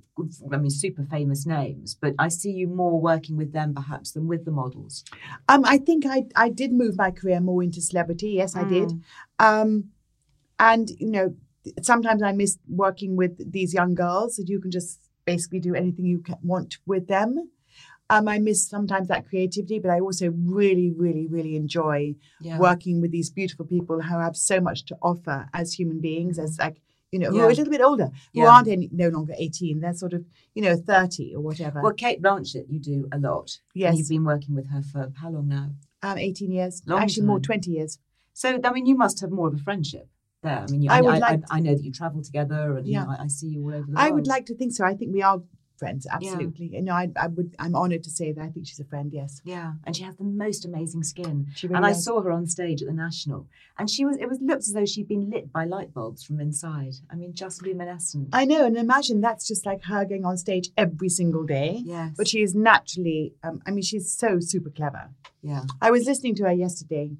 I 0.53 0.57
mean, 0.57 0.71
super 0.71 1.05
famous 1.05 1.45
names. 1.45 1.97
But 2.01 2.15
I 2.19 2.29
see 2.29 2.51
you 2.53 2.69
more 2.69 3.01
working 3.01 3.37
with 3.37 3.53
them 3.53 3.75
perhaps 3.75 4.13
than 4.13 4.29
with 4.29 4.45
the 4.45 4.51
models. 4.51 5.05
Um, 5.49 5.65
I 5.65 5.79
think 5.79 6.07
I 6.07 6.27
I 6.37 6.49
did 6.49 6.73
move 6.73 6.97
my 6.97 7.11
career 7.11 7.41
more 7.41 7.63
into 7.63 7.81
celebrity. 7.81 8.31
Yes, 8.31 8.57
I 8.57 8.65
did. 8.65 8.91
Mm. 8.91 9.03
Um, 9.41 9.85
and 10.59 10.91
you 10.99 11.11
know, 11.11 11.35
sometimes 11.83 12.23
I 12.23 12.33
miss 12.33 12.59
working 12.69 13.17
with 13.17 13.53
these 13.53 13.75
young 13.75 13.95
girls 13.95 14.37
that 14.37 14.49
you 14.49 14.61
can 14.61 14.71
just 14.71 15.01
basically 15.25 15.61
do 15.61 15.75
anything 15.75 16.05
you 16.05 16.23
want 16.43 16.79
with 16.87 17.09
them. 17.09 17.51
Um, 18.15 18.29
I 18.29 18.39
miss 18.39 18.67
sometimes 18.69 19.09
that 19.09 19.27
creativity, 19.29 19.79
but 19.79 19.91
I 19.91 20.01
also 20.01 20.27
really, 20.31 20.91
really, 21.05 21.27
really 21.27 21.57
enjoy 21.57 22.15
Yeah. 22.41 22.59
working 22.59 23.01
with 23.01 23.11
these 23.11 23.31
beautiful 23.31 23.67
people 23.75 23.97
who 24.03 24.19
have 24.27 24.37
so 24.37 24.61
much 24.61 24.85
to 24.87 24.97
offer 25.03 25.49
as 25.53 25.73
human 25.79 26.01
beings, 26.01 26.39
as 26.39 26.59
like 26.59 26.81
you 27.13 27.21
know, 27.21 27.31
who 27.31 27.39
are 27.39 27.45
a 27.51 27.55
little 27.61 27.71
bit 27.71 27.81
older, 27.81 28.09
who 28.35 28.41
Yeah. 28.41 28.51
aren't 28.53 28.67
any, 28.67 28.89
no 28.93 29.09
longer 29.09 29.35
eighteen. 29.39 29.75
They're 29.81 29.95
sort 30.05 30.15
of 30.19 30.23
you 30.55 30.63
know 30.63 30.77
thirty 30.77 31.27
or 31.37 31.41
whatever. 31.49 31.81
Well, 31.81 31.93
Cate 31.93 32.21
Blanchett, 32.25 32.67
you 32.69 32.81
do 32.81 32.99
a 33.13 33.19
lot. 33.19 33.49
And 33.75 33.81
Yes. 33.83 33.99
you've 33.99 34.09
been 34.17 34.25
working 34.25 34.55
with 34.59 34.67
her 34.75 34.83
for 34.83 35.13
how 35.23 35.31
long 35.31 35.47
now? 35.49 35.71
um, 36.03 36.19
eighteen 36.19 36.51
years, 36.59 36.83
Long 36.87 37.01
actually 37.03 37.27
more 37.27 37.41
twenty 37.41 37.71
years. 37.71 37.99
So, 38.33 38.47
I 38.65 38.71
mean, 38.73 38.87
you 38.87 38.97
must 38.97 39.21
have 39.21 39.31
more 39.31 39.47
of 39.49 39.55
a 39.55 39.59
friendship 39.69 40.07
there. 40.43 40.65
I 40.65 40.71
mean, 40.71 40.83
you, 40.83 40.91
I 40.91 40.99
I, 40.99 41.01
would 41.03 41.15
I, 41.15 41.19
like 41.19 41.43
I, 41.51 41.57
I 41.57 41.61
know 41.61 41.75
that 41.77 41.85
you 41.85 41.93
travel 41.93 42.21
together 42.31 42.77
and 42.77 42.85
you 42.87 42.95
Yeah. 42.95 43.05
know, 43.05 43.11
I, 43.11 43.23
I 43.27 43.29
see 43.29 43.49
you 43.55 43.61
all 43.63 43.75
over 43.79 43.89
the 43.93 43.97
I 43.99 44.07
world. 44.07 44.15
would 44.17 44.27
like 44.35 44.45
to 44.47 44.55
think 44.57 44.73
so. 44.73 44.85
I 44.85 44.95
think 44.95 45.13
we 45.13 45.23
are 45.23 45.41
friends, 45.77 46.07
absolutely. 46.11 46.67
You 46.67 46.83
know, 46.83 46.93
I, 46.93 47.09
I 47.21 47.27
would. 47.27 47.55
I'm 47.59 47.75
honoured 47.75 48.05
to 48.05 48.11
say 48.11 48.33
that 48.33 48.41
I 48.43 48.49
think 48.49 48.67
she's 48.67 48.81
a 48.81 48.85
friend. 48.85 49.13
Yes, 49.13 49.41
Yeah, 49.45 49.73
and 49.85 49.97
she 49.97 50.03
has 50.05 50.17
the 50.17 50.25
most 50.25 50.65
amazing 50.65 51.03
skin. 51.03 51.49
She 51.55 51.67
really 51.67 51.77
and 51.77 51.87
I 51.87 51.93
saw 51.93 52.21
her 52.23 52.31
on 52.31 52.47
stage 52.47 52.83
at 52.83 52.89
the 52.89 52.95
National, 52.95 53.47
and 53.79 53.91
she 53.91 54.05
was. 54.05 54.17
It 54.19 54.29
was 54.29 54.39
looked 54.41 54.63
as 54.63 54.73
though 54.73 54.87
she'd 54.87 55.09
been 55.09 55.31
lit 55.31 55.53
by 55.53 55.65
light 55.65 55.93
bulbs 55.93 56.23
from 56.25 56.41
inside. 56.41 56.95
I 57.11 57.17
mean, 57.17 57.35
just 57.35 57.63
luminescent. 57.63 58.29
I 58.33 58.45
know, 58.45 58.65
and 58.65 58.77
imagine 58.77 59.21
that's 59.21 59.47
just 59.49 59.67
like 59.67 59.85
her 59.85 60.05
going 60.05 60.25
on 60.25 60.37
stage 60.37 60.71
every 60.77 61.09
single 61.09 61.45
day. 61.45 61.83
yes, 61.85 62.15
But 62.17 62.29
she 62.29 62.43
is 62.43 62.55
naturally. 62.55 63.35
Um, 63.43 63.61
I 63.67 63.71
mean, 63.71 63.83
she's 63.83 64.11
so 64.13 64.39
super 64.41 64.71
clever. 64.71 65.11
yeah, 65.43 65.63
I 65.83 65.91
was 65.91 66.07
listening 66.07 66.35
to 66.37 66.45
her 66.45 66.53
yesterday, 66.53 67.11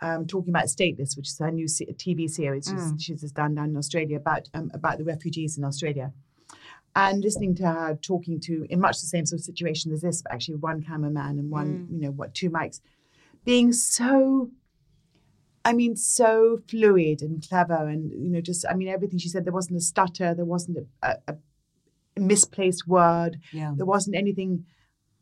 um, 0.00 0.26
talking 0.26 0.50
about 0.50 0.64
Stateless, 0.64 1.16
which 1.16 1.28
is 1.28 1.38
her 1.38 1.50
new 1.50 1.66
TV 1.66 2.28
series 2.28 2.64
she's, 2.64 2.72
Mm. 2.92 3.00
she's 3.00 3.20
just 3.20 3.34
done 3.34 3.54
down 3.54 3.70
in 3.70 3.76
Australia 3.76 4.16
about 4.16 4.48
um, 4.54 4.70
about 4.74 4.98
the 4.98 5.04
refugees 5.04 5.56
in 5.58 5.64
Australia. 5.64 6.12
And 6.94 7.22
listening 7.22 7.54
to 7.56 7.64
her 7.66 7.98
talking 8.02 8.38
to 8.40 8.66
in 8.68 8.78
much 8.78 9.00
the 9.00 9.06
same 9.06 9.24
sort 9.24 9.40
of 9.40 9.44
situation 9.44 9.92
as 9.92 10.02
this, 10.02 10.20
but 10.22 10.32
actually 10.32 10.56
one 10.56 10.82
cameraman 10.82 11.38
and 11.38 11.50
one, 11.50 11.88
Mm. 11.88 11.92
you 11.92 12.00
know, 12.02 12.10
what 12.10 12.34
two 12.34 12.50
mics, 12.50 12.80
being 13.44 13.72
so. 13.72 14.50
I 15.64 15.72
mean, 15.72 15.94
so 15.96 16.58
fluid 16.68 17.22
and 17.22 17.46
clever, 17.48 17.86
and 17.88 18.10
you 18.10 18.28
know, 18.28 18.40
just 18.40 18.66
I 18.68 18.74
mean, 18.74 18.88
everything 18.88 19.18
she 19.18 19.28
said. 19.28 19.44
There 19.44 19.52
wasn't 19.52 19.76
a 19.78 19.80
stutter. 19.80 20.34
There 20.34 20.44
wasn't 20.44 20.78
a, 21.02 21.16
a, 21.28 21.36
a 22.16 22.20
misplaced 22.20 22.86
word. 22.88 23.38
yeah. 23.52 23.72
There 23.76 23.86
wasn't 23.86 24.16
anything 24.16 24.66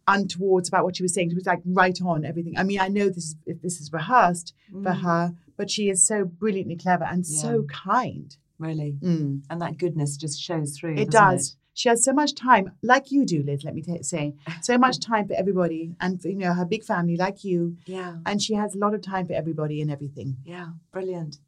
untowards 0.09 0.69
about 0.69 0.85
what 0.85 0.97
she 0.97 1.03
was 1.05 1.13
saying. 1.15 1.29
She 1.31 1.35
was 1.37 1.47
like 1.47 1.61
right 1.65 2.01
on 2.03 2.25
everything. 2.25 2.55
I 2.59 2.63
mean, 2.65 2.81
I 2.81 2.89
know 2.89 3.09
this 3.11 3.19
is 3.27 3.37
if 3.47 3.61
this 3.63 3.81
is 3.81 3.93
rehearsed 3.93 4.55
for 4.73 4.81
Mm. 4.93 5.01
her, 5.03 5.35
but 5.57 5.71
she 5.71 5.89
is 5.91 6.05
so 6.07 6.25
brilliantly 6.25 6.77
clever 6.77 7.05
and 7.05 7.25
so 7.27 7.65
kind. 7.65 8.35
Really. 8.59 8.97
Mm. 9.01 9.43
And 9.51 9.61
that 9.63 9.79
goodness 9.79 10.17
just 10.17 10.41
shows 10.41 10.77
through. 10.77 10.97
It 10.97 11.11
does. 11.11 11.57
She 11.75 11.89
has 11.89 12.05
so 12.05 12.13
much 12.13 12.35
time, 12.35 12.73
like 12.83 13.11
you 13.11 13.25
do, 13.25 13.43
Liz. 13.43 13.63
Let 13.65 13.75
me 13.75 13.83
t- 13.83 14.03
say, 14.03 14.35
so 14.63 14.77
much 14.77 14.99
time 15.01 15.27
for 15.29 15.35
everybody, 15.35 15.95
and 16.01 16.21
for, 16.21 16.29
you 16.29 16.37
know 16.37 16.53
her 16.55 16.65
big 16.65 16.85
family, 16.85 17.17
like 17.17 17.45
you, 17.45 17.77
Yeah. 17.87 18.17
and 18.27 18.43
she 18.43 18.55
has 18.55 18.75
a 18.75 18.79
lot 18.79 18.95
of 18.95 19.03
time 19.03 19.27
for 19.27 19.33
everybody 19.35 19.81
and 19.81 19.91
everything. 19.91 20.37
Yeah. 20.45 20.71
Brilliant. 20.93 21.39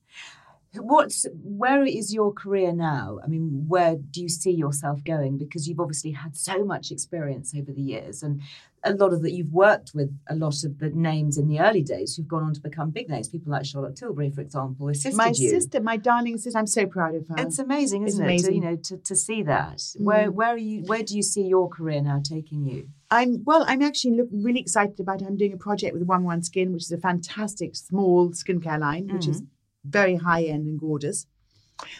What's 0.74 1.26
where 1.42 1.85
is 1.85 2.14
your 2.14 2.32
career 2.32 2.72
now? 2.72 3.18
I 3.22 3.26
mean, 3.26 3.66
where 3.68 3.96
do 3.96 4.22
you 4.22 4.30
see 4.30 4.52
yourself 4.52 5.04
going? 5.04 5.37
Because 5.37 5.68
you've 5.68 5.80
obviously 5.80 6.12
had 6.12 6.35
so 6.35 6.64
much 6.64 6.90
experience 6.90 7.52
over 7.54 7.72
the 7.72 7.82
years, 7.82 8.22
and 8.22 8.40
a 8.85 8.92
lot 8.95 9.12
of 9.12 9.23
that 9.23 9.33
you've 9.33 9.53
worked 9.53 9.92
with 9.95 10.11
a 10.29 10.35
lot 10.35 10.64
of 10.64 10.79
the 10.79 10.90
names 10.90 11.38
in 11.38 11.47
the 11.49 11.61
early 11.61 11.83
days 11.83 12.16
who've 12.16 12.27
gone 12.27 12.42
on 12.42 12.53
to 12.55 12.61
become 12.61 12.90
big 12.90 13.09
names. 13.09 13.29
People 13.29 13.53
like 13.53 13.64
Charlotte 13.64 13.95
Tilbury, 13.97 14.31
for 14.31 14.40
example, 14.40 14.88
assisted 14.88 15.16
my 15.16 15.29
you. 15.29 15.51
sister, 15.51 15.81
my 15.81 15.97
darling 15.97 16.37
sister, 16.38 16.59
I'm 16.59 16.66
so 16.66 16.87
proud 16.87 17.14
of 17.14 17.29
her. 17.29 17.37
It's 17.38 17.59
amazing, 17.61 18.07
isn't 18.09 18.29
it? 18.29 18.38
To, 18.40 18.55
you 18.55 18.61
know, 18.61 18.77
to, 18.77 18.97
to 18.97 19.14
see 19.14 19.42
that. 19.45 19.83
Where 19.99 20.31
Mm. 20.31 20.35
where 20.35 20.49
are 20.49 20.57
you? 20.57 20.83
Where 20.83 21.03
do 21.03 21.16
you 21.16 21.23
see 21.23 21.42
your 21.42 21.68
career 21.68 22.03
now 22.03 22.21
taking 22.23 22.64
you? 22.66 22.88
I'm 23.11 23.42
well. 23.45 23.64
I'm 23.68 23.83
actually 23.83 24.16
look, 24.16 24.29
really 24.33 24.61
excited 24.61 24.99
about. 24.99 25.23
it. 25.23 25.27
I'm 25.29 25.37
doing 25.37 25.53
a 25.53 25.57
project 25.59 25.92
with 25.95 26.03
One 26.05 26.25
One 26.25 26.42
Skin, 26.42 26.73
which 26.73 26.85
is 26.85 26.92
a 26.92 26.99
fantastic 26.99 27.77
small 27.77 28.31
skincare 28.31 28.81
line, 28.81 29.09
which 29.12 29.27
is 29.29 29.42
very 29.85 30.16
high 30.16 30.45
end 30.45 30.66
and 30.66 30.79
gorgeous. 30.81 31.27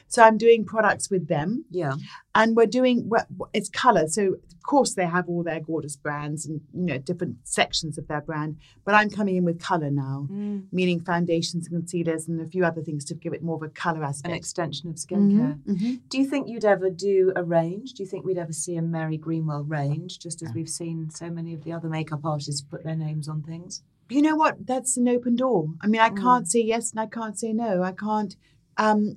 So 0.08 0.22
I'm 0.22 0.38
doing 0.38 0.64
products 0.64 1.11
with 1.11 1.26
them, 1.28 1.64
Yeah. 1.70 1.94
and 2.35 2.54
we're 2.56 2.66
doing 2.66 3.08
well, 3.08 3.26
it's 3.52 3.68
color. 3.68 4.06
So 4.08 4.35
of 4.35 4.62
course 4.64 4.94
they 4.94 5.06
have 5.06 5.28
all 5.28 5.42
their 5.42 5.58
gorgeous 5.58 5.96
brands 5.96 6.46
and 6.46 6.61
you 6.72 6.82
know 6.85 6.98
different 6.98 7.38
sections 7.42 7.98
of 7.98 8.06
their 8.06 8.20
brand. 8.20 8.56
But 8.85 8.94
I'm 8.94 9.11
coming 9.11 9.35
in 9.37 9.44
with 9.44 9.58
color 9.61 9.90
now, 9.90 10.28
meaning 10.70 11.00
foundations 11.00 11.66
and 11.66 11.74
concealers 11.80 12.28
and 12.28 12.40
a 12.40 12.46
few 12.46 12.64
other 12.64 12.80
things 12.82 13.04
to 13.06 13.14
give 13.14 13.32
it 13.32 13.42
more 13.42 13.56
of 13.56 13.62
a 13.62 13.68
color 13.68 14.04
aspect. 14.04 14.30
An 14.30 14.37
extension 14.37 14.88
of 14.88 14.96
skincare. 14.96 15.58
mhm. 15.64 16.00
Do 16.08 16.18
you 16.18 16.26
think 16.26 16.46
you'd 16.48 16.64
ever 16.64 16.88
do 16.88 17.32
a 17.35 17.42
range? 17.42 17.94
Do 17.94 18.04
you 18.04 18.08
think 18.08 18.24
we'd 18.24 18.38
ever 18.38 18.52
see 18.52 18.76
a 18.76 18.82
Mary 18.82 19.16
Greenwell 19.18 19.64
range, 19.64 20.20
just 20.20 20.42
as 20.42 20.52
we've 20.54 20.68
seen 20.68 21.11
so 21.11 21.28
many 21.28 21.54
of 21.54 21.64
the 21.64 21.72
other 21.72 21.88
makeup 21.88 22.24
artists 22.24 22.62
put 22.62 22.85
their 22.85 22.96
names 22.96 23.28
on 23.28 23.42
things? 23.42 23.82
you 24.11 24.20
know 24.20 24.37
what? 24.37 24.66
That's 24.66 24.98
an 24.98 25.08
open 25.08 25.37
door. 25.37 25.68
I 25.80 25.87
mean, 25.87 26.00
I 26.02 26.11
can't 26.11 26.46
say 26.46 26.61
yes 26.61 26.90
and 26.90 27.00
I 27.00 27.06
can't 27.06 27.38
say 27.38 27.54
no. 27.54 27.82
I 27.82 27.92
can't. 27.92 28.37
Um, 28.76 29.16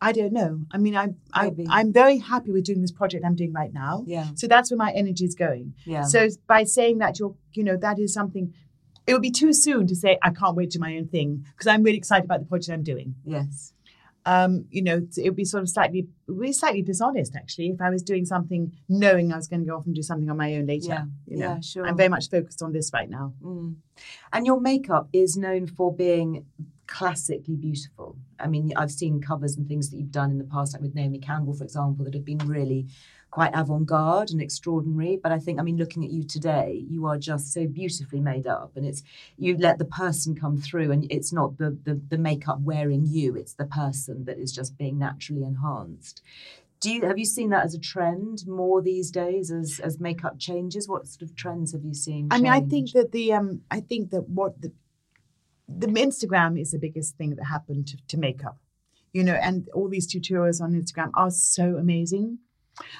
I 0.00 0.12
don't 0.12 0.32
know. 0.32 0.60
I 0.70 0.78
mean, 0.78 0.96
I, 0.96 1.08
I 1.32 1.44
Maybe. 1.44 1.66
I'm 1.70 1.92
very 1.92 2.18
happy 2.18 2.50
with 2.52 2.64
doing 2.64 2.82
this 2.82 2.92
project 2.92 3.24
I'm 3.24 3.34
doing 3.34 3.52
right 3.52 3.72
now. 3.72 4.04
Yeah. 4.06 4.28
So 4.34 4.46
that's 4.46 4.70
where 4.70 4.76
my 4.78 4.92
energy 4.92 5.24
is 5.24 5.34
going. 5.34 5.74
Yeah. 5.84 6.02
So 6.02 6.28
by 6.46 6.64
saying 6.64 6.98
that 6.98 7.18
you're, 7.18 7.34
you 7.52 7.64
know, 7.64 7.76
that 7.78 7.98
is 7.98 8.12
something. 8.12 8.52
It 9.06 9.12
would 9.12 9.22
be 9.22 9.30
too 9.30 9.52
soon 9.52 9.86
to 9.86 9.94
say 9.94 10.18
I 10.20 10.30
can't 10.30 10.56
wait 10.56 10.72
to 10.72 10.78
do 10.78 10.82
my 10.82 10.96
own 10.96 11.06
thing 11.06 11.46
because 11.52 11.68
I'm 11.68 11.82
really 11.84 11.96
excited 11.96 12.24
about 12.24 12.40
the 12.40 12.46
project 12.46 12.74
I'm 12.74 12.82
doing. 12.82 13.14
Yes. 13.24 13.72
Um, 14.24 14.64
you 14.70 14.82
know, 14.82 15.06
it 15.16 15.24
would 15.24 15.36
be 15.36 15.44
sort 15.44 15.62
of 15.62 15.68
slightly, 15.68 16.08
be 16.40 16.52
slightly 16.52 16.82
dishonest 16.82 17.36
actually 17.36 17.68
if 17.68 17.80
I 17.80 17.88
was 17.90 18.02
doing 18.02 18.24
something 18.24 18.72
knowing 18.88 19.32
I 19.32 19.36
was 19.36 19.46
going 19.46 19.60
to 19.60 19.66
go 19.66 19.76
off 19.76 19.86
and 19.86 19.94
do 19.94 20.02
something 20.02 20.28
on 20.28 20.36
my 20.36 20.56
own 20.56 20.66
later. 20.66 20.88
Yeah. 20.88 21.04
You 21.28 21.36
know, 21.36 21.52
Yeah, 21.54 21.60
sure. 21.60 21.86
I'm 21.86 21.96
very 21.96 22.08
much 22.08 22.28
focused 22.28 22.60
on 22.60 22.72
this 22.72 22.90
right 22.92 23.08
now. 23.08 23.34
Mm. 23.40 23.76
And 24.32 24.44
your 24.44 24.60
makeup 24.60 25.08
is 25.12 25.36
known 25.36 25.68
for 25.68 25.94
being 25.94 26.44
classically 26.86 27.56
beautiful. 27.56 28.16
I 28.38 28.46
mean, 28.46 28.72
I've 28.76 28.90
seen 28.90 29.20
covers 29.20 29.56
and 29.56 29.66
things 29.66 29.90
that 29.90 29.96
you've 29.96 30.10
done 30.12 30.30
in 30.30 30.38
the 30.38 30.44
past, 30.44 30.72
like 30.72 30.82
with 30.82 30.94
Naomi 30.94 31.18
Campbell, 31.18 31.54
for 31.54 31.64
example, 31.64 32.04
that 32.04 32.14
have 32.14 32.24
been 32.24 32.38
really 32.38 32.86
quite 33.30 33.50
avant-garde 33.54 34.30
and 34.30 34.40
extraordinary. 34.40 35.18
But 35.22 35.32
I 35.32 35.38
think, 35.38 35.58
I 35.58 35.62
mean, 35.62 35.76
looking 35.76 36.04
at 36.04 36.10
you 36.10 36.24
today, 36.24 36.84
you 36.88 37.06
are 37.06 37.18
just 37.18 37.52
so 37.52 37.66
beautifully 37.66 38.20
made 38.20 38.46
up, 38.46 38.72
and 38.76 38.86
it's 38.86 39.02
you 39.36 39.56
let 39.56 39.78
the 39.78 39.84
person 39.84 40.34
come 40.34 40.56
through, 40.56 40.90
and 40.92 41.06
it's 41.10 41.32
not 41.32 41.58
the 41.58 41.76
the, 41.84 42.00
the 42.08 42.18
makeup 42.18 42.60
wearing 42.60 43.04
you; 43.06 43.36
it's 43.36 43.54
the 43.54 43.66
person 43.66 44.24
that 44.24 44.38
is 44.38 44.52
just 44.52 44.78
being 44.78 44.98
naturally 44.98 45.42
enhanced. 45.42 46.22
Do 46.80 46.92
you 46.92 47.06
have 47.06 47.18
you 47.18 47.24
seen 47.24 47.50
that 47.50 47.64
as 47.64 47.74
a 47.74 47.80
trend 47.80 48.46
more 48.46 48.82
these 48.82 49.10
days 49.10 49.50
as 49.50 49.80
as 49.80 49.98
makeup 49.98 50.38
changes? 50.38 50.88
What 50.88 51.06
sort 51.06 51.22
of 51.22 51.34
trends 51.34 51.72
have 51.72 51.84
you 51.84 51.94
seen? 51.94 52.28
I 52.30 52.38
mean, 52.38 52.52
I 52.52 52.60
think 52.60 52.92
that 52.92 53.12
the 53.12 53.32
um, 53.32 53.62
I 53.70 53.80
think 53.80 54.10
that 54.10 54.28
what 54.28 54.60
the 54.60 54.72
the 55.68 55.86
Instagram 55.88 56.60
is 56.60 56.70
the 56.70 56.78
biggest 56.78 57.16
thing 57.16 57.30
that 57.36 57.44
happened 57.44 57.88
to, 57.88 57.96
to 58.08 58.16
makeup, 58.16 58.56
you 59.12 59.24
know, 59.24 59.34
and 59.34 59.68
all 59.74 59.88
these 59.88 60.06
tutorials 60.12 60.60
on 60.60 60.72
Instagram 60.74 61.10
are 61.14 61.30
so 61.30 61.76
amazing. 61.76 62.38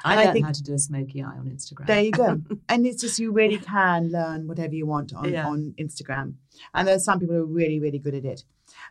I 0.04 0.12
And 0.12 0.20
I 0.20 0.24
learned 0.24 0.32
think- 0.32 0.46
how 0.46 0.52
to 0.52 0.62
do 0.62 0.74
a 0.74 0.78
smoky 0.78 1.22
eye 1.22 1.36
on 1.38 1.46
Instagram. 1.48 1.86
There 1.86 2.02
you 2.02 2.10
go, 2.10 2.40
and 2.68 2.86
it's 2.86 3.00
just 3.02 3.18
you 3.18 3.30
really 3.30 3.58
can 3.58 4.10
learn 4.10 4.48
whatever 4.48 4.74
you 4.74 4.86
want 4.86 5.12
on 5.14 5.32
Yeah. 5.32 5.46
on 5.46 5.74
Instagram, 5.78 6.34
and 6.74 6.88
there's 6.88 7.04
some 7.04 7.20
people 7.20 7.36
who 7.36 7.42
are 7.42 7.46
really 7.46 7.78
really 7.78 7.98
good 7.98 8.14
at 8.14 8.24
it, 8.24 8.42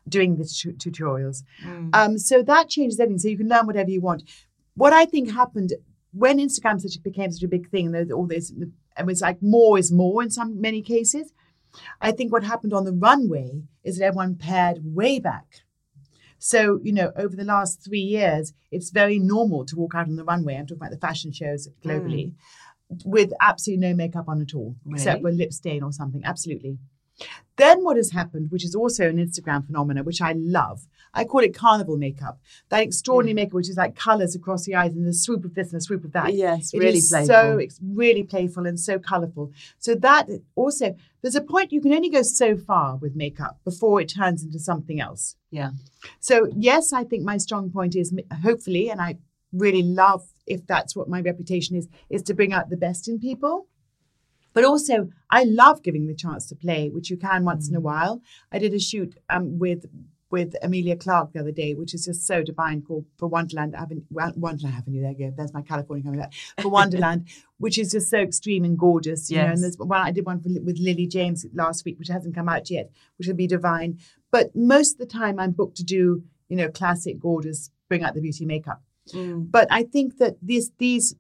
doing 0.07 0.35
the 0.37 0.45
tu- 0.45 0.73
tutorials. 0.73 1.43
Mm. 1.63 1.89
Um, 1.95 2.17
so 2.19 2.43
that 2.43 2.69
changes 2.69 2.99
everything. 2.99 3.17
So 3.19 3.29
you 3.29 3.37
can 3.37 3.49
learn 3.49 3.65
whatever 3.65 3.89
you 3.89 4.01
want. 4.01 4.23
What 4.75 4.93
I 4.93 5.05
think 5.05 5.31
happened 5.31 5.73
when 6.13 6.37
Instagram 6.37 6.79
such 6.79 7.01
became 7.03 7.31
such 7.31 7.43
a 7.43 7.47
big 7.47 7.67
thing, 7.69 7.91
there's 7.91 8.11
all 8.11 8.25
this, 8.27 8.53
it 8.97 9.05
was 9.05 9.21
like 9.21 9.41
more 9.41 9.77
is 9.77 9.91
more 9.91 10.21
in 10.23 10.29
some 10.29 10.61
many 10.61 10.81
cases. 10.81 11.33
I 12.01 12.11
think 12.11 12.31
what 12.31 12.43
happened 12.43 12.73
on 12.73 12.85
the 12.85 12.93
runway 12.93 13.63
is 13.83 13.97
that 13.97 14.05
everyone 14.05 14.35
pared 14.35 14.79
way 14.83 15.19
back. 15.19 15.45
So, 16.37 16.79
you 16.83 16.93
know, 16.93 17.11
over 17.15 17.35
the 17.35 17.43
last 17.43 17.83
three 17.83 17.99
years, 17.99 18.53
it's 18.71 18.91
very 18.91 19.19
normal 19.19 19.65
to 19.65 19.75
walk 19.75 19.95
out 19.95 20.07
on 20.07 20.15
the 20.15 20.23
runway. 20.23 20.55
I'm 20.55 20.67
talking 20.67 20.77
about 20.77 20.91
the 20.91 20.97
fashion 20.97 21.31
shows 21.31 21.67
globally 21.83 22.33
mm. 22.93 23.05
with 23.05 23.31
absolutely 23.41 23.87
no 23.87 23.95
makeup 23.95 24.27
on 24.27 24.41
at 24.41 24.53
all, 24.53 24.75
except 24.91 25.21
for 25.21 25.31
lip 25.31 25.53
stain 25.53 25.81
or 25.81 25.91
something. 25.91 26.23
Absolutely. 26.23 26.77
Then 27.55 27.83
what 27.83 27.97
has 27.97 28.11
happened, 28.11 28.51
which 28.51 28.65
is 28.65 28.75
also 28.75 29.07
an 29.09 29.17
Instagram 29.17 29.65
phenomenon, 29.65 30.05
which 30.05 30.21
I 30.21 30.33
love, 30.33 30.85
I 31.15 31.23
call 31.23 31.41
it 31.41 31.55
carnival 31.55 31.97
makeup. 31.97 32.39
That 32.69 32.83
extraordinary 32.83 33.33
makeup, 33.33 33.53
which 33.53 33.69
is 33.69 33.77
like 33.77 33.95
colours 33.95 34.35
across 34.35 34.65
the 34.65 34.75
eyes 34.75 34.93
and 34.93 35.07
a 35.07 35.13
swoop 35.13 35.45
of 35.45 35.55
this 35.55 35.71
and 35.71 35.81
a 35.81 35.83
swoop 35.83 36.03
of 36.03 36.11
that. 36.11 36.33
Yes, 36.33 36.73
It 36.73 36.79
really 36.79 36.97
is 36.97 37.09
playful. 37.09 37.27
So 37.27 37.57
it's 37.57 37.79
really 37.81 38.23
playful 38.23 38.65
and 38.65 38.79
so 38.79 38.99
colourful. 38.99 39.51
So 39.79 39.95
that 39.95 40.27
also, 40.55 40.95
there's 41.21 41.35
a 41.35 41.41
point 41.41 41.71
you 41.71 41.81
can 41.81 41.93
only 41.93 42.09
go 42.09 42.21
so 42.21 42.57
far 42.57 42.97
with 42.97 43.15
makeup 43.15 43.59
before 43.63 44.01
it 44.01 44.09
turns 44.09 44.43
into 44.43 44.59
something 44.59 44.99
else. 44.99 45.35
yeah. 45.49 45.71
So 46.19 46.47
yes, 46.55 46.93
I 46.93 47.03
think 47.03 47.23
my 47.23 47.37
strong 47.37 47.71
point 47.71 47.95
is 47.95 48.13
hopefully, 48.43 48.89
and 48.91 48.99
I 49.01 49.17
really 49.53 49.81
love 49.83 50.23
if 50.45 50.67
that's 50.67 50.95
what 50.95 51.09
my 51.09 51.21
reputation 51.21 51.75
is, 51.75 51.87
is 52.09 52.21
to 52.23 52.33
bring 52.33 52.53
out 52.53 52.69
the 52.69 52.77
best 52.77 53.07
in 53.07 53.19
people. 53.19 53.67
But 54.53 54.63
also, 54.63 55.09
I 55.29 55.43
love 55.43 55.81
giving 55.83 56.07
the 56.07 56.15
chance 56.15 56.45
to 56.47 56.55
play, 56.55 56.89
which 56.89 57.09
you 57.09 57.17
can 57.17 57.43
once 57.43 57.67
Mm. 57.67 57.71
in 57.71 57.75
a 57.77 57.81
while. 57.81 58.21
I 58.51 58.59
did 58.59 58.73
a 58.73 58.79
shoot 58.79 59.17
um, 59.29 59.59
with 59.59 59.85
with 60.35 60.53
Emilia 60.61 60.97
Clarke 60.97 61.31
the 61.31 61.39
other 61.39 61.53
day, 61.53 61.75
which 61.75 61.93
is 61.93 62.03
just 62.03 62.27
so 62.27 62.43
divine, 62.43 62.81
called 62.81 63.05
for 63.17 63.29
Wonderland 63.29 63.73
Avenue. 63.73 64.01
Wonderland 64.11 64.75
Avenue, 64.77 65.01
there 65.01 65.11
you 65.11 65.29
go. 65.29 65.33
There's 65.37 65.53
my 65.53 65.61
California 65.61 66.03
coming 66.03 66.19
back 66.19 66.33
for 66.59 66.67
Wonderland, 66.67 67.29
which 67.57 67.79
is 67.79 67.93
just 67.93 68.09
so 68.09 68.17
extreme 68.17 68.65
and 68.65 68.77
gorgeous. 68.77 69.31
You 69.31 69.37
know, 69.37 69.45
and 69.45 69.63
there's 69.63 69.77
one 69.77 70.01
I 70.01 70.11
did 70.11 70.25
one 70.25 70.41
for, 70.41 70.49
with 70.61 70.77
Lily 70.77 71.07
James 71.07 71.45
last 71.53 71.85
week, 71.85 71.97
which 71.97 72.09
hasn't 72.09 72.35
come 72.35 72.49
out 72.49 72.69
yet, 72.69 72.91
which 73.17 73.29
will 73.29 73.35
be 73.35 73.47
divine. 73.47 73.97
But 74.29 74.53
most 74.53 74.95
of 74.95 74.97
the 74.97 75.05
time, 75.05 75.39
I'm 75.39 75.51
booked 75.51 75.77
to 75.77 75.85
do 75.85 76.23
you 76.49 76.57
know 76.57 76.69
classic, 76.69 77.17
gorgeous, 77.17 77.71
bring 77.87 78.03
out 78.03 78.13
the 78.13 78.21
beauty 78.21 78.45
makeup. 78.45 78.81
Mm. 79.13 79.49
But 79.49 79.69
I 79.71 79.83
think 79.83 80.17
that 80.17 80.35
these 80.41 80.73
these 80.79 81.15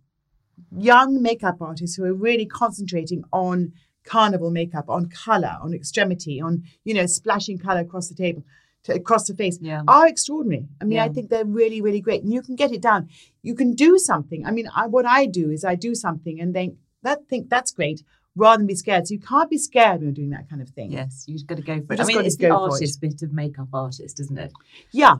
young 0.77 1.21
makeup 1.21 1.61
artists 1.61 1.95
who 1.95 2.03
are 2.03 2.13
really 2.13 2.45
concentrating 2.45 3.23
on 3.31 3.71
carnival 4.03 4.51
makeup, 4.51 4.89
on 4.89 5.07
color, 5.07 5.55
on 5.61 5.73
extremity, 5.73 6.41
on 6.41 6.63
you 6.83 6.93
know 6.93 7.05
splashing 7.05 7.57
color 7.57 7.79
across 7.79 8.09
the 8.09 8.15
table, 8.15 8.43
across 8.89 9.27
the 9.27 9.33
face, 9.35 9.57
Yeah. 9.61 9.83
are 9.87 10.07
extraordinary. 10.07 10.67
I 10.81 10.85
mean, 10.85 10.99
I 10.99 11.09
think 11.09 11.29
they're 11.29 11.45
really 11.45 11.81
really 11.81 12.01
great, 12.01 12.23
and 12.23 12.33
you 12.33 12.41
can 12.41 12.55
get 12.55 12.71
it 12.71 12.81
down. 12.81 13.09
You 13.41 13.55
can 13.55 13.73
do 13.73 13.97
something. 13.97 14.45
I 14.45 14.51
mean, 14.51 14.67
I, 14.75 14.87
what 14.87 15.05
I 15.05 15.25
do 15.25 15.49
is 15.51 15.63
I 15.65 15.75
do 15.75 15.95
something 15.95 16.39
and 16.41 16.53
then 16.53 16.77
that 17.03 17.27
think 17.29 17.49
that's 17.49 17.71
great. 17.71 18.03
Rather 18.37 18.57
than 18.57 18.67
be 18.67 18.75
scared, 18.75 19.07
so 19.07 19.13
you 19.13 19.19
can't 19.21 19.49
be 19.49 19.57
scared 19.57 19.99
when 20.01 20.07
you're 20.07 20.11
doing 20.13 20.31
that 20.31 20.49
kind 20.49 20.61
of 20.61 20.67
thing. 20.69 20.91
Yes, 20.91 21.23
you've 21.25 21.47
got 21.47 21.55
to 21.55 21.63
go 21.63 21.79
for 21.81 21.93
it. 21.93 22.01
I 22.01 22.03
mean, 22.03 22.25
it's 22.25 22.35
the 22.35 22.47
for 22.47 22.53
it. 22.53 22.73
artist 22.73 22.99
bit 22.99 23.21
of 23.21 23.31
makeup 23.31 23.69
artist, 23.73 24.19
isn't 24.19 24.37
it? 24.37 24.51
Yeah, 24.91 25.15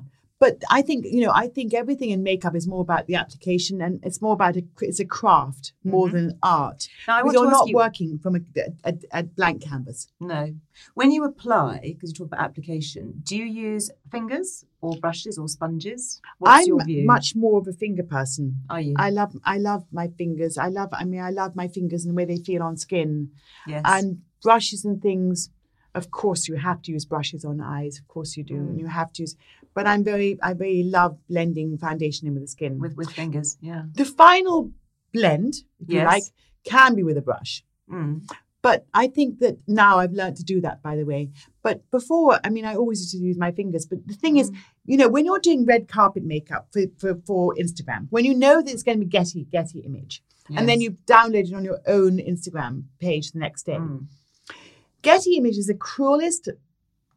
but 0.46 0.64
I 0.70 0.82
think 0.82 1.06
you 1.16 1.22
know, 1.26 1.34
I 1.44 1.48
think 1.48 1.74
everything 1.74 2.10
in 2.12 2.22
makeup 2.32 2.56
is 2.56 2.68
more 2.68 2.82
about 2.82 3.08
the 3.08 3.16
application, 3.16 3.82
and 3.82 4.00
it's 4.04 4.22
more 4.22 4.34
about 4.34 4.56
a, 4.58 4.64
it's 4.82 5.00
a 5.00 5.06
craft 5.06 5.74
more 5.84 6.10
than 6.10 6.38
art. 6.44 6.80
Mm-hmm. 6.80 7.12
Now, 7.12 7.18
I 7.18 7.24
want 7.24 7.34
you're 7.36 7.52
not 7.60 7.68
you- 7.70 7.76
working 7.76 8.20
from 8.24 8.36
a, 8.36 8.42
a, 8.84 8.94
a 9.20 9.24
blank 9.24 9.64
canvas. 9.64 10.08
No. 10.20 10.54
When 10.94 11.12
you 11.12 11.24
apply, 11.24 11.80
because 11.84 12.10
you 12.12 12.16
talk 12.16 12.28
about 12.28 12.42
application, 12.42 13.22
do 13.24 13.36
you 13.38 13.46
use 13.46 13.90
fingers 14.12 14.66
or 14.82 14.98
brushes 14.98 15.38
or 15.38 15.48
sponges? 15.48 16.22
What's 16.38 16.62
I'm 16.62 16.68
your 16.68 16.84
view? 16.84 17.06
much 17.06 17.36
more 17.36 17.60
of 17.60 17.68
a 17.68 17.74
finger 17.74 18.04
person. 18.04 18.46
Are 18.70 18.82
you? 18.82 18.94
I 18.98 19.10
love 19.10 19.32
I 19.44 19.58
love 19.58 19.86
my 19.92 20.08
fingers. 20.22 20.58
I 20.58 20.68
love 20.68 20.90
I 20.92 21.06
mean 21.06 21.22
I 21.22 21.32
love 21.42 21.56
my 21.56 21.68
fingers 21.68 22.06
and 22.06 22.12
the 22.12 22.16
way 22.16 22.26
they 22.26 22.38
feel 22.38 22.62
on 22.62 22.78
skin. 22.78 23.32
yes. 23.66 23.82
And 23.86 24.22
brushes 24.44 24.86
and 24.86 25.02
things. 25.02 25.50
Of 25.96 26.12
course, 26.12 26.50
you 26.50 26.56
have 26.58 26.82
to 26.84 26.92
use 26.92 27.06
brushes 27.06 27.46
on 27.46 27.62
eyes. 27.62 28.00
Of 28.00 28.08
course, 28.10 28.36
you 28.36 28.44
do. 28.44 28.56
Mm. 28.56 28.68
And 28.70 28.80
you 28.82 28.88
have 28.88 29.14
to 29.14 29.24
use. 29.24 29.36
But 29.76 29.86
I'm 29.86 30.04
very 30.04 30.40
I 30.42 30.54
very 30.54 30.84
love 30.84 31.18
blending 31.30 31.78
foundation 31.78 32.28
in 32.28 32.34
with 32.34 32.44
the 32.44 32.48
skin. 32.48 32.80
with 32.80 32.96
with 32.98 33.12
fingers, 33.12 33.58
yeah. 33.62 33.84
the 33.94 34.06
final 34.06 34.72
blend, 35.14 35.54
if 35.80 35.88
you 35.94 36.02
like, 36.04 36.24
can 36.64 36.96
be 36.96 37.04
with 37.04 37.18
a 37.18 37.22
brush. 37.22 37.64
Mm. 37.92 38.22
But 38.62 38.88
I 38.96 39.06
think 39.16 39.40
that 39.42 39.58
now 39.68 40.00
I've 40.00 40.14
learned 40.14 40.38
to 40.38 40.44
do 40.44 40.60
that, 40.62 40.82
by 40.82 40.96
the 40.96 41.06
way. 41.06 41.30
But 41.62 41.78
before, 41.92 42.40
I 42.44 42.50
mean, 42.50 42.66
I 42.66 42.74
always 42.76 43.00
used 43.02 43.12
to 43.12 43.20
use 43.20 43.38
my 43.38 43.52
fingers. 43.52 43.86
But 43.86 44.00
the 44.08 44.16
thing 44.16 44.38
is, 44.38 44.50
Mm. 44.50 44.56
you 44.86 44.98
know, 44.98 45.08
when 45.08 45.24
you're 45.26 45.40
doing 45.50 45.66
red 45.66 45.88
carpet 45.88 46.24
makeup 46.24 46.64
for, 46.74 46.82
for, 46.98 47.12
for 47.28 47.54
Instagram, 47.64 48.08
when 48.10 48.26
you 48.26 48.34
know 48.34 48.56
that 48.64 48.72
it's 48.74 48.82
going 48.88 48.98
to 49.00 49.06
be 49.06 49.12
Getty, 49.18 49.44
Getty 49.52 49.80
image, 49.90 50.24
and 50.58 50.68
then 50.70 50.80
Yes. 50.82 50.84
you 50.84 50.98
download 51.16 51.48
it 51.50 51.54
on 51.54 51.64
your 51.64 51.80
own 51.86 52.14
Instagram 52.18 52.74
page 53.00 53.32
the 53.34 53.40
next 53.40 53.64
day, 53.68 53.78
Mm. 53.78 54.08
Getty 55.04 55.36
image 55.38 55.58
is 55.58 55.68
the 55.68 55.76
cruelest 55.76 56.50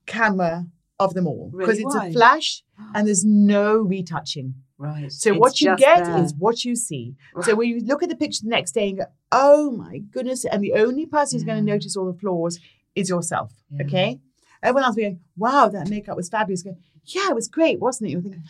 camera 0.04 0.66
of 1.00 1.14
them 1.14 1.26
all 1.26 1.50
because 1.56 1.78
Really? 1.78 1.82
it's 1.84 1.94
Why? 1.94 2.06
a 2.08 2.12
flash 2.12 2.62
and 2.94 3.06
there's 3.06 3.24
no 3.24 3.76
retouching. 3.76 4.54
Right. 4.78 5.10
So 5.10 5.30
It's 5.32 5.38
what 5.40 5.60
you 5.60 5.76
get 5.76 6.04
there. 6.04 6.22
is 6.22 6.34
what 6.34 6.64
you 6.64 6.76
see. 6.76 7.14
So 7.42 7.54
when 7.54 7.68
you 7.68 7.80
look 7.80 8.02
at 8.02 8.08
the 8.08 8.16
picture 8.16 8.42
the 8.44 8.48
next 8.50 8.72
day 8.72 8.90
and 8.90 8.98
go, 8.98 9.04
oh 9.32 9.70
my 9.72 9.98
goodness, 9.98 10.44
and 10.44 10.62
the 10.62 10.74
only 10.74 11.06
person 11.06 11.38
who's 11.38 11.44
going 11.44 11.58
to 11.64 11.64
notice 11.72 11.96
all 11.96 12.10
the 12.12 12.18
flaws 12.18 12.58
is 12.94 13.08
yourself. 13.08 13.52
Yeah. 13.70 13.84
Okay? 13.84 14.20
Everyone 14.62 14.84
else 14.84 14.92
will 14.96 14.96
be 14.96 15.02
going, 15.02 15.20
wow, 15.36 15.68
that 15.68 15.88
makeup 15.88 16.16
was 16.16 16.28
fabulous. 16.28 16.62
Going, 16.62 16.76
yeah, 17.04 17.28
it 17.30 17.34
was 17.34 17.48
great, 17.48 17.80
wasn't 17.80 18.08
it? 18.08 18.12
You're 18.12 18.22
thinking, 18.22 18.42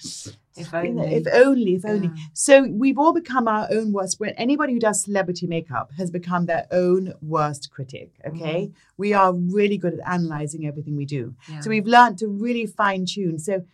If 0.56 0.72
you 0.72 0.92
know, 0.92 1.02
only. 1.02 1.14
if 1.14 1.26
only, 1.32 1.74
if 1.74 1.84
only. 1.84 2.08
Yeah. 2.08 2.22
So 2.32 2.62
we've 2.68 2.98
all 2.98 3.12
become 3.12 3.46
our 3.48 3.68
own 3.70 3.92
worst. 3.92 4.18
When 4.18 4.30
anybody 4.30 4.72
who 4.72 4.80
does 4.80 5.02
celebrity 5.02 5.46
makeup 5.46 5.90
has 5.96 6.10
become 6.10 6.46
their 6.46 6.66
own 6.70 7.14
worst 7.22 7.70
critic. 7.70 8.12
Okay, 8.26 8.70
we 8.96 9.12
are 9.12 9.32
really 9.32 9.78
good 9.78 9.94
at 9.94 10.00
analyzing 10.08 10.66
everything 10.66 10.96
we 10.96 11.04
do. 11.04 11.28
Mm-hmm. 11.28 11.52
Yeah. 11.52 11.60
So 11.60 11.70
we've 11.70 11.86
learned 11.86 12.18
to 12.18 12.28
really 12.28 12.66
fine 12.66 13.06
tune. 13.06 13.38
So 13.38 13.64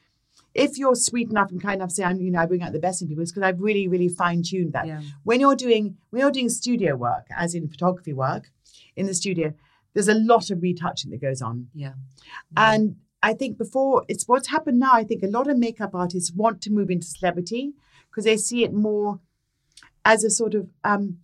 if 0.55 0.79
you're 0.79 0.95
sweet 0.95 1.31
enough 1.31 1.51
and 1.51 1.61
kind 1.61 1.77
enough 1.77 1.89
to 1.91 1.95
say, 1.97 2.05
I'm, 2.05 2.20
you 2.20 2.31
know, 2.31 2.41
I 2.41 2.47
bring 2.47 2.62
out 2.62 2.72
the 2.72 2.79
best 2.79 3.03
in 3.03 3.09
people, 3.09 3.22
it's 3.22 3.33
because 3.33 3.43
I've 3.43 3.61
really, 3.61 3.89
really 3.89 4.09
fine 4.09 4.43
tuned 4.43 4.72
that. 4.72 4.87
Yeah. 4.87 5.01
When 5.25 5.41
you're 5.41 5.57
doing 5.57 5.97
when 6.11 6.20
you're 6.20 6.31
doing 6.31 6.49
studio 6.49 6.95
work, 6.97 7.27
as 7.37 7.55
in 7.55 7.68
photography 7.68 8.12
work, 8.12 8.51
in 8.97 9.07
the 9.07 9.14
studio, 9.14 9.53
there's 9.95 10.09
a 10.09 10.14
lot 10.14 10.51
of 10.51 10.62
retouching 10.62 11.11
that 11.11 11.20
goes 11.20 11.43
on. 11.43 11.68
Yeah. 11.75 11.95
And 12.57 12.97
I 13.25 13.33
think 13.33 13.57
before 13.57 14.05
it's 14.07 14.29
what's 14.29 14.49
happened 14.49 14.79
now. 14.79 14.93
I 14.93 15.03
think 15.03 15.22
a 15.22 15.35
lot 15.39 15.49
of 15.49 15.57
makeup 15.57 15.95
artists 15.95 16.31
want 16.31 16.61
to 16.61 16.70
move 16.70 16.91
into 16.91 17.07
celebrity 17.07 17.72
because 18.11 18.25
they 18.25 18.37
see 18.37 18.64
it 18.64 18.75
more 18.75 19.20
as 20.05 20.25
a 20.25 20.31
sort 20.31 20.55
of 20.55 20.68
um, 20.85 21.20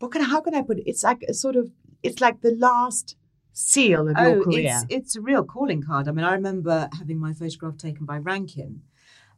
what 0.00 0.10
can 0.10 0.22
how 0.22 0.40
can 0.40 0.56
I 0.56 0.62
put 0.62 0.78
it? 0.78 0.88
It's 0.88 1.04
like 1.04 1.22
a 1.22 1.32
sort 1.32 1.54
of 1.54 1.70
it's 2.02 2.20
like 2.20 2.40
the 2.40 2.56
last 2.56 3.16
seal 3.52 4.08
of 4.08 4.18
your 4.18 4.40
oh, 4.40 4.42
career. 4.42 4.72
it's 4.74 4.86
it's 4.88 5.16
a 5.16 5.20
real 5.20 5.44
calling 5.44 5.84
card. 5.84 6.08
I 6.08 6.10
mean, 6.10 6.24
I 6.24 6.32
remember 6.32 6.88
having 6.98 7.20
my 7.20 7.32
photograph 7.32 7.76
taken 7.76 8.04
by 8.06 8.18
Rankin, 8.18 8.82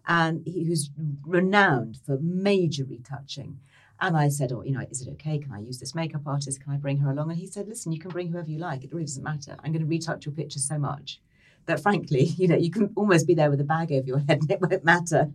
and 0.09 0.47
he 0.47 0.67
was 0.67 0.89
renowned 1.27 1.99
for 2.07 2.17
major 2.23 2.87
retouching. 2.87 3.59
And 4.01 4.17
I 4.17 4.29
said, 4.31 4.51
"Oh, 4.51 4.63
you 4.63 4.73
know, 4.73 4.87
is 4.91 5.03
it 5.03 5.11
okay? 5.13 5.39
Can 5.39 5.53
I 5.53 5.61
use 5.61 5.79
this 5.79 5.95
makeup 5.95 6.27
artist? 6.27 6.63
Can 6.63 6.73
I 6.73 6.79
bring 6.79 6.99
her 7.01 7.11
along?" 7.11 7.31
And 7.31 7.39
he 7.39 7.47
said, 7.47 7.69
"Listen, 7.69 7.93
you 7.93 8.01
can 8.01 8.13
bring 8.13 8.29
whoever 8.29 8.51
you 8.51 8.59
like. 8.59 8.83
It 8.83 8.93
really 8.93 9.05
doesn't 9.05 9.23
matter. 9.23 9.59
I'm 9.63 9.73
going 9.73 9.85
to 9.85 9.95
retouch 9.97 10.25
your 10.25 10.35
picture 10.35 10.59
so 10.59 10.79
much 10.79 11.21
that, 11.67 11.81
frankly, 11.81 12.25
you 12.41 12.49
know, 12.49 12.57
you 12.57 12.71
can 12.71 12.93
almost 12.97 13.27
be 13.27 13.35
there 13.35 13.51
with 13.51 13.61
a 13.61 13.65
bag 13.65 13.93
over 13.93 14.07
your 14.07 14.19
head, 14.29 14.39
and 14.43 14.51
it 14.51 14.61
won't 14.61 14.85
matter." 14.85 15.31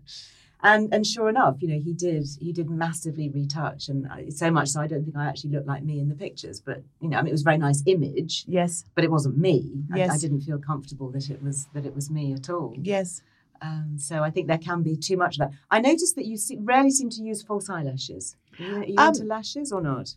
And 0.64 0.94
and 0.94 1.08
sure 1.08 1.28
enough, 1.28 1.56
you 1.60 1.68
know, 1.70 1.80
he 1.80 1.92
did 1.94 2.28
he 2.40 2.52
did 2.54 2.70
massively 2.70 3.30
retouch, 3.30 3.90
and 3.90 4.08
I- 4.08 4.30
so 4.30 4.52
much 4.52 4.70
so 4.70 4.80
I 4.80 4.86
don't 4.88 5.04
think 5.04 5.16
I 5.18 5.26
actually 5.26 5.52
looked 5.52 5.66
like 5.68 5.84
me 5.84 6.00
in 6.00 6.08
the 6.08 6.14
pictures. 6.16 6.62
But 6.62 6.84
you 7.02 7.10
know, 7.10 7.18
I 7.18 7.22
mean, 7.22 7.30
it 7.30 7.32
was 7.32 7.42
a 7.42 7.46
very 7.46 7.58
nice 7.58 7.82
image 7.88 8.46
yes, 8.48 8.84
but 8.94 9.04
it 9.04 9.10
wasn't 9.10 9.38
me. 9.38 9.72
I- 9.94 10.08
I, 10.08 10.18
didn't 10.20 10.42
feel 10.42 10.60
comfortable 10.60 11.10
that 11.12 11.30
it 11.32 11.42
was 11.42 11.68
that 11.74 11.86
it 11.88 11.96
was 11.96 12.12
me 12.12 12.34
at 12.34 12.50
all. 12.50 12.76
yes. 12.78 13.22
Um, 13.64 13.96
so 14.00 14.24
I 14.24 14.32
think 14.32 14.48
there 14.48 14.58
can 14.58 14.82
be 14.82 14.96
too 14.98 15.18
much 15.18 15.36
of 15.36 15.40
that. 15.42 15.52
I 15.70 15.80
noticed 15.82 16.16
that 16.16 16.26
you 16.26 16.36
se- 16.36 16.58
rarely 16.62 16.90
seem 16.90 17.12
to 17.12 17.22
use 17.22 17.44
false 17.44 17.70
eyelashes. 17.70 18.36
Are 18.60 18.64
you, 18.64 18.76
are 18.78 18.86
you 18.86 18.96
Um, 18.98 19.08
into 19.10 19.24
lashes 19.24 19.72
or 19.72 19.82
not? 19.82 20.16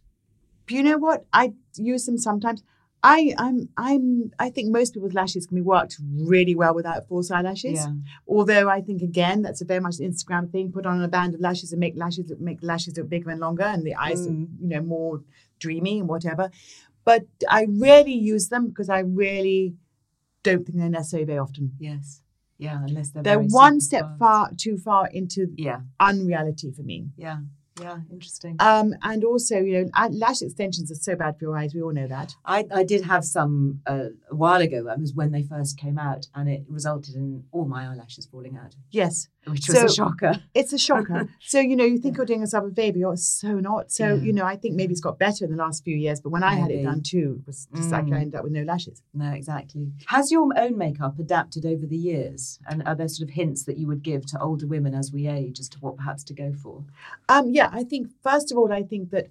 You 0.70 0.82
know 0.82 0.96
what? 0.96 1.26
I 1.30 1.52
use 1.76 2.06
them 2.06 2.16
sometimes. 2.16 2.62
I 3.06 3.34
I'm 3.38 3.68
I'm 3.76 4.30
I 4.38 4.48
think 4.54 4.72
most 4.72 4.94
people's 4.94 5.12
lashes 5.14 5.46
can 5.46 5.56
be 5.56 5.60
worked 5.74 5.94
really 6.32 6.54
well 6.54 6.74
without 6.74 7.06
false 7.06 7.30
eyelashes. 7.30 7.78
Yeah. 7.80 7.92
Although 8.26 8.66
I 8.76 8.80
think 8.80 9.02
again 9.02 9.42
that's 9.42 9.60
a 9.60 9.66
very 9.72 9.80
much 9.86 9.96
an 10.00 10.10
Instagram 10.10 10.50
thing. 10.50 10.72
Put 10.72 10.86
on 10.86 11.02
a 11.02 11.08
band 11.16 11.34
of 11.34 11.40
lashes 11.40 11.70
and 11.72 11.80
make 11.80 11.94
lashes 12.04 12.24
look- 12.30 12.40
make 12.40 12.60
lashes 12.62 12.96
look 12.96 13.08
bigger 13.14 13.30
and 13.30 13.40
longer, 13.40 13.64
and 13.74 13.82
the 13.88 13.94
eyes 14.06 14.20
Mm. 14.26 14.26
look, 14.40 14.48
you 14.62 14.68
know 14.72 14.82
more 14.82 15.22
dreamy 15.64 15.94
and 16.00 16.08
whatever. 16.08 16.50
But 17.04 17.26
I 17.58 17.66
rarely 17.68 18.14
use 18.14 18.48
them 18.48 18.68
because 18.68 18.88
I 18.88 19.00
really 19.00 19.74
don't 20.42 20.64
think 20.64 20.78
they're 20.78 20.88
necessary 21.00 21.24
very 21.24 21.38
often. 21.46 21.72
Yes. 21.78 22.22
Yeah. 22.58 22.82
Unless 22.86 23.10
they're 23.10 23.22
They're 23.22 23.36
very 23.38 23.48
one 23.66 23.80
step 23.80 24.18
far 24.18 24.50
too 24.64 24.76
far 24.78 25.08
into 25.08 25.40
Yeah. 25.56 25.80
unreality 26.00 26.70
for 26.70 26.82
me. 26.82 26.98
Yeah. 27.16 27.40
Yeah. 27.80 27.98
Interesting. 28.12 28.56
Um, 28.60 28.94
and 29.02 29.24
also, 29.24 29.58
you 29.58 29.84
know, 29.84 30.08
lash 30.10 30.42
extensions 30.42 30.92
are 30.92 30.94
so 30.96 31.16
bad 31.16 31.36
for 31.38 31.44
your 31.46 31.56
eyes. 31.58 31.74
We 31.74 31.82
all 31.82 31.92
know 31.92 32.06
that. 32.06 32.34
I, 32.44 32.64
I 32.72 32.84
did 32.84 33.04
have 33.04 33.24
some 33.24 33.80
uh, 33.86 34.10
a 34.30 34.34
while 34.36 34.60
ago. 34.60 34.86
It 34.88 35.00
was 35.00 35.12
when 35.12 35.32
they 35.32 35.42
first 35.42 35.76
came 35.78 35.98
out, 35.98 36.28
and 36.34 36.48
it 36.48 36.64
resulted 36.68 37.16
in 37.16 37.44
all 37.50 37.64
my 37.64 37.86
eyelashes 37.90 38.26
falling 38.26 38.56
out, 38.56 38.76
Yes, 38.92 39.28
which 39.46 39.66
was 39.68 39.76
a 39.76 39.88
shocker. 39.92 40.40
it's 40.54 40.72
a 40.72 40.78
shocker. 40.78 41.28
so 41.40 41.58
you 41.58 41.74
know, 41.74 41.84
you 41.84 41.98
think 41.98 42.16
you're 42.16 42.26
doing 42.26 42.40
yourself 42.40 42.70
a 42.70 42.74
favor, 42.74 42.96
you're 42.98 43.16
so 43.16 43.54
not. 43.58 43.90
So 43.90 44.06
Yeah. 44.14 44.22
you 44.22 44.32
know, 44.32 44.44
I 44.44 44.54
think 44.56 44.76
maybe 44.76 44.92
it's 44.92 45.00
got 45.00 45.18
better 45.18 45.44
in 45.44 45.50
the 45.50 45.56
last 45.56 45.82
few 45.84 45.96
years. 45.96 46.20
But 46.20 46.30
when 46.30 46.44
I 46.44 46.54
had 46.54 46.70
it 46.70 46.84
done 46.84 47.02
too, 47.02 47.38
it 47.40 47.46
was 47.46 47.66
just 47.74 47.90
like 47.90 48.04
I 48.04 48.08
Mm. 48.10 48.20
ended 48.20 48.34
up 48.36 48.44
with 48.44 48.52
no 48.52 48.62
lashes. 48.62 49.02
No, 49.12 49.32
exactly. 49.32 49.90
Has 50.06 50.30
your 50.30 50.48
own 50.56 50.78
makeup 50.78 51.18
adapted 51.18 51.66
over 51.66 51.86
the 51.86 51.96
years? 51.96 52.60
And 52.68 52.82
are 52.86 52.94
there 52.94 53.08
sort 53.08 53.28
of 53.28 53.34
hints 53.34 53.64
that 53.64 53.78
you 53.78 53.86
would 53.88 54.02
give 54.04 54.26
to 54.26 54.40
older 54.40 54.66
women 54.66 54.94
as 54.94 55.10
we 55.12 55.26
age 55.26 55.58
as 55.58 55.68
to 55.70 55.78
what 55.80 55.96
perhaps 55.96 56.22
to 56.24 56.34
go 56.34 56.52
for? 56.52 56.84
Um, 57.28 57.50
yeah, 57.50 57.63
I 57.72 57.84
think 57.84 58.08
first 58.22 58.50
of 58.52 58.58
all, 58.58 58.72
I 58.72 58.82
think 58.82 59.10
that 59.10 59.26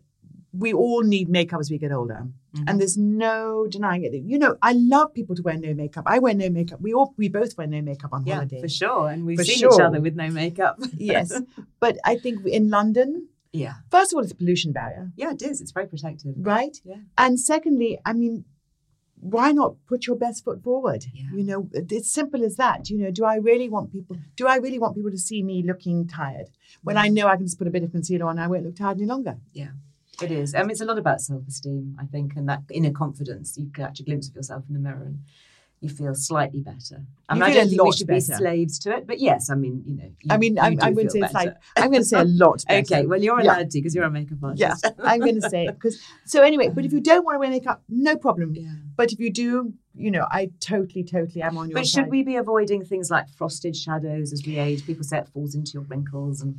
we 0.52 0.72
all 0.74 1.02
need 1.04 1.30
makeup 1.30 1.60
as 1.60 1.70
we 1.72 1.78
get 1.78 1.92
older, 1.92 2.28
Mm-hmm. 2.56 2.66
and 2.70 2.80
there's 2.80 3.00
no 3.00 3.66
denying 3.68 4.04
it. 4.04 4.14
You 4.14 4.38
know, 4.38 4.58
I 4.62 4.74
love 4.74 5.12
people 5.16 5.36
to 5.36 5.42
wear 5.42 5.58
no 5.58 5.74
makeup. 5.74 6.04
I 6.06 6.20
wear 6.20 6.36
no 6.36 6.52
makeup. 6.52 6.80
We 6.80 6.94
all, 6.94 7.12
we 7.18 7.28
both 7.28 7.58
wear 7.58 7.66
no 7.66 7.82
makeup 7.82 8.12
on 8.14 8.28
Yeah, 8.28 8.36
holiday. 8.36 8.62
for 8.62 8.70
sure. 8.70 9.10
And 9.10 9.26
we've 9.26 9.40
For 9.40 9.44
seen 9.44 9.68
each 9.74 9.80
other 9.80 10.00
with 10.00 10.16
no 10.16 10.30
makeup. 10.30 10.78
Yes, 11.00 11.34
but 11.80 11.98
I 12.06 12.16
think 12.16 12.46
in 12.46 12.70
London, 12.70 13.28
yeah. 13.54 13.74
first 13.90 14.14
of 14.14 14.18
all, 14.18 14.24
it's 14.24 14.32
a 14.34 14.36
pollution 14.36 14.72
barrier. 14.72 15.12
Yeah, 15.16 15.32
it 15.32 15.42
is. 15.42 15.62
It's 15.62 15.72
very 15.72 15.88
protective. 15.88 16.36
right? 16.38 16.78
Yeah. 16.86 16.98
And 17.18 17.40
secondly, 17.40 17.98
I 18.06 18.14
mean, 18.14 18.46
why 19.24 19.52
not 19.52 19.76
put 19.88 20.06
your 20.06 20.16
best 20.16 20.44
foot 20.44 20.62
forward? 20.64 21.06
Yeah. 21.14 21.24
You 21.34 21.44
know, 21.44 21.70
it's 21.74 22.12
simple 22.12 22.44
as 22.44 22.58
that. 22.58 22.90
You 22.90 22.98
know, 22.98 23.12
do 23.12 23.26
I 23.26 23.36
really 23.36 23.70
want 23.70 23.92
people? 23.92 24.16
Mm. 24.16 24.24
Do 24.36 24.48
I 24.48 24.58
really 24.58 24.80
want 24.80 24.96
people 24.96 25.12
to 25.12 25.18
see 25.18 25.42
me 25.44 25.64
looking 25.64 26.08
tired 26.08 26.50
when 26.84 26.98
I 26.98 27.10
mm. 27.10 27.14
know 27.14 27.28
I 27.28 27.38
can 27.38 27.46
just 27.46 27.58
put 27.58 27.68
a 27.68 27.72
bit 27.72 27.84
of 27.84 27.92
concealer 27.92 28.26
on? 28.26 28.32
And 28.32 28.42
I 28.42 28.48
won't 28.48 28.66
look 28.66 28.76
tired 28.76 28.98
any 28.98 29.06
longer. 29.06 29.38
Yeah. 29.54 29.72
It 30.22 30.32
is. 30.32 30.54
I 30.54 30.62
mean, 30.62 30.72
it's 30.72 30.82
a 30.82 30.86
lot 30.86 31.00
about 31.00 31.22
self 31.22 31.48
esteem, 31.48 31.98
I 32.00 32.06
think, 32.06 32.36
and 32.36 32.48
that 32.48 32.62
inner 32.70 32.92
confidence. 32.92 33.58
You 33.58 33.72
catch 33.74 34.00
a 34.00 34.04
glimpse 34.04 34.30
of 34.30 34.36
yourself 34.36 34.64
in 34.68 34.76
the 34.76 34.80
mirror 34.80 35.04
and 35.04 35.20
you 35.84 35.90
feel 35.90 36.16
slightly 36.16 36.62
better. 36.62 37.04
I 37.28 37.34
mean, 37.34 37.44
I 37.44 37.54
don't 37.54 37.68
think 37.70 37.84
we 37.84 37.92
should 37.92 38.08
be 38.08 38.20
slaves 38.22 38.80
to 38.80 38.96
it, 38.96 39.06
but 39.06 39.20
yes, 39.20 39.50
I 39.50 39.56
mean, 39.56 39.84
you 39.86 39.96
know. 39.96 40.04
You, 40.22 40.28
I 40.30 40.38
mean, 40.38 40.58
I'm, 40.58 40.80
I'm 40.82 40.94
going 40.94 41.08
to 41.08 41.12
say 41.12 41.20
like. 41.20 41.56
I'm 41.76 41.90
going 41.92 42.02
to 42.02 42.08
say 42.08 42.20
a 42.22 42.24
lot. 42.44 42.64
Better. 42.68 42.96
Okay, 42.96 43.06
well, 43.06 43.22
you're 43.22 43.40
Yeah. 43.42 43.58
allowed 43.58 43.72
to 43.72 43.80
because 43.80 43.94
you're 43.94 44.06
a 44.06 44.10
makeup 44.12 44.38
artist. 44.42 44.62
Yeah, 44.62 44.76
I'm 45.04 45.20
going 45.20 45.40
to 45.42 45.50
say 45.50 45.66
it 45.66 45.74
because. 45.76 46.02
So 46.26 46.42
anyway, 46.42 46.70
but 46.70 46.86
if 46.86 46.94
you 46.94 47.02
don't 47.02 47.26
want 47.26 47.36
to 47.36 47.40
wear 47.40 47.50
makeup, 47.50 47.84
no 47.90 48.16
problem. 48.16 48.56
Yeah. 48.56 48.70
But 48.96 49.12
if 49.12 49.20
you 49.20 49.32
do, 49.32 49.74
you 49.96 50.10
know, 50.12 50.26
I 50.32 50.52
totally, 50.62 51.04
totally 51.04 51.42
am 51.42 51.58
on 51.58 51.70
your 51.70 51.76
But 51.80 51.86
side. 51.88 52.04
should 52.04 52.12
we 52.12 52.24
be 52.24 52.36
avoiding 52.38 52.86
things 52.86 53.12
like 53.12 53.28
frosted 53.30 53.76
shadows 53.76 54.32
as 54.32 54.44
we 54.46 54.58
age? 54.58 54.86
People 54.86 55.04
say 55.04 55.18
it 55.18 55.28
falls 55.34 55.54
into 55.56 55.72
your 55.74 55.84
wrinkles 55.84 56.42
and 56.42 56.56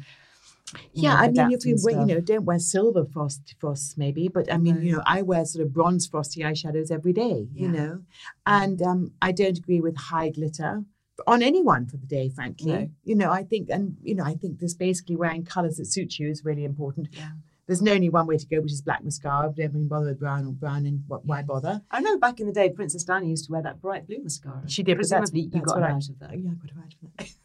Yeah, 0.92 1.14
know, 1.14 1.16
I 1.20 1.28
mean, 1.48 1.52
if 1.52 1.64
you 1.64 1.76
wear, 1.82 1.98
you 2.00 2.06
know, 2.06 2.20
don't 2.20 2.44
wear 2.44 2.58
silver 2.58 3.04
frost 3.04 3.54
frosts 3.58 3.96
maybe, 3.96 4.28
but 4.28 4.52
I 4.52 4.58
mean, 4.58 4.76
No. 4.76 4.80
you 4.82 4.92
know, 4.92 5.02
I 5.06 5.22
wear 5.22 5.44
sort 5.44 5.64
of 5.66 5.72
bronze 5.72 6.06
frosty 6.06 6.40
eyeshadows 6.42 6.90
every 6.90 7.12
day, 7.12 7.48
you 7.52 7.68
know, 7.68 8.02
and 8.46 8.80
um, 8.82 9.12
I 9.22 9.32
don't 9.32 9.58
agree 9.58 9.80
with 9.80 9.96
high 9.96 10.30
glitter 10.30 10.84
on 11.26 11.42
anyone 11.42 11.86
for 11.86 11.96
the 11.96 12.06
day, 12.06 12.28
frankly. 12.28 12.72
No. 12.72 12.88
You 13.04 13.14
know, 13.16 13.30
I 13.30 13.44
think, 13.44 13.68
and 13.70 13.96
you 14.02 14.14
know, 14.14 14.24
I 14.24 14.34
think 14.34 14.58
this 14.58 14.74
basically 14.74 15.16
wearing 15.16 15.44
colours 15.44 15.76
that 15.76 15.86
suit 15.86 16.18
you 16.18 16.28
is 16.28 16.44
really 16.44 16.64
important. 16.64 17.08
Yeah. 17.12 17.30
There's 17.66 17.80
no 17.80 17.92
only 17.92 18.10
one 18.10 18.26
way 18.26 18.36
to 18.36 18.46
go, 18.46 18.60
which 18.60 18.72
is 18.72 18.82
black 18.82 19.02
mascara. 19.02 19.50
Don't 19.56 19.64
even 19.64 19.88
bother 19.88 20.08
with 20.08 20.20
brown 20.20 20.44
or 20.46 20.52
brown, 20.52 20.84
and 20.84 21.02
what, 21.06 21.24
why 21.24 21.40
bother? 21.42 21.80
I 21.90 22.00
know 22.00 22.18
back 22.18 22.38
in 22.38 22.46
the 22.46 22.52
day, 22.52 22.68
Princess 22.68 23.04
Diana 23.04 23.24
used 23.24 23.46
to 23.46 23.52
wear 23.52 23.62
that 23.62 23.80
bright 23.80 24.06
blue 24.06 24.22
mascara. 24.22 24.60
She 24.66 24.82
did, 24.82 24.98
but 24.98 25.08
that's- 25.08 25.30
Presumably, 25.30 25.40
you 25.44 25.60
that's 25.62 25.72
got 25.72 25.78
her 25.80 25.86
I- 25.86 25.92
out 25.92 26.08
of 26.10 26.18
that. 26.18 26.30
Yeah, 26.38 26.50
I 26.50 26.54
got 26.54 26.70
it 26.70 26.76
right 26.76 26.94
for 27.00 27.06
that. 27.16 27.30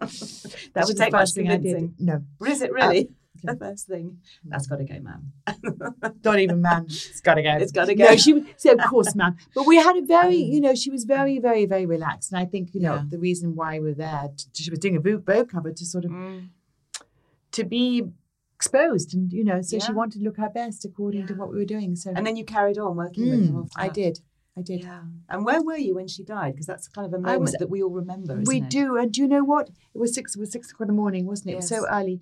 Did 0.00 0.08
that 0.08 0.12
she 0.74 0.78
was 0.80 0.88
the 0.88 0.94
take 0.94 1.12
much 1.12 1.20
first 1.22 1.34
thing 1.36 1.50
I 1.50 1.56
did. 1.56 1.94
No, 2.00 2.22
Is 2.46 2.62
it 2.62 2.72
really? 2.72 3.08
yeah. 3.42 3.52
the 3.52 3.56
first 3.58 3.86
thing. 3.86 4.18
That's 4.44 4.66
got 4.66 4.76
to 4.76 4.84
go, 4.84 4.98
ma'am. 5.00 5.32
Not 6.24 6.38
even 6.38 6.60
man. 6.62 6.84
It's 6.86 7.20
got 7.20 7.34
to 7.34 7.42
go. 7.42 7.50
It's 7.56 7.72
gotta 7.72 7.94
go. 7.94 8.04
No, 8.06 8.16
she 8.16 8.32
was, 8.34 8.44
so 8.56 8.72
of 8.72 8.80
course, 8.88 9.14
man. 9.14 9.36
But 9.54 9.66
we 9.66 9.76
had 9.76 9.96
a 9.96 10.02
very, 10.02 10.36
you 10.36 10.60
know, 10.60 10.74
she 10.74 10.90
was 10.90 11.04
very, 11.04 11.38
very, 11.38 11.66
very 11.66 11.86
relaxed. 11.86 12.32
And 12.32 12.40
I 12.40 12.44
think, 12.46 12.74
you 12.74 12.80
know, 12.80 12.94
Yeah. 12.94 13.02
the 13.08 13.18
reason 13.18 13.54
why 13.54 13.78
we're 13.80 13.94
there, 13.94 14.30
t- 14.36 14.62
she 14.64 14.70
was 14.70 14.78
doing 14.78 14.96
a 14.96 15.00
Vogue 15.00 15.24
Vogue 15.26 15.50
cover 15.50 15.72
to 15.72 15.84
sort 15.86 16.04
of, 16.06 16.10
Mm. 16.10 16.48
to 17.52 17.64
be 17.64 18.04
exposed. 18.56 19.14
And, 19.14 19.32
you 19.32 19.44
know, 19.44 19.60
so 19.62 19.78
she 19.78 19.92
wanted 19.92 20.18
to 20.18 20.24
look 20.24 20.38
her 20.38 20.48
best 20.48 20.84
according 20.84 21.26
to 21.26 21.34
what 21.34 21.50
we 21.52 21.58
were 21.58 21.64
doing. 21.64 21.96
So 21.96 22.12
And 22.14 22.26
then 22.26 22.36
you 22.36 22.44
carried 22.44 22.78
on 22.78 22.96
working 22.96 23.28
with 23.30 23.46
her. 23.52 23.60
Mm, 23.62 23.68
I 23.76 23.88
did. 23.88 24.20
I 24.56 24.62
did. 24.62 24.82
Yeah. 24.82 25.02
And 25.28 25.44
where 25.44 25.62
were 25.62 25.76
you 25.76 25.96
when 25.96 26.06
she 26.08 26.22
died? 26.22 26.52
Because 26.54 26.66
that's 26.66 26.86
kind 26.88 27.06
of 27.06 27.12
a 27.12 27.18
moment 27.20 27.40
was- 27.40 27.52
that 27.54 27.70
we 27.70 27.82
all 27.82 27.90
remember. 27.90 28.34
Isn't 28.34 28.46
We 28.46 28.58
it? 28.60 28.70
do. 28.70 28.96
And 28.96 29.12
do 29.12 29.22
you 29.22 29.28
know 29.28 29.42
what? 29.44 29.68
It 29.94 29.98
was 29.98 30.14
six, 30.14 30.36
it 30.36 30.40
was 30.40 30.52
six 30.52 30.70
o'clock 30.70 30.88
in 30.88 30.94
the 30.94 31.00
morning, 31.00 31.26
wasn't 31.26 31.50
it? 31.50 31.52
It 31.54 31.56
was 31.56 31.68
so 31.68 31.86
early. 31.90 32.20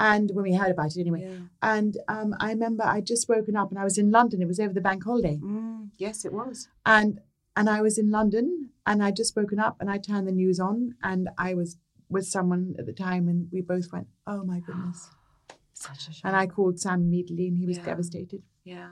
And 0.00 0.30
when 0.32 0.44
we 0.44 0.54
heard 0.54 0.70
about 0.70 0.94
it 0.96 1.00
anyway. 1.00 1.22
Yeah. 1.22 1.38
And 1.62 1.96
um, 2.08 2.34
I 2.40 2.50
remember 2.50 2.84
I'd 2.84 3.06
just 3.06 3.28
woken 3.28 3.56
up 3.56 3.70
and 3.70 3.78
I 3.78 3.84
was 3.84 3.98
in 3.98 4.10
London. 4.10 4.40
It 4.42 4.46
was 4.48 4.60
over 4.60 4.72
the 4.72 4.80
bank 4.80 5.04
holiday. 5.04 5.38
Mm, 5.42 5.90
yes, 5.98 6.24
it 6.24 6.32
was. 6.32 6.68
And 6.86 7.20
and 7.56 7.68
I 7.68 7.80
was 7.80 7.98
in 7.98 8.10
London 8.10 8.70
and 8.86 9.02
I'd 9.02 9.16
just 9.16 9.34
woken 9.34 9.58
up 9.58 9.76
and 9.80 9.90
I 9.90 9.98
turned 9.98 10.28
the 10.28 10.32
news 10.32 10.60
on 10.60 10.94
and 11.02 11.28
I 11.36 11.54
was 11.54 11.76
with 12.08 12.26
someone 12.26 12.76
at 12.78 12.86
the 12.86 12.92
time 12.92 13.26
and 13.28 13.48
we 13.52 13.60
both 13.60 13.92
went, 13.92 14.06
Oh 14.26 14.44
my 14.44 14.60
goodness. 14.60 15.10
Such 15.72 16.08
a 16.08 16.12
shame. 16.12 16.20
And 16.24 16.36
I 16.36 16.46
called 16.46 16.78
Sam 16.78 17.00
immediately 17.02 17.48
and 17.48 17.58
he 17.58 17.66
was 17.66 17.78
Yeah. 17.78 17.84
devastated. 17.86 18.42
yeah, 18.64 18.90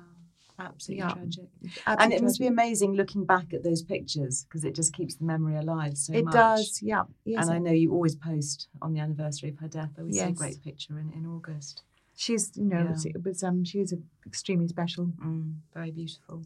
absolutely 0.58 1.04
Yeah. 1.04 1.12
tragic. 1.12 1.48
and 1.62 1.72
Absolutely 1.86 2.16
it 2.16 2.22
must 2.22 2.38
be 2.40 2.46
amazing 2.46 2.92
looking 2.94 3.24
back 3.24 3.52
at 3.52 3.62
those 3.62 3.82
pictures 3.82 4.44
because 4.44 4.64
it 4.64 4.74
just 4.74 4.92
keeps 4.92 5.14
the 5.16 5.24
memory 5.24 5.56
alive 5.56 5.96
so 5.96 6.12
It 6.12 6.24
much. 6.24 6.34
does, 6.34 6.82
yeah. 6.82 7.04
Yes. 7.24 7.42
And 7.46 7.54
I 7.54 7.58
know 7.58 7.72
you 7.72 7.92
always 7.92 8.14
post 8.16 8.68
on 8.82 8.92
the 8.92 9.00
anniversary 9.00 9.50
of 9.50 9.58
her 9.58 9.68
death. 9.68 9.90
I 9.96 10.00
always 10.00 10.16
see 10.16 10.22
a 10.22 10.32
great 10.32 10.62
picture 10.62 10.98
in, 10.98 11.12
in 11.12 11.26
August. 11.26 11.82
She's, 12.18 12.56
you 12.56 12.64
know, 12.64 12.94
Yeah. 13.04 13.10
it 13.14 13.24
was 13.24 13.42
um, 13.42 13.64
she 13.64 13.78
was 13.80 13.92
a, 13.92 13.98
extremely 14.26 14.68
special. 14.68 15.06
Mm, 15.22 15.56
very 15.74 15.90
beautiful. 15.90 16.42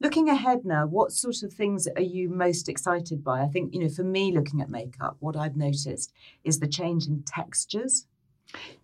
Looking 0.00 0.28
ahead 0.28 0.64
now, 0.64 0.86
what 0.86 1.12
sort 1.12 1.42
of 1.42 1.52
things 1.52 1.88
are 1.96 2.02
you 2.02 2.28
most 2.28 2.68
excited 2.68 3.24
by? 3.24 3.40
I 3.42 3.46
think, 3.48 3.72
you 3.74 3.80
know, 3.80 3.88
for 3.88 4.04
me, 4.04 4.30
looking 4.32 4.60
at 4.60 4.68
makeup, 4.70 5.16
what 5.20 5.36
I've 5.36 5.56
noticed 5.56 6.12
is 6.44 6.58
the 6.60 6.68
change 6.68 7.06
in 7.06 7.22
textures. 7.22 8.06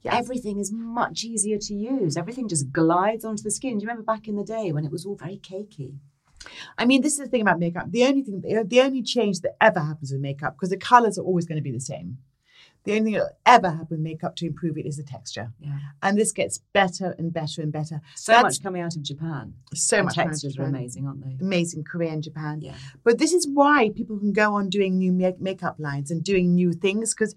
Yes. 0.03 0.15
Everything 0.15 0.59
is 0.59 0.71
much 0.73 1.25
easier 1.25 1.59
to 1.59 1.75
use. 1.75 2.17
Everything 2.17 2.49
just 2.49 2.71
glides 2.73 3.25
onto 3.25 3.43
the 3.43 3.51
skin. 3.51 3.79
Do 3.79 3.83
you 3.83 3.89
remember 3.89 4.03
back 4.05 4.29
in 4.29 4.37
the 4.37 4.45
day 4.45 4.73
when 4.73 4.85
it 4.85 4.93
was 4.93 5.07
all 5.07 5.17
very 5.17 5.39
cakey? 5.39 5.95
I 6.77 6.85
mean, 6.85 7.01
this 7.01 7.15
is 7.15 7.21
the 7.21 7.27
thing 7.29 7.41
about 7.41 7.59
makeup. 7.59 7.91
The 7.91 8.05
only 8.05 8.23
thing, 8.23 8.43
the 8.43 8.81
only 8.83 9.03
change 9.03 9.41
that 9.41 9.57
ever 9.63 9.81
happens 9.81 10.13
with 10.13 10.21
makeup, 10.21 10.55
because 10.57 10.69
the 10.71 10.77
colors 10.77 11.19
are 11.19 11.23
always 11.23 11.47
going 11.47 11.57
to 11.57 11.63
be 11.63 11.73
the 11.73 11.81
same. 11.81 12.19
The 12.85 12.93
only 12.99 13.13
thing 13.13 13.21
that 13.21 13.39
ever 13.47 13.71
happen 13.71 13.87
with 13.93 14.01
makeup 14.01 14.37
to 14.37 14.47
improve 14.47 14.77
it 14.77 14.85
is 14.85 14.99
the 14.99 15.03
texture, 15.05 15.55
Yeah. 15.59 15.79
and 16.03 16.19
this 16.19 16.33
gets 16.33 16.59
better 16.75 17.15
and 17.19 17.33
better 17.33 17.63
and 17.63 17.73
better. 17.73 18.03
So 18.15 18.33
That's 18.33 18.43
much 18.43 18.63
coming 18.63 18.83
out 18.83 18.95
of 18.95 19.03
Japan. 19.03 19.55
so 19.73 20.03
much 20.03 20.17
textures 20.17 20.59
are 20.59 20.65
amazing, 20.65 21.07
aren't 21.07 21.25
they? 21.25 21.39
Amazing 21.43 21.85
Korea 21.85 22.11
and 22.13 22.23
Japan. 22.23 22.61
Yeah. 22.61 22.75
But 23.03 23.17
this 23.17 23.33
is 23.33 23.49
why 23.49 23.89
people 23.97 24.19
can 24.19 24.35
go 24.35 24.53
on 24.53 24.69
doing 24.69 24.99
new 24.99 25.13
make- 25.13 25.41
makeup 25.41 25.77
lines 25.79 26.11
and 26.11 26.23
doing 26.23 26.55
new 26.55 26.75
things 26.75 27.15
because, 27.15 27.35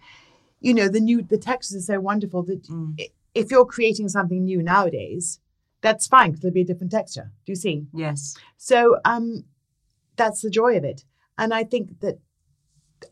you 0.59 0.73
know, 0.73 0.87
the 0.89 0.99
new 0.99 1.21
the 1.21 1.37
textures 1.37 1.77
are 1.77 1.93
so 1.93 1.99
wonderful 1.99 2.43
that 2.43 2.63
Mm. 2.63 2.97
if 3.35 3.51
you're 3.51 3.65
creating 3.65 4.09
something 4.09 4.43
new 4.43 4.61
nowadays, 4.63 5.39
that's 5.81 6.07
fine 6.07 6.31
because 6.31 6.41
there'll 6.41 6.53
be 6.53 6.61
a 6.61 6.65
different 6.65 6.91
texture. 6.91 7.31
Do 7.45 7.51
you 7.51 7.55
see? 7.55 7.85
Yes. 7.93 8.35
So 8.57 8.97
um, 9.05 9.45
that's 10.15 10.41
the 10.41 10.49
joy 10.49 10.75
of 10.77 10.83
it. 10.83 11.03
And 11.37 11.53
I 11.53 11.63
think 11.63 11.99
that 11.99 12.19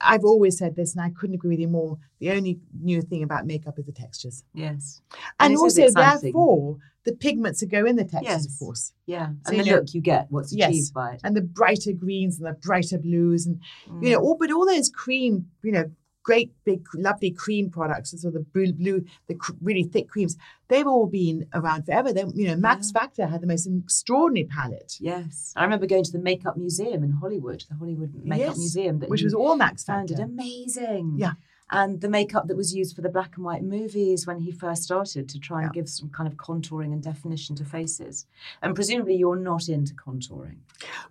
I've 0.02 0.26
always 0.26 0.58
said 0.58 0.76
this, 0.76 0.96
and 0.96 1.04
I 1.06 1.12
couldn't 1.12 1.36
agree 1.36 1.52
with 1.52 1.60
you 1.60 1.68
more. 1.68 2.00
The 2.20 2.32
only 2.32 2.60
new 2.82 3.04
thing 3.04 3.22
about 3.22 3.46
makeup 3.46 3.78
is 3.78 3.86
the 3.86 3.92
textures, 3.92 4.44
Yes. 4.56 5.02
and, 5.40 5.54
is 5.54 5.60
also 5.60 5.92
therefore 5.92 6.78
the 7.04 7.14
pigments 7.14 7.60
that 7.60 7.68
go 7.68 7.86
in 7.86 7.96
the 7.96 8.04
textures, 8.04 8.24
Yes. 8.24 8.46
of 8.48 8.58
course, 8.58 8.94
Yeah. 9.06 9.34
So, 9.46 9.52
and 9.52 9.60
the 9.60 9.64
know- 9.70 9.76
look 9.78 9.94
you 9.94 10.02
get, 10.02 10.26
what's 10.32 10.52
achieved 10.52 10.92
by 10.92 11.14
it. 11.14 11.22
and 11.24 11.36
the 11.36 11.42
brighter 11.44 11.94
greens 11.94 12.38
and 12.40 12.48
the 12.48 12.54
brighter 12.54 12.98
blues, 12.98 13.46
and 13.46 13.60
Mm. 13.88 14.04
you 14.04 14.10
know, 14.14 14.22
all 14.22 14.36
but 14.40 14.52
all 14.52 14.66
those 14.66 14.90
cream, 14.90 15.52
you 15.62 15.72
know, 15.72 15.92
great 16.26 16.52
big 16.66 16.86
lovely 16.96 17.32
cream 17.32 17.70
products, 17.70 18.20
so 18.20 18.32
the 18.32 18.40
blue, 18.40 18.74
blue 18.74 19.06
the 19.28 19.36
cr- 19.36 19.54
really 19.62 19.84
thick 19.84 20.10
creams, 20.10 20.36
they've 20.68 20.88
all 20.88 21.06
been 21.06 21.46
around 21.54 21.86
forever. 21.86 22.12
They, 22.12 22.26
you 22.34 22.48
know, 22.48 22.56
Max 22.56 22.92
Factor 22.92 23.28
had 23.28 23.42
the 23.42 23.48
most 23.48 23.68
extraordinary 23.68 24.48
palette. 24.48 24.98
Yes. 25.00 25.54
I 25.56 25.64
remember 25.64 25.86
going 25.86 26.04
to 26.04 26.12
the 26.12 26.20
Makeup 26.20 26.58
Museum 26.58 27.04
in 27.04 27.12
Hollywood, 27.12 27.64
the 27.70 27.76
Hollywood 27.76 28.12
Makeup 28.16 28.48
Yes, 28.48 28.58
Museum, 28.58 29.00
that 29.00 29.10
which 29.10 29.22
was 29.22 29.36
all 29.36 29.56
Max 29.56 29.84
founded. 29.84 30.18
Factor. 30.18 30.32
Amazing. 30.32 31.16
Yeah. 31.18 31.34
And 31.72 32.00
the 32.00 32.10
makeup 32.10 32.48
that 32.48 32.56
was 32.56 32.76
used 32.76 32.96
for 32.96 33.02
the 33.02 33.10
black 33.10 33.36
and 33.38 33.44
white 33.46 33.64
movies 33.64 34.28
when 34.28 34.40
he 34.40 34.52
first 34.52 34.84
started 34.84 35.28
to 35.30 35.40
try 35.40 35.64
and 35.64 35.72
Yeah. 35.74 35.82
give 35.82 35.90
some 35.90 36.10
kind 36.10 36.28
of 36.28 36.36
contouring 36.38 36.94
and 36.94 37.02
definition 37.02 37.56
to 37.56 37.66
faces. 37.66 38.28
And 38.62 38.76
presumably 38.76 39.16
you're 39.16 39.36
not 39.36 39.68
into 39.68 39.96
contouring. 39.96 40.58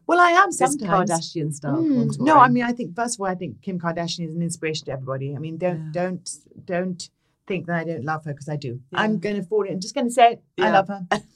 Well, 0.07 0.20
I 0.20 0.30
am 0.30 0.50
This 0.50 0.59
sometimes. 0.59 1.11
Kardashian 1.11 1.52
style 1.52 1.82
Mm. 1.82 2.20
No, 2.20 2.38
I 2.38 2.48
mean, 2.48 2.62
I 2.62 2.72
think 2.72 2.94
first 2.94 3.16
of 3.16 3.20
all, 3.22 3.26
I 3.26 3.34
think 3.34 3.62
Kim 3.62 3.80
Kardashian 3.80 4.28
is 4.28 4.34
an 4.36 4.42
inspiration 4.42 4.84
to 4.86 4.92
everybody. 4.92 5.34
I 5.34 5.38
mean, 5.40 5.59
don't 5.59 5.86
Yeah. 5.86 5.90
don't 5.92 6.30
don't 6.64 7.11
think 7.48 7.66
that 7.66 7.76
I 7.76 7.84
don't 7.84 8.05
love 8.05 8.24
her 8.24 8.32
because 8.32 8.48
I 8.48 8.57
do. 8.57 8.80
Yeah. 8.92 9.00
I'm 9.00 9.18
going 9.18 9.36
to 9.36 9.42
fall 9.42 9.64
in. 9.64 9.74
I'm 9.74 9.80
just 9.80 9.94
going 9.94 10.07
to 10.07 10.12
say 10.12 10.32
it. 10.34 10.44
I 10.59 10.70
love 10.70 10.88
her, 10.88 11.07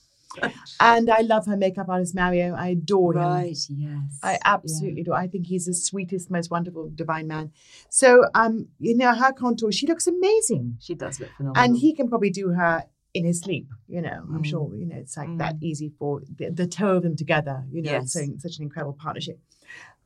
and 0.81 1.11
I 1.11 1.21
love 1.21 1.47
her 1.47 1.57
makeup 1.57 1.89
artist 1.89 2.15
Mario. 2.15 2.55
I 2.55 2.69
adore 2.69 3.15
him. 3.15 3.23
Right, 3.23 3.57
yes. 3.69 4.19
I 4.23 4.39
absolutely 4.45 5.03
do. 5.03 5.13
I 5.13 5.27
think 5.27 5.47
he's 5.47 5.67
the 5.67 5.75
sweetest, 5.75 6.31
most 6.31 6.51
wonderful, 6.51 6.91
divine 6.95 7.27
man. 7.27 7.53
So, 7.89 8.25
um, 8.35 8.69
you 8.79 8.97
know, 8.97 9.15
her 9.15 9.33
contour, 9.33 9.73
she 9.73 9.87
looks 9.87 10.07
amazing, 10.07 10.77
She 10.81 10.95
does 10.95 11.21
look 11.21 11.31
phenomenal. 11.37 11.63
and 11.65 11.77
he 11.77 11.95
can 11.95 12.09
probably 12.09 12.31
do 12.31 12.51
her 12.51 12.85
in 13.19 13.25
his 13.27 13.41
sleep. 13.41 13.69
You 13.89 14.01
know, 14.03 14.25
I'm 14.35 14.43
Mm. 14.43 14.47
sure. 14.47 14.75
You 14.75 14.87
know, 14.87 14.97
it's 14.97 15.17
like 15.17 15.29
Mm. 15.29 15.39
that 15.39 15.57
easy 15.61 15.89
for 15.99 16.23
the, 16.39 16.51
the 16.51 16.67
two 16.67 16.87
of 16.87 17.03
them 17.03 17.17
together. 17.17 17.65
You 17.71 17.83
know, 17.83 17.91
Yes. 17.93 18.13
so 18.13 18.21
such 18.39 18.57
an 18.59 18.63
incredible 18.65 18.95
partnership. 18.95 19.39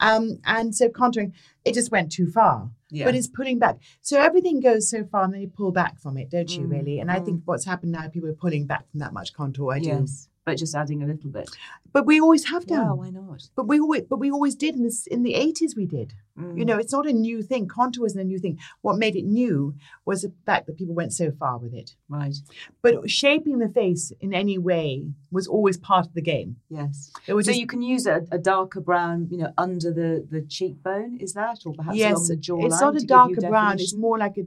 Um, 0.00 0.38
and 0.44 0.74
so 0.74 0.88
contouring, 0.88 1.32
it 1.64 1.74
just 1.74 1.92
went 1.92 2.10
too 2.10 2.26
far. 2.26 2.70
Yeah. 2.90 3.04
But 3.04 3.14
it's 3.14 3.28
pulling 3.28 3.58
back. 3.58 3.76
So 4.00 4.20
everything 4.20 4.58
goes 4.60 4.90
so 4.90 5.04
far, 5.04 5.24
and 5.24 5.32
then 5.32 5.40
you 5.42 5.48
pull 5.48 5.70
back 5.70 6.00
from 6.00 6.18
it, 6.18 6.28
don't 6.30 6.50
you? 6.56 6.64
Mm, 6.66 6.70
Really? 6.70 6.98
And 7.00 7.10
I 7.10 7.20
mm. 7.20 7.24
think 7.24 7.42
what's 7.44 7.64
happened 7.64 7.92
now, 7.92 8.08
people 8.08 8.28
are 8.28 8.34
pulling 8.34 8.66
back 8.66 8.90
from 8.90 9.00
that 9.00 9.12
much 9.12 9.32
contour. 9.32 9.72
I 9.72 9.78
do. 9.78 10.06
Yes. 10.44 10.54
But 10.54 10.58
just 10.58 10.74
adding 10.74 11.02
a 11.02 11.06
little 11.06 11.30
bit. 11.30 11.50
But 11.92 12.06
we 12.06 12.20
always 12.20 12.46
have 12.46 12.66
done. 12.66 12.86
Yeah, 12.86 12.92
why 12.92 13.10
not? 13.10 13.48
But 13.54 13.68
we 13.68 13.78
always, 13.78 14.02
but 14.02 14.18
we 14.18 14.30
always 14.30 14.54
did 14.54 14.74
in 14.74 14.82
this 14.82 15.06
in 15.06 15.22
the 15.22 15.34
eighties. 15.34 15.76
We 15.76 15.86
did. 15.86 16.14
You 16.36 16.42
Mm. 16.44 16.66
know, 16.66 16.78
it's 16.78 16.92
not 16.92 17.06
a 17.06 17.12
new 17.12 17.42
thing. 17.42 17.68
Contour 17.68 18.06
isn't 18.06 18.18
a 18.18 18.24
new 18.24 18.38
thing. 18.38 18.58
What 18.80 18.96
made 18.96 19.14
it 19.16 19.24
new 19.26 19.74
was 20.06 20.22
the 20.22 20.32
fact 20.46 20.66
that 20.66 20.78
people 20.78 20.94
went 20.94 21.12
so 21.12 21.30
far 21.30 21.58
with 21.58 21.74
it. 21.74 21.94
Right. 22.08 22.34
But 22.80 23.10
shaping 23.10 23.58
the 23.58 23.68
face 23.68 24.12
in 24.18 24.32
any 24.32 24.56
way 24.56 25.12
was 25.30 25.46
always 25.46 25.76
part 25.76 26.06
of 26.06 26.14
the 26.14 26.22
game. 26.22 26.56
Yes. 26.70 27.12
It 27.26 27.34
was 27.34 27.44
so 27.44 27.50
just, 27.52 27.60
you 27.60 27.66
can 27.66 27.82
use 27.82 28.06
a, 28.06 28.26
a 28.32 28.38
darker 28.38 28.80
brown, 28.80 29.28
you 29.30 29.36
know, 29.36 29.52
under 29.58 29.92
the, 29.92 30.26
the 30.28 30.40
cheekbone, 30.40 31.18
is 31.20 31.34
that? 31.34 31.58
Or 31.66 31.74
perhaps 31.74 31.98
along 32.00 32.26
the 32.28 32.36
jawline? 32.36 32.66
it's 32.66 32.80
not 32.80 32.96
a 32.96 33.00
darker 33.04 33.40
brown. 33.42 33.74
It's 33.78 33.94
more 33.94 34.16
like 34.16 34.38
a 34.38 34.44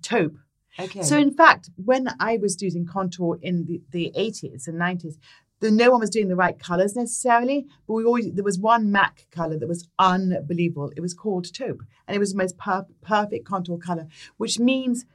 taupe. 0.00 0.36
Okay. 0.78 1.02
So 1.02 1.16
in 1.16 1.32
fact, 1.32 1.70
when 1.76 2.08
I 2.18 2.36
was 2.36 2.60
using 2.60 2.86
contour 2.86 3.38
in 3.40 3.64
the, 3.66 3.80
the 3.90 4.12
80s 4.16 4.66
and 4.66 4.80
90s, 4.80 5.16
the, 5.60 5.70
no 5.70 5.90
one 5.90 6.00
was 6.00 6.10
doing 6.10 6.28
the 6.28 6.36
right 6.36 6.58
colours 6.58 6.96
necessarily, 6.96 7.66
but 7.86 7.94
we 7.94 8.04
always 8.04 8.32
there 8.32 8.44
was 8.44 8.58
one 8.58 8.90
MAC 8.90 9.26
colour 9.30 9.58
that 9.58 9.68
was 9.68 9.88
unbelievable. 9.98 10.92
It 10.96 11.00
was 11.00 11.14
called 11.14 11.52
taupe, 11.52 11.82
and 12.06 12.14
it 12.14 12.18
was 12.18 12.32
the 12.32 12.38
most 12.38 12.58
per- 12.58 12.86
perfect 13.02 13.46
contour 13.46 13.78
colour, 13.78 14.06
which 14.36 14.58
means 14.58 15.06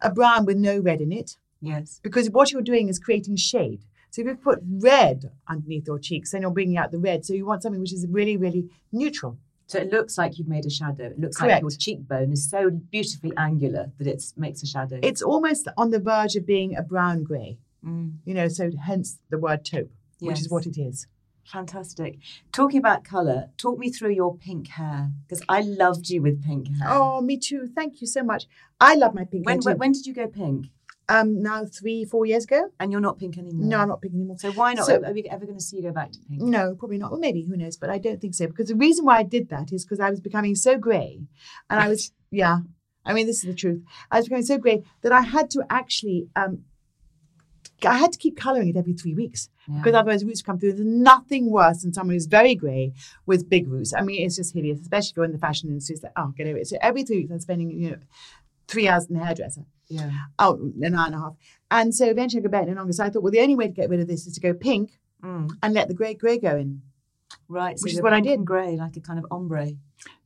a 0.00 0.10
brown 0.10 0.46
with 0.46 0.56
no 0.56 0.78
red 0.78 1.00
in 1.00 1.12
it, 1.12 1.36
yes. 1.60 2.00
because 2.02 2.30
what 2.30 2.52
you're 2.52 2.62
doing 2.62 2.88
is 2.88 2.98
creating 2.98 3.36
shade. 3.36 3.84
So 4.10 4.22
if 4.22 4.28
you 4.28 4.36
put 4.36 4.60
red 4.62 5.32
underneath 5.48 5.88
your 5.88 5.98
cheeks, 5.98 6.30
then 6.30 6.42
you're 6.42 6.52
bringing 6.52 6.76
out 6.76 6.92
the 6.92 6.98
red. 6.98 7.24
So 7.24 7.34
you 7.34 7.44
want 7.44 7.62
something 7.62 7.80
which 7.80 7.92
is 7.92 8.06
really, 8.08 8.36
really 8.36 8.70
neutral. 8.92 9.38
So 9.74 9.80
it 9.80 9.90
looks 9.90 10.16
like 10.16 10.38
you've 10.38 10.46
made 10.46 10.66
a 10.66 10.70
shadow. 10.70 11.06
It 11.06 11.18
looks 11.18 11.40
like 11.40 11.60
your 11.60 11.68
cheekbone 11.70 12.30
is 12.30 12.48
so 12.48 12.70
beautifully 12.70 13.32
angular 13.36 13.90
that 13.98 14.06
it 14.06 14.22
makes 14.36 14.62
a 14.62 14.66
shadow. 14.66 15.00
It's 15.02 15.20
almost 15.20 15.66
on 15.76 15.90
the 15.90 15.98
verge 15.98 16.36
of 16.36 16.46
being 16.46 16.76
a 16.76 16.82
brown 16.82 17.24
grey, 17.24 17.58
Mm, 17.84 18.18
you 18.24 18.34
know. 18.34 18.46
So 18.46 18.70
hence 18.86 19.18
the 19.30 19.36
word 19.36 19.64
taupe, 19.64 19.90
which 20.20 20.38
is 20.38 20.48
what 20.48 20.64
it 20.66 20.78
is. 20.78 21.08
fantastic. 21.44 22.18
Talking 22.52 22.78
about 22.78 23.02
colour, 23.02 23.50
talk 23.58 23.76
me 23.80 23.90
through 23.90 24.12
your 24.12 24.36
pink 24.36 24.68
hair 24.68 25.10
because 25.26 25.44
I 25.48 25.62
loved 25.62 26.08
you 26.08 26.22
with 26.22 26.44
pink 26.44 26.68
hair. 26.78 26.88
Oh, 26.88 27.20
me 27.20 27.36
too. 27.36 27.66
Thank 27.74 28.00
you 28.00 28.06
so 28.06 28.22
much. 28.22 28.44
I 28.80 28.94
love 28.94 29.12
my 29.12 29.24
pink 29.24 29.44
when, 29.44 29.56
hair 29.56 29.60
too. 29.62 29.68
when 29.70 29.78
when 29.78 29.92
did 29.92 30.06
you 30.06 30.14
go 30.14 30.28
pink? 30.28 30.68
Um, 31.08 31.42
now 31.42 31.64
three, 31.64 32.04
four 32.04 32.26
years 32.26 32.44
ago. 32.44 32.70
And 32.80 32.90
you're 32.92 33.00
not 33.00 33.18
pink 33.18 33.36
anymore. 33.38 33.66
No, 33.66 33.78
I'm 33.78 33.88
not 33.88 34.00
pink 34.02 34.14
anymore. 34.14 34.36
So 34.38 34.52
why 34.52 34.74
not? 34.74 34.86
So- 34.86 35.02
are 35.04 35.12
we 35.12 35.24
ever 35.24 35.44
going 35.44 35.58
to 35.58 35.64
see 35.64 35.76
you 35.76 35.82
go 35.82 35.92
back 35.92 36.12
to 36.12 36.18
pink? 36.28 36.40
No, 36.40 36.74
probably 36.74 36.98
not. 36.98 37.10
Well, 37.10 37.20
maybe 37.20 37.42
who 37.44 37.56
knows? 37.56 37.76
But 37.76 37.90
I 37.90 37.98
don't 37.98 38.20
think 38.20 38.34
so 38.34 38.46
because 38.46 38.68
the 38.68 38.74
reason 38.76 39.04
why 39.04 39.18
I 39.18 39.22
did 39.22 39.48
that 39.50 39.72
is 39.72 39.84
because 39.84 40.00
I 40.00 40.10
was 40.10 40.20
becoming 40.20 40.54
so 40.54 40.76
grey, 40.78 41.20
and 41.70 41.80
I 41.80 41.88
was 41.88 42.12
yeah. 42.30 42.58
I 43.06 43.12
mean, 43.12 43.26
this 43.26 43.36
is 43.44 43.50
the 43.50 43.54
truth. 43.54 43.82
I 44.10 44.16
was 44.16 44.26
becoming 44.26 44.46
so 44.46 44.56
grey 44.56 44.82
that 45.02 45.12
I 45.12 45.20
had 45.20 45.50
to 45.50 45.64
actually 45.68 46.28
um, 46.36 46.64
I 47.84 47.98
had 47.98 48.12
to 48.12 48.18
keep 48.18 48.36
colouring 48.38 48.68
it 48.68 48.76
every 48.76 48.94
three 48.94 49.14
weeks 49.14 49.50
Yeah. 49.68 49.78
because 49.78 49.94
otherwise 49.94 50.24
roots 50.24 50.42
come 50.42 50.58
through. 50.58 50.72
There's 50.72 50.86
nothing 50.86 51.50
worse 51.50 51.82
than 51.82 51.92
someone 51.92 52.14
who's 52.14 52.26
very 52.26 52.54
grey 52.54 52.94
with 53.26 53.48
big 53.48 53.68
roots. 53.68 53.92
I 53.92 54.00
mean, 54.02 54.24
it's 54.24 54.36
just 54.36 54.54
hideous, 54.54 54.80
especially 54.80 55.10
if 55.10 55.16
you're 55.16 55.24
in 55.26 55.32
the 55.32 55.38
fashion 55.38 55.68
industry. 55.68 55.94
It's 55.94 56.02
like, 56.02 56.12
oh, 56.16 56.32
get 56.36 56.46
over 56.46 56.58
it. 56.58 56.66
So 56.66 56.78
every 56.80 57.02
three 57.02 57.18
weeks, 57.18 57.30
I'm 57.32 57.40
spending 57.40 57.70
you 57.70 57.90
know 57.90 57.96
three 58.68 58.88
hours 58.88 59.06
in 59.06 59.18
the 59.18 59.24
hairdresser. 59.24 59.64
Yeah. 59.88 60.10
Oh, 60.38 60.70
an 60.80 60.94
hour 60.94 61.06
and 61.06 61.14
a 61.14 61.18
half. 61.18 61.34
And 61.70 61.94
so 61.94 62.06
eventually 62.06 62.40
I 62.40 62.44
go 62.44 62.48
back 62.50 62.66
no 62.66 62.72
longer. 62.74 62.92
So 62.92 63.04
I 63.04 63.10
thought, 63.10 63.22
well, 63.22 63.32
the 63.32 63.40
only 63.40 63.54
way 63.56 63.66
to 63.66 63.72
get 63.72 63.90
rid 63.90 64.00
of 64.00 64.08
this 64.08 64.26
is 64.26 64.34
to 64.34 64.40
go 64.40 64.54
pink 64.54 64.98
Mm. 65.22 65.50
and 65.62 65.72
let 65.72 65.88
the 65.88 65.94
grey 65.94 66.12
grey 66.12 66.36
go 66.38 66.56
in. 66.56 66.82
Right. 67.48 67.78
So 67.78 67.84
Which 67.84 67.94
is 67.94 68.02
what 68.02 68.12
I 68.12 68.20
did. 68.20 68.44
Grey, 68.44 68.76
like 68.76 68.96
a 68.96 69.00
kind 69.00 69.18
of 69.18 69.24
ombre. 69.30 69.72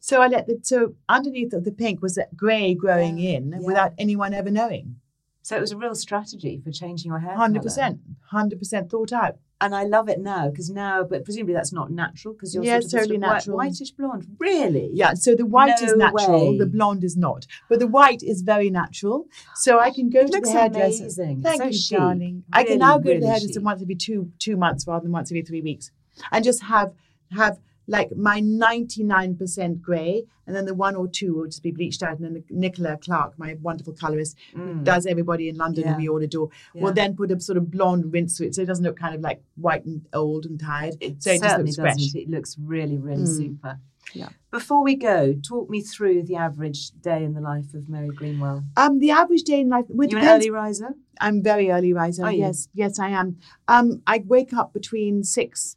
So 0.01 0.21
I 0.21 0.27
let 0.27 0.47
the 0.49 0.59
so 0.63 0.95
underneath 1.09 1.53
of 1.53 1.65
the 1.65 1.71
pink 1.71 2.03
was 2.03 2.17
that 2.17 2.37
grey 2.37 2.75
growing 2.75 3.17
Yeah, 3.19 3.37
in 3.37 3.53
yeah. 3.53 3.59
without 3.61 3.93
anyone 3.99 4.35
ever 4.35 4.51
knowing. 4.51 4.97
So 5.43 5.57
it 5.57 5.61
was 5.61 5.71
a 5.73 5.77
real 5.77 5.95
strategy 5.95 6.61
for 6.63 6.73
changing 6.73 7.11
your 7.11 7.21
hair. 7.21 7.37
Hundred 7.37 7.63
percent, 7.63 8.01
hundred 8.27 8.59
percent 8.59 8.91
thought 8.91 9.13
out. 9.13 9.37
And 9.61 9.75
I 9.75 9.83
love 9.83 10.09
it 10.09 10.21
now 10.21 10.49
because 10.51 10.71
now, 10.71 11.03
but 11.03 11.25
presumably 11.25 11.53
that's 11.53 11.73
not 11.73 11.91
natural 11.91 12.33
because 12.33 12.55
you're 12.55 12.63
Yeah, 12.63 12.75
sort 12.79 12.85
of 12.85 12.91
totally 12.93 13.07
sort 13.09 13.17
of 13.17 13.23
white- 13.23 13.35
natural. 13.35 13.57
whitish 13.57 13.91
blonde. 13.91 14.27
Really? 14.39 14.91
Yeah, 14.93 15.15
so 15.15 15.35
the 15.35 15.47
white 15.47 15.83
is 15.83 15.91
No 15.97 16.11
natural, 16.11 16.53
way. 16.53 16.59
the 16.59 16.67
blonde 16.67 17.03
is 17.03 17.17
not. 17.17 17.45
But 17.69 17.81
the 17.81 17.89
white 17.89 18.23
is 18.23 18.43
very 18.43 18.71
natural. 18.71 19.27
So 19.57 19.81
I 19.81 19.91
can 19.91 20.11
go 20.11 20.21
It 20.21 20.31
to 20.33 20.41
the 20.41 20.49
hairdresser. 20.49 21.05
amazing. 21.05 21.43
Thank 21.43 21.61
So 21.63 21.67
you, 21.67 21.73
chic. 21.73 21.99
darling. 21.99 22.45
I 22.53 22.63
can 22.63 22.79
now 22.79 22.99
go 22.99 23.13
to 23.15 23.19
the 23.19 23.27
hairdresser 23.27 23.55
chic. 23.55 23.65
once 23.65 23.83
every 23.83 23.97
two 23.97 24.31
two 24.39 24.57
months 24.57 24.87
rather 24.87 25.03
than 25.03 25.11
once 25.13 25.33
every 25.33 25.43
three 25.43 25.61
weeks. 25.61 25.91
And 26.31 26.45
just 26.45 26.63
have 26.63 26.93
have 27.33 27.59
like 27.89 28.15
my 28.17 28.41
99% 28.41 29.81
grey, 29.81 30.25
and 30.47 30.55
then 30.55 30.65
the 30.67 30.75
one 30.75 30.95
or 30.95 31.09
two 31.09 31.35
will 31.35 31.47
just 31.47 31.63
be 31.63 31.71
bleached 31.73 32.03
out. 32.03 32.19
And 32.19 32.25
then 32.37 32.45
Nicola 32.51 32.97
Clarke, 32.99 33.39
my 33.39 33.57
wonderful 33.63 33.95
colourist, 33.95 34.37
who 34.55 34.75
does 34.83 35.07
everybody 35.07 35.49
in 35.49 35.57
London 35.57 35.85
Mm. 35.85 35.87
Yeah. 35.87 35.93
and 35.95 36.03
we 36.03 36.09
all 36.09 36.23
adore, 36.23 36.49
will 36.75 36.93
then 36.93 37.17
put 37.17 37.31
a 37.31 37.41
sort 37.41 37.57
of 37.59 37.71
blonde 37.71 38.13
rinse 38.13 38.37
to 38.39 38.47
it 38.47 38.55
so 38.55 38.63
it 38.63 38.67
doesn't 38.67 38.85
look 38.85 38.97
kind 38.99 39.15
of 39.15 39.21
like 39.23 39.43
white 39.57 39.85
and 39.85 40.07
old 40.13 40.45
and 40.47 40.61
tired. 40.61 40.95
It 41.01 41.23
so 41.23 41.31
it 41.33 41.43
just 41.43 41.59
looks 41.59 41.77
doesn't. 41.77 41.83
fresh. 41.85 42.15
It 42.15 42.29
looks 42.31 42.57
really, 42.59 42.99
really 42.99 43.23
Mm. 43.25 43.37
super. 43.37 43.81
Yeah. 44.15 44.31
Before 44.51 44.83
we 44.83 44.95
go, 44.95 45.35
talk 45.35 45.69
me 45.69 45.83
through 45.83 46.23
the 46.23 46.37
average 46.37 46.91
day 47.03 47.23
in 47.25 47.35
the 47.35 47.43
life 47.43 47.75
of 47.75 47.91
Mary 47.91 48.09
Greenwell. 48.09 48.65
Um, 48.77 49.01
the 49.01 49.11
average 49.11 49.43
day 49.43 49.61
in 49.61 49.69
life, 49.69 49.85
well, 49.89 50.07
it 50.09 50.13
you 50.13 50.19
an 50.19 50.25
early 50.27 50.51
riser? 50.51 50.95
I'm 51.21 51.43
very 51.43 51.71
early 51.71 51.93
riser. 51.93 52.25
Are 52.25 52.33
you? 52.33 52.39
Yes, 52.41 52.69
yes, 52.73 52.99
I 52.99 53.09
am. 53.11 53.37
Um, 53.67 54.03
I 54.07 54.23
wake 54.27 54.55
up 54.55 54.73
between 54.73 55.25
six. 55.25 55.77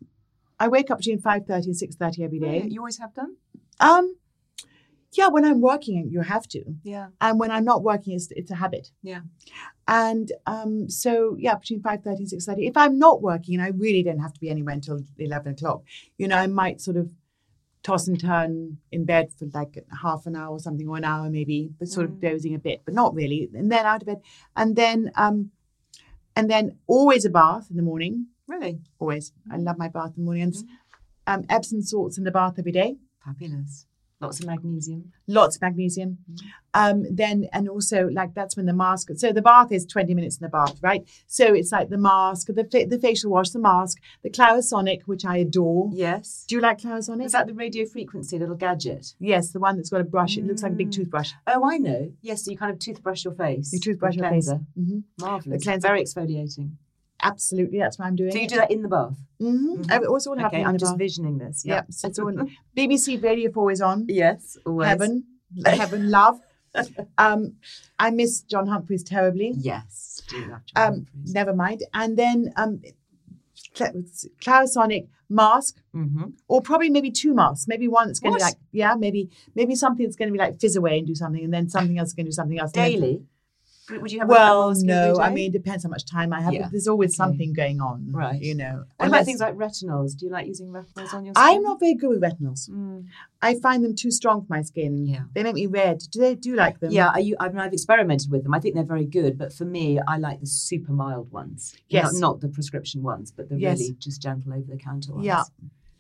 I 0.64 0.68
wake 0.76 0.90
up 0.92 1.00
between 1.02 1.20
five 1.30 1.42
thirty 1.52 1.68
and 1.72 1.78
six 1.84 1.96
thirty 2.02 2.20
every 2.24 2.40
day. 2.48 2.58
You 2.74 2.80
always 2.82 3.00
have 3.04 3.14
done? 3.22 3.32
Um, 3.80 4.06
yeah, 5.20 5.28
when 5.36 5.44
I'm 5.50 5.60
working, 5.72 5.96
you 6.14 6.22
have 6.22 6.48
to, 6.56 6.62
Yeah. 6.84 7.08
and 7.20 7.34
when 7.42 7.52
I'm 7.56 7.66
not 7.72 7.80
working, 7.92 8.14
it's 8.18 8.28
it's 8.42 8.52
a 8.52 8.60
habit. 8.64 8.86
Yeah. 9.12 9.22
And 9.88 10.28
um, 10.46 10.74
so 11.04 11.12
yeah, 11.46 11.56
between 11.56 11.82
five 11.88 12.00
thirty 12.06 12.22
and 12.24 12.30
six 12.30 12.46
thirty. 12.46 12.68
If 12.72 12.78
I'm 12.84 12.96
not 13.06 13.22
working, 13.30 13.54
and 13.56 13.64
I 13.64 13.70
really 13.86 14.04
don't 14.08 14.20
have 14.26 14.34
to 14.36 14.40
be 14.40 14.50
anywhere 14.56 14.76
until 14.76 15.00
eleven 15.18 15.50
o'clock, 15.54 15.80
you 16.20 16.28
know, 16.30 16.38
I 16.38 16.48
might 16.48 16.80
sort 16.88 16.98
of 17.02 17.12
toss 17.84 18.08
and 18.08 18.20
turn 18.20 18.78
in 18.92 19.04
bed 19.06 19.26
for 19.38 19.46
like 19.60 19.74
half 20.04 20.28
an 20.28 20.36
hour 20.36 20.52
or 20.58 20.60
something, 20.60 20.88
or 20.88 20.98
an 20.98 21.04
hour 21.04 21.28
maybe, 21.30 21.72
but 21.80 21.88
sort 21.88 22.06
of 22.08 22.22
dozing 22.22 22.54
a 22.54 22.60
bit, 22.60 22.84
but 22.86 22.94
not 22.94 23.16
really. 23.16 23.50
And 23.60 23.72
then 23.72 23.86
out 23.92 24.04
of 24.04 24.08
bed, 24.12 24.22
and 24.56 24.76
then 24.76 25.12
um, 25.16 25.38
and 26.38 26.46
then 26.54 26.78
always 26.88 27.26
a 27.26 27.30
bath 27.30 27.66
in 27.72 27.78
the 27.78 27.84
morning. 27.92 28.28
Really? 28.48 28.80
Always, 29.00 29.32
I 29.52 29.58
love 29.58 29.78
my 29.78 29.88
bath 29.88 30.14
in 30.18 30.24
the 30.24 30.26
morning. 30.26 30.54
And 31.28 31.44
um, 31.44 31.46
Epsom 31.50 31.82
salts 31.82 32.18
in 32.18 32.24
the 32.24 32.32
bath 32.32 32.56
every 32.58 32.72
day. 32.72 32.98
Fabulous. 33.24 33.86
Lots 34.20 34.40
of 34.40 34.46
magnesium. 34.46 35.12
lots 35.28 35.56
of 35.56 35.64
magnesium. 35.64 36.20
Um, 36.76 37.06
then 37.10 37.48
and 37.54 37.68
also 37.68 38.08
like 38.14 38.36
that's 38.36 38.56
when 38.56 38.68
the 38.68 38.74
mask. 38.74 39.10
So 39.16 39.32
the 39.34 39.42
bath 39.42 39.72
is 39.72 39.84
twenty 39.84 40.14
minutes 40.14 40.38
in 40.38 40.44
the 40.44 40.50
bath, 40.50 40.78
right? 40.84 41.02
So 41.26 41.56
it's 41.56 41.72
like 41.72 41.90
the 41.90 41.98
mask, 41.98 42.46
the 42.50 42.64
fa- 42.72 42.86
the 42.88 43.00
facial 43.00 43.32
wash, 43.32 43.50
the 43.50 43.58
mask, 43.58 43.98
the 44.22 44.30
Clarisonic, 44.30 45.02
which 45.08 45.26
I 45.26 45.38
adore. 45.38 45.90
Yes. 45.92 46.46
Do 46.48 46.54
you 46.54 46.62
like 46.62 46.78
Clarisonic? 46.78 47.26
Is 47.26 47.32
that 47.32 47.48
the 47.48 47.56
radio 47.56 47.84
frequency 47.88 48.38
little 48.38 48.54
gadget? 48.56 49.16
yes, 49.20 49.52
the 49.54 49.60
one 49.60 49.76
that's 49.78 49.90
got 49.90 50.02
a 50.02 50.04
brush. 50.04 50.38
It 50.38 50.46
looks 50.46 50.62
like 50.62 50.74
a 50.74 50.76
big 50.76 50.90
Mm. 50.90 50.94
toothbrush. 50.98 51.32
Oh, 51.48 51.68
I 51.68 51.78
know. 51.80 52.12
Yes, 52.22 52.46
so 52.46 52.52
you 52.52 52.58
kind 52.60 52.72
of 52.72 52.78
toothbrush 52.78 53.26
your 53.26 53.34
face. 53.34 53.74
You 53.74 53.80
toothbrush 53.80 54.16
your 54.18 54.30
face. 54.30 54.46
cleanser. 54.46 54.64
hmm 54.76 55.00
Marvelous. 55.20 55.62
The 55.62 55.66
cleanser. 55.66 55.88
Very 55.88 56.04
exfoliating. 56.04 56.74
Absolutely, 57.24 57.80
that's 57.80 58.00
what 58.00 58.06
I'm 58.06 58.16
doing. 58.16 58.32
So 58.32 58.38
you 58.40 58.48
do 58.48 58.56
that 58.58 58.72
in 58.72 58.82
the 58.82 58.88
bath? 58.90 59.18
Mm-hmm. 59.42 59.92
All 60.10 60.20
happening 60.38 60.46
Okay, 60.46 60.64
I'm 60.64 60.78
just 60.78 60.94
bath. 60.94 61.00
visioning 61.00 61.38
this. 61.38 61.64
Yeah, 61.66 61.76
Yeah. 61.76 61.82
so 61.90 62.08
it's 62.08 62.20
all 62.20 62.32
BBC 62.78 63.22
Radio 63.24 63.52
Four 63.52 63.72
is 63.72 63.82
on. 63.82 64.06
yes, 64.10 64.58
always. 64.66 64.88
Heaven, 64.88 65.24
heaven, 65.66 66.10
love. 66.10 66.40
Um, 67.18 67.56
I 68.00 68.12
miss 68.12 68.42
John 68.42 68.68
Humphrys 68.68 69.04
terribly. 69.06 69.54
Yes. 69.58 70.22
Do 70.30 70.38
love 70.50 70.62
John 70.66 70.94
Um, 70.94 71.08
never 71.26 71.54
mind. 71.54 71.84
And 71.94 72.18
then 72.18 72.54
um, 72.56 72.82
Cla- 73.76 73.92
Clarisonic 74.44 75.08
mask, 75.30 75.78
Mm-hmm. 75.96 76.24
or 76.48 76.62
probably 76.62 76.90
maybe 76.90 77.12
two 77.12 77.34
masks. 77.34 77.68
Maybe 77.68 77.88
one 77.90 78.08
that's 78.08 78.20
going 78.22 78.34
to 78.34 78.38
be 78.38 78.44
like, 78.44 78.56
yeah, 78.72 78.96
maybe 78.96 79.30
maybe 79.56 79.76
something 79.76 80.06
that's 80.06 80.16
going 80.16 80.30
to 80.30 80.34
be 80.34 80.40
like 80.40 80.60
fizz 80.60 80.78
away 80.78 81.00
and 81.00 81.08
do 81.08 81.16
something, 81.16 81.44
and 81.44 81.54
then 81.54 81.70
something 81.70 81.98
else 82.00 82.10
is 82.10 82.14
going 82.14 82.26
to 82.26 82.32
do 82.32 82.36
something 82.36 82.58
else. 82.60 82.72
Daily? 82.72 83.24
Would 83.90 84.12
you 84.12 84.20
have 84.20 84.30
a 84.30 84.32
Well, 84.32 84.74
no. 84.76 85.18
I 85.20 85.32
mean, 85.32 85.50
it 85.50 85.54
depends 85.54 85.84
how 85.84 85.90
much 85.90 86.06
time 86.06 86.32
I 86.34 86.42
have. 86.42 86.54
Yeah, 86.54 86.70
There's 86.72 86.88
always 86.88 87.12
okay. 87.12 87.16
something 87.18 87.52
going 87.54 87.82
on, 87.82 88.12
Right. 88.12 88.40
You 88.42 88.56
know. 88.56 88.86
What 88.98 89.08
about 89.10 89.26
things 89.26 89.40
like 89.42 89.56
retinols? 89.56 90.16
Do 90.16 90.26
you 90.28 90.32
like 90.32 90.46
using 90.48 90.68
retinols 90.68 91.14
on 91.14 91.26
your 91.26 91.34
skin? 91.34 91.44
I'm 91.46 91.64
not 91.64 91.80
very 91.80 91.96
good 91.96 92.10
with 92.10 92.22
retinols. 92.22 92.70
Mm. 92.70 93.06
I 93.42 93.56
find 93.60 93.84
them 93.84 93.96
too 93.96 94.12
strong 94.12 94.42
for 94.42 94.48
my 94.50 94.62
skin. 94.62 95.08
Yeah. 95.08 95.24
They 95.34 95.44
make 95.44 95.56
me 95.56 95.66
red. 95.66 96.00
Do 96.12 96.20
they 96.20 96.36
do 96.36 96.50
you 96.50 96.56
like 96.56 96.80
them? 96.80 96.92
Yeah, 96.92 97.12
I, 97.14 97.20
u- 97.20 97.36
I 97.40 97.48
mean, 97.50 97.58
I've 97.60 97.74
experimented 97.74 98.30
with 98.32 98.44
them. 98.44 98.54
I 98.54 98.60
think 98.60 98.76
they're 98.76 98.84
very 98.84 99.06
good, 99.06 99.38
but 99.38 99.52
for 99.52 99.66
me, 99.66 100.00
I 100.08 100.18
like 100.18 100.40
the 100.42 100.48
super 100.48 100.92
mild 100.94 101.32
ones. 101.32 101.74
Yes. 101.90 102.14
Not, 102.14 102.20
not 102.20 102.42
the 102.42 102.50
prescription 102.50 103.02
ones, 103.02 103.32
but 103.32 103.50
the 103.50 103.58
Yes. 103.60 103.80
really 103.80 103.94
just 104.00 104.22
gentle 104.22 104.54
over 104.54 104.66
the 104.70 104.78
counter 104.78 105.14
ones. 105.14 105.26
Yeah. 105.26 105.44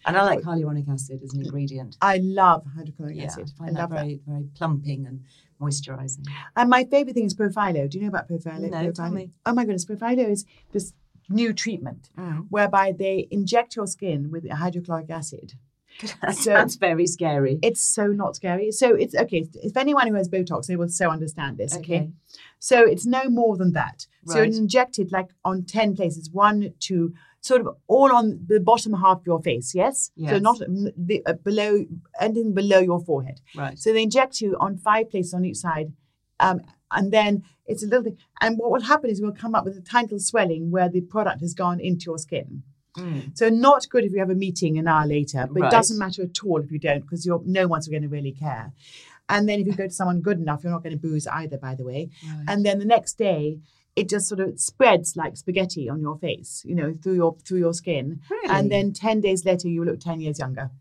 And 0.05 0.17
I 0.17 0.23
like 0.23 0.41
hyaluronic 0.41 0.89
acid 0.89 1.21
as 1.23 1.34
an 1.34 1.41
ingredient. 1.45 1.95
I 2.01 2.17
love 2.17 2.65
hydrochloric 2.75 3.17
Yeah, 3.17 3.25
acid. 3.25 3.51
I 3.59 3.63
I 3.63 3.65
find 3.65 3.75
that 3.75 3.82
love 3.82 3.89
that. 3.91 3.95
very, 3.97 4.19
very 4.25 4.45
plumping 4.55 5.05
and 5.05 5.21
moisturising. 5.62 6.26
And 6.55 6.70
my 6.70 6.84
favorite 6.86 7.14
thing 7.14 7.26
is 7.26 7.36
Profhilo. 7.36 7.89
Do 7.89 7.97
you 7.97 8.03
know 8.03 8.09
about 8.09 8.28
Profhilo? 8.28 8.70
No, 8.70 8.78
Profhilo? 8.78 8.93
tell 8.95 9.12
me. 9.12 9.30
Oh 9.45 9.53
my 9.53 9.64
goodness, 9.66 9.86
Profhilo 9.86 10.30
is 10.30 10.45
this 10.72 10.93
new 11.30 11.53
treatment 11.53 12.09
Mm. 12.18 12.47
whereby 12.49 12.91
they 12.97 13.28
inject 13.32 13.76
your 13.78 13.88
skin 13.88 14.32
with 14.32 14.49
hydrochloric 14.49 15.09
acid. 15.09 15.53
That 16.22 16.36
So- 16.43 16.51
sounds 16.55 16.76
very 16.76 17.05
scary. 17.07 17.59
It's 17.62 17.82
so 17.82 18.07
not 18.07 18.36
scary. 18.36 18.72
So 18.72 18.95
it's 18.95 19.16
okay. 19.16 19.47
If 19.55 19.78
anyone 19.78 20.07
who 20.07 20.16
has 20.16 20.28
Botox, 20.30 20.66
they 20.68 20.76
will 20.76 20.89
so 20.89 21.09
understand 21.09 21.57
this. 21.57 21.76
Okay. 21.78 21.95
Okay. 21.95 22.09
So 22.59 22.82
it's 22.84 23.05
no 23.05 23.30
more 23.30 23.55
than 23.57 23.72
that. 23.74 24.07
So 24.26 24.41
it's 24.41 24.57
injected 24.57 25.12
like 25.12 25.30
on 25.43 25.64
10 25.64 25.95
places, 25.95 26.30
one, 26.30 26.74
two, 26.80 27.14
sort 27.42 27.62
of 27.62 27.76
all 27.88 28.12
on 28.16 28.39
the 28.48 28.60
bottom 28.60 28.94
half 28.94 29.20
of 29.20 29.26
your 29.26 29.42
face. 29.42 29.74
Yes. 29.76 30.12
So 30.30 30.38
not 30.39 30.60
the, 30.60 31.22
uh, 31.26 31.34
below, 31.34 31.86
ending 32.20 32.54
below 32.54 32.80
your 32.80 33.00
forehead. 33.00 33.42
right. 33.56 33.78
So 33.78 33.92
they 33.94 34.04
inject 34.04 34.42
you 34.42 34.56
on 34.60 34.78
five 34.78 35.10
places 35.10 35.34
on 35.34 35.44
each 35.44 35.58
side. 35.58 35.92
Um, 36.39 36.62
and 36.92 37.12
then 37.12 37.44
it's 37.66 37.84
a 37.84 37.88
little 37.88 38.04
thing. 38.04 38.18
And 38.42 38.58
what 38.58 38.72
will 38.72 38.82
happen 38.82 39.10
is 39.10 39.22
we'll 39.22 39.32
come 39.34 39.56
up 39.56 39.66
with 39.66 39.78
a 39.78 39.82
tiny 39.82 40.06
little 40.06 40.20
swelling 40.20 40.72
where 40.72 40.89
the 40.89 41.02
product 41.02 41.42
has 41.42 41.54
gone 41.54 41.80
into 41.80 42.06
your 42.06 42.18
skin. 42.18 42.64
Mm. 42.98 43.36
So 43.38 43.50
not 43.50 43.88
good 43.89 44.04
if 44.04 44.12
you 44.12 44.20
have 44.20 44.30
a 44.30 44.36
meeting 44.36 44.78
an 44.78 44.88
hour 44.88 45.08
later, 45.08 45.48
but 45.50 45.62
Right. 45.62 45.68
it 45.74 45.76
doesn't 45.76 45.98
matter 45.98 46.24
at 46.24 46.44
all 46.44 46.60
if 46.62 46.72
you 46.72 46.78
don't 46.80 47.02
because 47.02 47.26
you're 47.26 47.42
no 47.46 47.66
one's 47.68 47.88
going 47.88 48.02
to 48.04 48.10
really 48.10 48.34
care. 48.34 48.74
And 49.30 49.48
then 49.48 49.62
if 49.62 49.68
you 49.68 49.74
go 49.74 49.88
to 49.88 49.94
someone 49.94 50.20
good 50.22 50.39
enough, 50.39 50.64
you're 50.64 50.74
not 50.74 50.84
going 50.84 50.92
to 50.96 51.00
booze 51.00 51.26
either, 51.28 51.58
by 51.58 51.74
the 51.74 51.86
way. 51.86 52.10
Right. 52.28 52.44
And 52.50 52.66
then 52.66 52.80
the 52.80 52.86
next 52.86 53.18
day, 53.18 53.60
it 53.96 54.10
just 54.10 54.28
sort 54.28 54.39
of 54.39 54.60
spreads 54.60 55.16
like 55.18 55.36
spaghetti 55.38 55.89
on 55.89 56.00
your 56.02 56.18
face, 56.18 56.64
you 56.66 56.76
know, 56.76 56.94
through 57.04 57.16
your 57.16 57.36
through 57.46 57.60
your 57.60 57.74
skin. 57.74 58.22
Really? 58.30 58.50
And 58.50 58.72
then 58.72 58.94
ten 58.94 59.20
days 59.22 59.44
later, 59.46 59.68
you 59.68 59.84
look 59.84 60.00
ten 60.00 60.22
years 60.22 60.39
younger. 60.39 60.72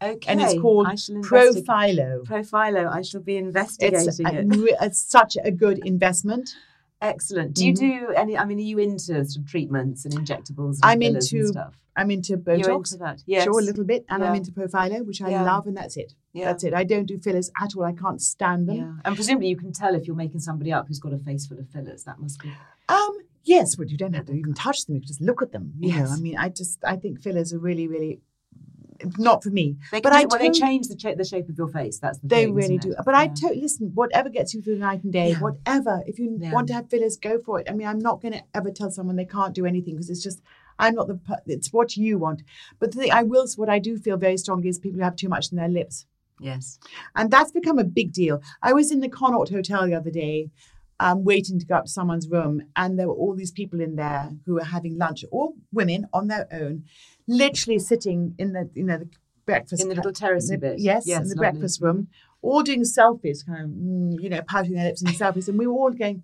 Okay. 0.00 0.30
And 0.30 0.40
it's 0.40 0.54
called 0.60 0.86
Profhilo. 0.86 2.22
Profhilo. 2.24 2.88
I 2.92 3.02
shall 3.02 3.20
be 3.20 3.36
investigating 3.36 4.08
It's, 4.08 4.20
it. 4.20 4.76
it's 4.80 5.02
such 5.02 5.36
a 5.42 5.50
good 5.50 5.78
investment. 5.84 6.54
Excellent. 7.00 7.54
Do 7.54 7.66
you 7.66 7.72
Mm-hmm. 7.74 8.06
do 8.06 8.12
any? 8.14 8.36
I 8.36 8.44
mean, 8.44 8.58
are 8.58 8.62
you 8.62 8.78
into 8.78 9.24
sort 9.24 9.36
of 9.36 9.46
treatments 9.50 10.04
and 10.04 10.14
injectables? 10.14 10.78
And 10.82 10.84
I'm 10.84 11.02
into 11.02 11.46
stuff. 11.46 11.74
I'm 11.96 12.10
into 12.12 12.32
You're 12.32 12.38
Botox. 12.38 12.92
into 12.92 12.96
that? 12.98 13.22
Yes. 13.26 13.44
Sure, 13.44 13.58
a 13.58 13.62
little 13.62 13.84
bit. 13.84 14.04
And 14.08 14.22
I'm 14.24 14.34
into 14.36 14.52
Profhilo, 14.52 15.04
which 15.04 15.20
I 15.20 15.30
Yeah. 15.30 15.42
love, 15.42 15.66
and 15.66 15.76
that's 15.76 15.96
it. 15.96 16.14
Yeah. 16.38 16.46
That's 16.46 16.64
it. 16.64 16.74
I 16.74 16.84
don't 16.84 17.06
do 17.06 17.18
fillers 17.18 17.50
at 17.60 17.76
all. 17.76 17.84
I 17.84 17.92
can't 17.92 18.20
stand 18.20 18.68
them. 18.68 18.76
Yeah. 18.76 18.92
And 19.04 19.14
presumably, 19.16 19.48
you 19.48 19.56
can 19.56 19.72
tell 19.72 19.94
if 19.94 20.06
you're 20.06 20.16
making 20.16 20.40
somebody 20.40 20.72
up 20.72 20.88
who's 20.88 20.98
got 20.98 21.12
a 21.12 21.18
face 21.18 21.46
full 21.46 21.58
of 21.58 21.68
fillers. 21.70 22.04
That 22.04 22.18
must 22.20 22.40
be. 22.40 22.50
Um, 22.88 23.18
yes, 23.44 23.76
but 23.76 23.88
you 23.90 23.96
don't 23.96 24.14
have 24.14 24.26
to 24.26 24.32
even 24.32 24.54
touch 24.54 24.84
them. 24.86 24.94
You 24.96 25.00
can 25.02 25.08
just 25.08 25.20
look 25.20 25.42
at 25.42 25.52
them. 25.52 25.72
You 25.78 25.90
know, 25.92 25.96
Yes. 25.98 26.12
I 26.12 26.20
mean, 26.20 26.36
I 26.36 26.48
just 26.48 26.78
I 26.84 26.96
think 26.96 27.20
fillers 27.22 27.52
are 27.52 27.58
really, 27.58 27.86
really 27.88 28.20
not 29.16 29.44
for 29.44 29.50
me. 29.50 29.76
They 29.92 30.00
but 30.00 30.12
I 30.12 30.24
well, 30.24 30.40
they 30.40 30.50
change 30.50 30.88
the, 30.88 30.96
cha- 30.96 31.14
the 31.14 31.24
shape 31.24 31.48
of 31.48 31.56
your 31.56 31.68
face. 31.68 31.98
That's 32.00 32.18
the 32.18 32.26
They 32.28 32.44
thing. 32.46 32.54
really 32.54 32.78
do. 32.78 32.94
But 33.04 33.14
I 33.14 33.24
Yeah. 33.24 33.34
totally 33.34 33.60
listen. 33.60 33.92
Whatever 33.94 34.28
gets 34.28 34.54
you 34.54 34.60
through 34.62 34.74
the 34.74 34.80
night 34.80 35.04
and 35.04 35.12
day, 35.12 35.30
Yeah. 35.30 35.38
whatever. 35.40 36.02
If 36.06 36.18
you 36.18 36.36
Yeah. 36.40 36.52
want 36.52 36.66
to 36.68 36.74
have 36.74 36.90
fillers, 36.90 37.16
go 37.16 37.38
for 37.38 37.60
it. 37.60 37.68
I 37.70 37.74
mean, 37.74 37.86
I'm 37.86 38.00
not 38.00 38.20
going 38.20 38.32
to 38.34 38.42
ever 38.54 38.70
tell 38.72 38.90
someone 38.90 39.14
they 39.14 39.24
can't 39.24 39.54
do 39.54 39.66
anything 39.66 39.94
because 39.94 40.10
it's 40.10 40.22
just 40.22 40.40
I'm 40.80 40.94
not 40.94 41.08
the. 41.08 41.18
It's 41.46 41.72
what 41.72 41.96
you 41.96 42.18
want. 42.18 42.42
But 42.78 42.92
the 42.92 42.98
thing 43.00 43.12
I 43.12 43.22
will. 43.24 43.46
What 43.56 43.68
I 43.68 43.78
do 43.78 43.98
feel 43.98 44.16
very 44.16 44.36
strongly 44.36 44.68
is 44.68 44.78
people 44.78 44.98
who 44.98 45.04
have 45.04 45.16
too 45.16 45.28
much 45.28 45.50
in 45.52 45.56
their 45.58 45.68
lips. 45.68 46.06
Yes. 46.40 46.78
And 47.16 47.30
that's 47.30 47.52
become 47.52 47.78
a 47.78 47.84
big 47.84 48.12
deal. 48.12 48.40
I 48.62 48.72
was 48.72 48.90
in 48.92 49.00
the 49.00 49.08
Connaught 49.08 49.48
Hotel 49.50 49.86
the 49.86 49.94
other 49.94 50.10
day, 50.10 50.50
um, 51.00 51.24
waiting 51.24 51.58
to 51.58 51.66
go 51.66 51.76
up 51.76 51.84
to 51.84 51.90
someone's 51.90 52.28
room, 52.28 52.62
and 52.76 52.98
there 52.98 53.08
were 53.08 53.14
all 53.14 53.34
these 53.34 53.52
people 53.52 53.80
in 53.80 53.96
there 53.96 54.30
who 54.46 54.54
were 54.54 54.64
having 54.64 54.98
lunch, 54.98 55.24
all 55.30 55.54
women 55.72 56.06
on 56.12 56.26
their 56.28 56.46
own, 56.52 56.84
literally 57.26 57.78
sitting 57.78 58.34
in 58.38 58.52
the 58.52 58.68
you 58.74 58.84
know 58.84 58.98
the 58.98 59.08
breakfast 59.46 59.82
In 59.82 59.88
the 59.88 59.94
little 59.94 60.12
terrace 60.12 60.48
the- 60.50 60.58
bit. 60.58 60.78
Yes, 60.78 61.06
Yes, 61.06 61.22
in 61.22 61.28
the 61.28 61.34
lovely. 61.36 61.50
breakfast 61.52 61.80
room, 61.80 62.08
all 62.42 62.62
doing 62.62 62.82
selfies, 62.82 63.46
kind 63.46 63.64
of 63.64 63.70
mm, 63.70 64.20
you 64.22 64.28
know 64.28 64.42
pouting 64.42 64.72
their 64.74 64.86
lips 64.86 65.02
in 65.02 65.08
selfies, 65.22 65.48
and 65.48 65.58
we 65.58 65.66
were 65.66 65.74
all 65.74 65.90
going. 65.90 66.22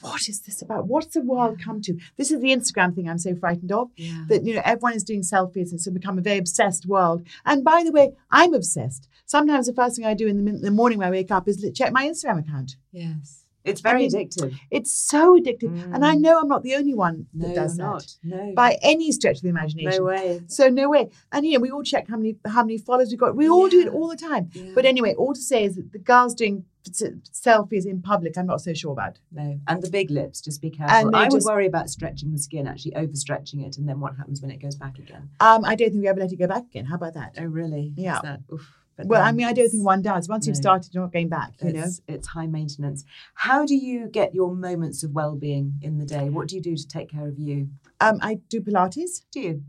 What 0.00 0.28
is 0.28 0.40
this 0.42 0.62
about? 0.62 0.86
What's 0.86 1.14
the 1.14 1.22
world 1.22 1.60
come 1.62 1.80
to? 1.82 1.98
This 2.16 2.30
is 2.30 2.40
the 2.40 2.48
Instagram 2.48 2.94
thing 2.94 3.08
I'm 3.08 3.18
so 3.18 3.34
frightened 3.34 3.72
of. 3.72 3.90
Yeah. 3.96 4.24
That 4.28 4.44
you 4.44 4.54
know 4.54 4.62
everyone 4.64 4.94
is 4.94 5.04
doing 5.04 5.22
selfies. 5.22 5.70
And 5.70 5.74
it's 5.74 5.88
become 5.88 6.18
a 6.18 6.22
very 6.22 6.38
obsessed 6.38 6.86
world. 6.86 7.22
And 7.44 7.64
by 7.64 7.82
the 7.84 7.92
way, 7.92 8.12
I'm 8.30 8.54
obsessed. 8.54 9.08
Sometimes 9.26 9.66
the 9.66 9.74
first 9.74 9.96
thing 9.96 10.06
I 10.06 10.14
do 10.14 10.26
in 10.26 10.44
the, 10.44 10.52
the 10.52 10.70
morning 10.70 10.98
when 10.98 11.08
I 11.08 11.10
wake 11.10 11.30
up 11.30 11.46
is 11.48 11.64
check 11.74 11.92
my 11.92 12.06
Instagram 12.06 12.38
account. 12.40 12.76
Yes. 12.92 13.36
It's 13.62 13.82
very 13.82 14.06
I 14.06 14.08
mean, 14.08 14.10
addictive. 14.12 14.58
It's 14.70 14.90
so 14.90 15.38
addictive. 15.38 15.70
And 15.94 16.02
I 16.02 16.14
Mm. 16.16 16.20
know 16.22 16.40
I'm 16.40 16.48
not 16.48 16.62
the 16.62 16.74
only 16.76 16.94
one 16.94 17.26
that 17.34 17.48
No, 17.48 17.54
does 17.54 17.76
that. 17.76 17.82
not. 17.82 18.16
No. 18.24 18.52
By 18.54 18.78
any 18.82 19.12
stretch 19.12 19.36
of 19.36 19.42
the 19.42 19.50
imagination. 19.50 19.98
no 19.98 20.04
way. 20.06 20.40
So 20.46 20.68
no 20.70 20.88
way. 20.88 21.10
And 21.30 21.44
you 21.44 21.52
know, 21.54 21.60
we 21.60 21.70
all 21.70 21.82
check 21.82 22.08
how 22.08 22.16
many 22.16 22.36
how 22.46 22.62
many 22.62 22.78
followers 22.78 23.10
we've 23.10 23.20
got. 23.20 23.36
We 23.36 23.50
all 23.50 23.68
do 23.68 23.80
it 23.82 23.88
all 23.88 24.08
the 24.08 24.16
time. 24.16 24.48
Yeah. 24.54 24.72
But 24.74 24.86
anyway, 24.86 25.12
all 25.14 25.34
to 25.34 25.40
say 25.42 25.64
is 25.64 25.76
that 25.76 25.92
the 25.92 25.98
girls 25.98 26.34
doing 26.34 26.64
selfies 26.84 27.86
in 27.86 28.02
public, 28.02 28.36
I'm 28.38 28.46
not 28.46 28.60
so 28.60 28.72
sure 28.72 28.92
about. 28.92 29.18
No, 29.32 29.60
and 29.68 29.82
the 29.82 29.90
big 29.90 30.10
lips, 30.10 30.40
just 30.40 30.60
be 30.62 30.70
careful. 30.70 30.96
And 30.96 31.16
I 31.16 31.24
would 31.24 31.32
just- 31.32 31.46
worry 31.46 31.66
about 31.66 31.90
stretching 31.90 32.32
the 32.32 32.38
skin, 32.38 32.66
actually 32.66 32.92
overstretching 32.92 33.66
it, 33.66 33.76
and 33.78 33.88
then 33.88 34.00
what 34.00 34.16
happens 34.16 34.40
when 34.40 34.50
it 34.50 34.58
goes 34.60 34.76
back 34.76 34.98
again? 34.98 35.30
Um, 35.40 35.64
I 35.64 35.74
don't 35.74 35.90
think 35.90 36.02
we 36.02 36.08
ever 36.08 36.20
let 36.20 36.32
it 36.32 36.36
go 36.36 36.46
back 36.46 36.64
again. 36.64 36.86
How 36.86 36.96
about 36.96 37.14
that? 37.14 37.34
Oh, 37.38 37.44
really? 37.44 37.92
Yeah. 37.96 38.20
that- 38.22 38.40
oof. 38.52 38.76
Well, 39.02 39.22
I 39.22 39.32
mean, 39.32 39.46
I 39.46 39.54
don't 39.54 39.70
think 39.70 39.82
one 39.82 40.02
does. 40.02 40.28
Once 40.28 40.46
you've 40.46 40.56
started, 40.56 40.92
you're 40.92 41.02
not 41.02 41.12
going 41.12 41.30
back. 41.30 41.54
You 41.62 41.72
know. 41.72 41.84
it's, 41.84 42.02
it's 42.06 42.28
high 42.28 42.46
maintenance. 42.46 43.02
How 43.32 43.64
do 43.64 43.74
you 43.74 44.08
get 44.08 44.34
your 44.34 44.54
moments 44.54 45.02
of 45.02 45.12
well-being 45.12 45.78
in 45.80 45.96
the 45.96 46.04
day? 46.04 46.28
What 46.28 46.48
do 46.48 46.56
you 46.56 46.60
do 46.60 46.76
to 46.76 46.86
take 46.86 47.08
care 47.08 47.26
of 47.26 47.38
you? 47.38 47.70
Um, 48.00 48.18
I 48.20 48.40
do 48.50 48.60
Pilates. 48.60 49.22
Do 49.32 49.40
you? 49.40 49.62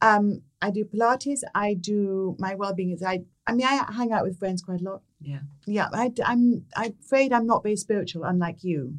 Um, 0.00 0.40
I 0.62 0.70
do 0.70 0.84
Pilates. 0.84 1.42
I 1.54 1.74
do 1.74 2.34
my 2.38 2.54
well-being 2.54 2.92
is 2.92 3.02
I. 3.02 3.24
I 3.46 3.52
mean, 3.52 3.66
I 3.66 3.92
hang 3.92 4.12
out 4.12 4.24
with 4.24 4.38
friends 4.38 4.62
quite 4.62 4.80
a 4.80 4.84
lot. 4.84 5.02
Yeah. 5.20 5.40
Yeah, 5.66 5.88
I, 5.92 6.12
am 6.24 6.64
I'm 6.76 6.94
afraid 7.02 7.32
I'm 7.32 7.46
not 7.46 7.62
very 7.62 7.76
spiritual, 7.76 8.24
unlike 8.24 8.64
you. 8.64 8.98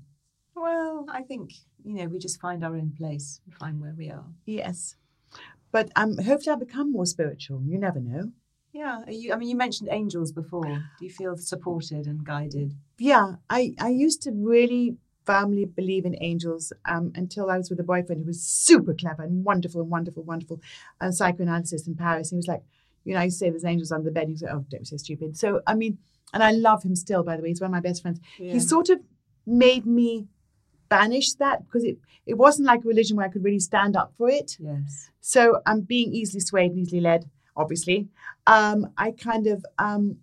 Well, 0.56 1.06
I 1.10 1.24
think 1.24 1.54
you 1.84 1.96
know 1.96 2.06
we 2.06 2.20
just 2.20 2.40
find 2.40 2.64
our 2.64 2.76
own 2.76 2.94
place, 2.98 3.42
we 3.46 3.54
find 3.54 3.82
where 3.82 3.94
we 3.98 4.10
are. 4.10 4.26
Yes, 4.46 4.96
but 5.72 5.92
um, 5.96 6.18
hopefully 6.18 6.52
I'll 6.52 6.60
become 6.60 6.92
more 6.92 7.06
spiritual. 7.06 7.62
You 7.64 7.78
never 7.78 8.00
know. 8.00 8.32
Yeah. 8.72 9.04
Are 9.06 9.12
you? 9.12 9.34
I 9.34 9.38
mean, 9.38 9.50
you 9.50 9.56
mentioned 9.56 9.90
angels 9.92 10.32
before. 10.32 10.66
Do 10.66 11.06
you 11.06 11.10
feel 11.10 11.38
supported 11.38 12.08
and 12.08 12.24
guided? 12.24 12.74
Yeah, 12.98 13.36
I 13.50 13.74
I 13.80 13.90
used 13.90 14.22
to 14.24 14.32
really 14.32 14.98
firmly 15.26 15.66
believe 15.66 16.06
in 16.06 16.16
angels 16.22 16.72
um, 16.86 17.12
until 17.16 17.50
I 17.50 17.58
was 17.58 17.70
with 17.70 17.80
a 17.80 17.84
boyfriend 17.84 18.22
who 18.22 18.28
was 18.28 18.44
super 18.44 18.94
clever 18.94 19.24
and 19.24 19.44
wonderful 19.44 19.82
and 19.82 19.90
wonderful, 19.90 20.24
wonderful, 20.24 20.62
and 21.02 21.14
psychoanalyst 21.14 21.88
in 21.88 21.96
Paris. 21.96 22.30
He 22.30 22.36
was 22.36 22.48
like, 22.48 22.64
you 23.06 23.14
know, 23.14 23.22
I 23.22 23.30
say 23.30 23.50
there's 23.50 23.64
angels 23.64 23.92
under 23.92 24.06
the 24.06 24.12
bed. 24.12 24.30
You 24.30 24.38
say, 24.38 24.48
oh, 24.52 24.66
don't 24.70 24.82
be 24.82 24.86
so 24.86 24.98
stupid. 24.98 25.38
So 25.38 25.62
I 25.66 25.76
mean, 25.76 25.98
and 26.34 26.44
I 26.44 26.52
love 26.52 26.84
him 26.84 26.96
still. 26.96 27.24
By 27.24 27.38
the 27.38 27.44
way, 27.44 27.50
he's 27.50 27.62
one 27.62 27.70
of 27.70 27.72
my 27.72 27.80
best 27.80 28.02
friends. 28.02 28.20
He 28.38 28.60
sort 28.60 28.90
of 28.90 29.00
made 29.46 29.86
me 29.86 30.28
banish 30.90 31.34
that 31.36 31.66
because 31.66 31.84
it 31.84 31.98
it 32.26 32.38
wasn't 32.38 32.68
like 32.68 32.84
a 32.84 32.88
religion 32.88 33.16
where 33.16 33.26
I 33.26 33.30
could 33.30 33.44
really 33.44 33.60
stand 33.60 33.96
up 33.96 34.14
for 34.18 34.30
it. 34.30 34.58
Yes. 34.60 35.12
So 35.22 35.62
I'm 35.66 35.82
being 35.82 36.14
easily 36.14 36.40
swayed 36.40 36.72
and 36.72 36.80
easily 36.80 37.02
led, 37.02 37.30
obviously. 37.56 38.10
Um, 38.48 38.92
I 38.98 39.12
kind 39.12 39.48
of 39.48 39.64
um, 39.78 40.18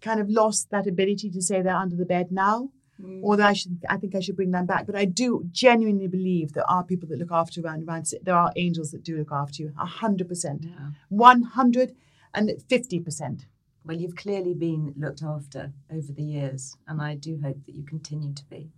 kind 0.00 0.20
of 0.20 0.28
lost 0.28 0.70
that 0.70 0.86
ability 0.86 1.30
to 1.30 1.42
say 1.42 1.62
they're 1.62 1.76
under 1.76 1.96
the 1.96 2.04
bed 2.04 2.30
now. 2.30 2.70
Mm. 3.02 3.22
Although 3.22 3.44
I 3.44 3.52
should, 3.52 3.84
I 3.88 3.96
think 3.96 4.14
I 4.14 4.20
should 4.20 4.36
bring 4.36 4.50
them 4.50 4.66
back. 4.66 4.86
But 4.86 4.96
I 4.96 5.04
do 5.04 5.44
genuinely 5.50 6.06
believe 6.06 6.52
there 6.52 6.70
are 6.70 6.84
people 6.84 7.08
that 7.08 7.18
look 7.18 7.32
after 7.32 7.60
you 7.60 7.66
around 7.66 7.86
around. 7.88 8.06
There 8.22 8.34
are 8.34 8.52
angels 8.56 8.90
that 8.92 9.02
do 9.02 9.16
look 9.16 9.32
after 9.32 9.62
you, 9.62 9.72
a 9.78 9.86
hundred 9.86 10.28
percent, 10.28 10.66
one 11.08 11.42
hundred 11.42 11.94
and 12.34 12.50
fifty 12.68 13.00
percent. 13.00 13.46
Well, 13.84 13.96
you've 13.96 14.16
clearly 14.16 14.54
been 14.54 14.94
looked 14.96 15.22
after 15.22 15.72
over 15.92 16.12
the 16.12 16.22
years, 16.22 16.76
and 16.88 17.00
I 17.00 17.14
do 17.14 17.38
hope 17.42 17.64
that 17.66 17.74
you 17.74 17.84
continue 17.84 18.32
to 18.32 18.44
be. 18.46 18.70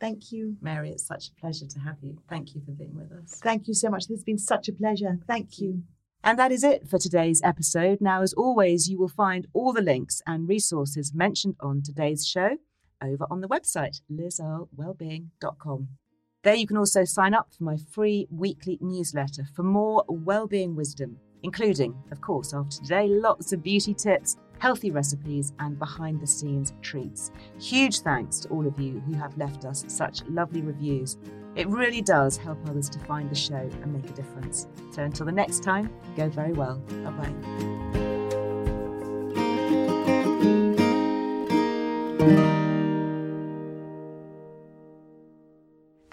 Thank 0.00 0.30
you, 0.32 0.56
Mary, 0.60 0.90
it's 0.90 1.04
such 1.06 1.28
a 1.28 1.34
pleasure 1.40 1.66
to 1.66 1.80
have 1.80 1.96
you. 2.00 2.18
Thank 2.28 2.54
you 2.54 2.62
for 2.64 2.70
being 2.70 2.94
with 2.94 3.10
us. 3.12 3.40
thank 3.42 3.66
you 3.66 3.74
so 3.74 3.90
much. 3.90 4.06
This 4.06 4.18
has 4.18 4.24
been 4.24 4.38
such 4.38 4.68
a 4.68 4.72
pleasure. 4.72 5.18
Thank 5.26 5.58
you. 5.58 5.82
And 6.22 6.38
that 6.38 6.52
is 6.52 6.64
it 6.64 6.88
for 6.88 6.98
today's 6.98 7.40
episode. 7.42 8.00
Now, 8.00 8.22
as 8.22 8.32
always, 8.32 8.88
you 8.88 8.98
will 8.98 9.08
find 9.08 9.46
all 9.52 9.72
the 9.72 9.82
links 9.82 10.20
and 10.26 10.48
resources 10.48 11.12
mentioned 11.14 11.56
on 11.60 11.82
today's 11.82 12.26
show 12.26 12.56
over 13.02 13.26
on 13.30 13.40
the 13.40 13.48
website, 13.48 14.00
lizearlewellbeing.com. 14.10 15.88
There 16.44 16.54
you 16.54 16.66
can 16.66 16.76
also 16.76 17.04
sign 17.04 17.34
up 17.34 17.52
for 17.52 17.64
my 17.64 17.76
free 17.76 18.26
weekly 18.30 18.78
newsletter 18.80 19.44
for 19.54 19.64
more 19.64 20.04
well-being 20.08 20.76
wisdom, 20.76 21.18
including, 21.42 21.94
of 22.12 22.20
course, 22.20 22.54
after 22.54 22.78
today, 22.78 23.08
lots 23.08 23.52
of 23.52 23.62
beauty 23.62 23.92
tips, 23.92 24.36
healthy 24.58 24.90
recipes, 24.90 25.52
and 25.58 25.78
behind-the-scenes 25.78 26.72
treats. 26.80 27.32
Huge 27.60 28.00
thanks 28.00 28.38
to 28.40 28.48
all 28.48 28.66
of 28.66 28.78
you 28.78 29.00
who 29.00 29.14
have 29.14 29.36
left 29.36 29.64
us 29.64 29.84
such 29.88 30.22
lovely 30.28 30.62
reviews. 30.62 31.18
It 31.56 31.68
really 31.68 32.02
does 32.02 32.36
help 32.36 32.58
others 32.68 32.88
to 32.90 33.00
find 33.00 33.28
the 33.28 33.34
show 33.34 33.68
and 33.82 33.92
make 33.92 34.08
a 34.08 34.12
difference. 34.14 34.68
So 34.92 35.02
until 35.02 35.26
the 35.26 35.32
next 35.32 35.64
time, 35.64 35.90
go 36.16 36.28
very 36.28 36.52
well. 36.52 36.76
Bye 37.04 37.32
bye. 42.24 42.58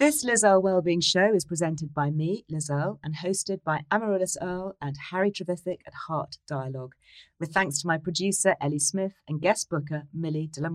This 0.06 0.24
Liz 0.24 0.44
Earle 0.44 0.62
Wellbeing 0.62 1.02
Show 1.02 1.34
is 1.34 1.46
presented 1.46 1.92
by 1.92 2.12
me, 2.12 2.46
Liz 2.48 2.70
Earle, 2.70 3.00
and 3.04 3.16
hosted 3.16 3.64
by 3.64 3.86
Amaryllis 3.90 4.38
Earle 4.40 4.76
and 4.80 4.96
Harry 5.10 5.32
Trevithick 5.32 5.80
at 5.88 5.96
Heart 6.08 6.38
Dialogue, 6.48 6.94
with 7.40 7.52
thanks 7.52 7.82
to 7.82 7.88
my 7.88 7.98
producer, 7.98 8.56
Ellie 8.62 8.78
Smith, 8.78 9.14
and 9.28 9.42
guest 9.42 9.68
booker, 9.68 10.04
Millie 10.14 10.48
de 10.54 10.62
la 10.62 10.70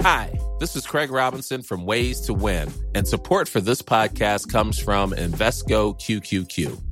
Hi, 0.00 0.38
this 0.60 0.76
is 0.76 0.86
Craig 0.86 1.10
Robinson 1.10 1.60
from 1.60 1.84
Ways 1.84 2.22
to 2.22 2.32
Win, 2.32 2.72
and 2.94 3.06
support 3.06 3.50
for 3.50 3.60
this 3.60 3.82
podcast 3.82 4.50
comes 4.50 4.78
from 4.78 5.12
Invesco 5.12 5.94
QQQ. 6.00 6.91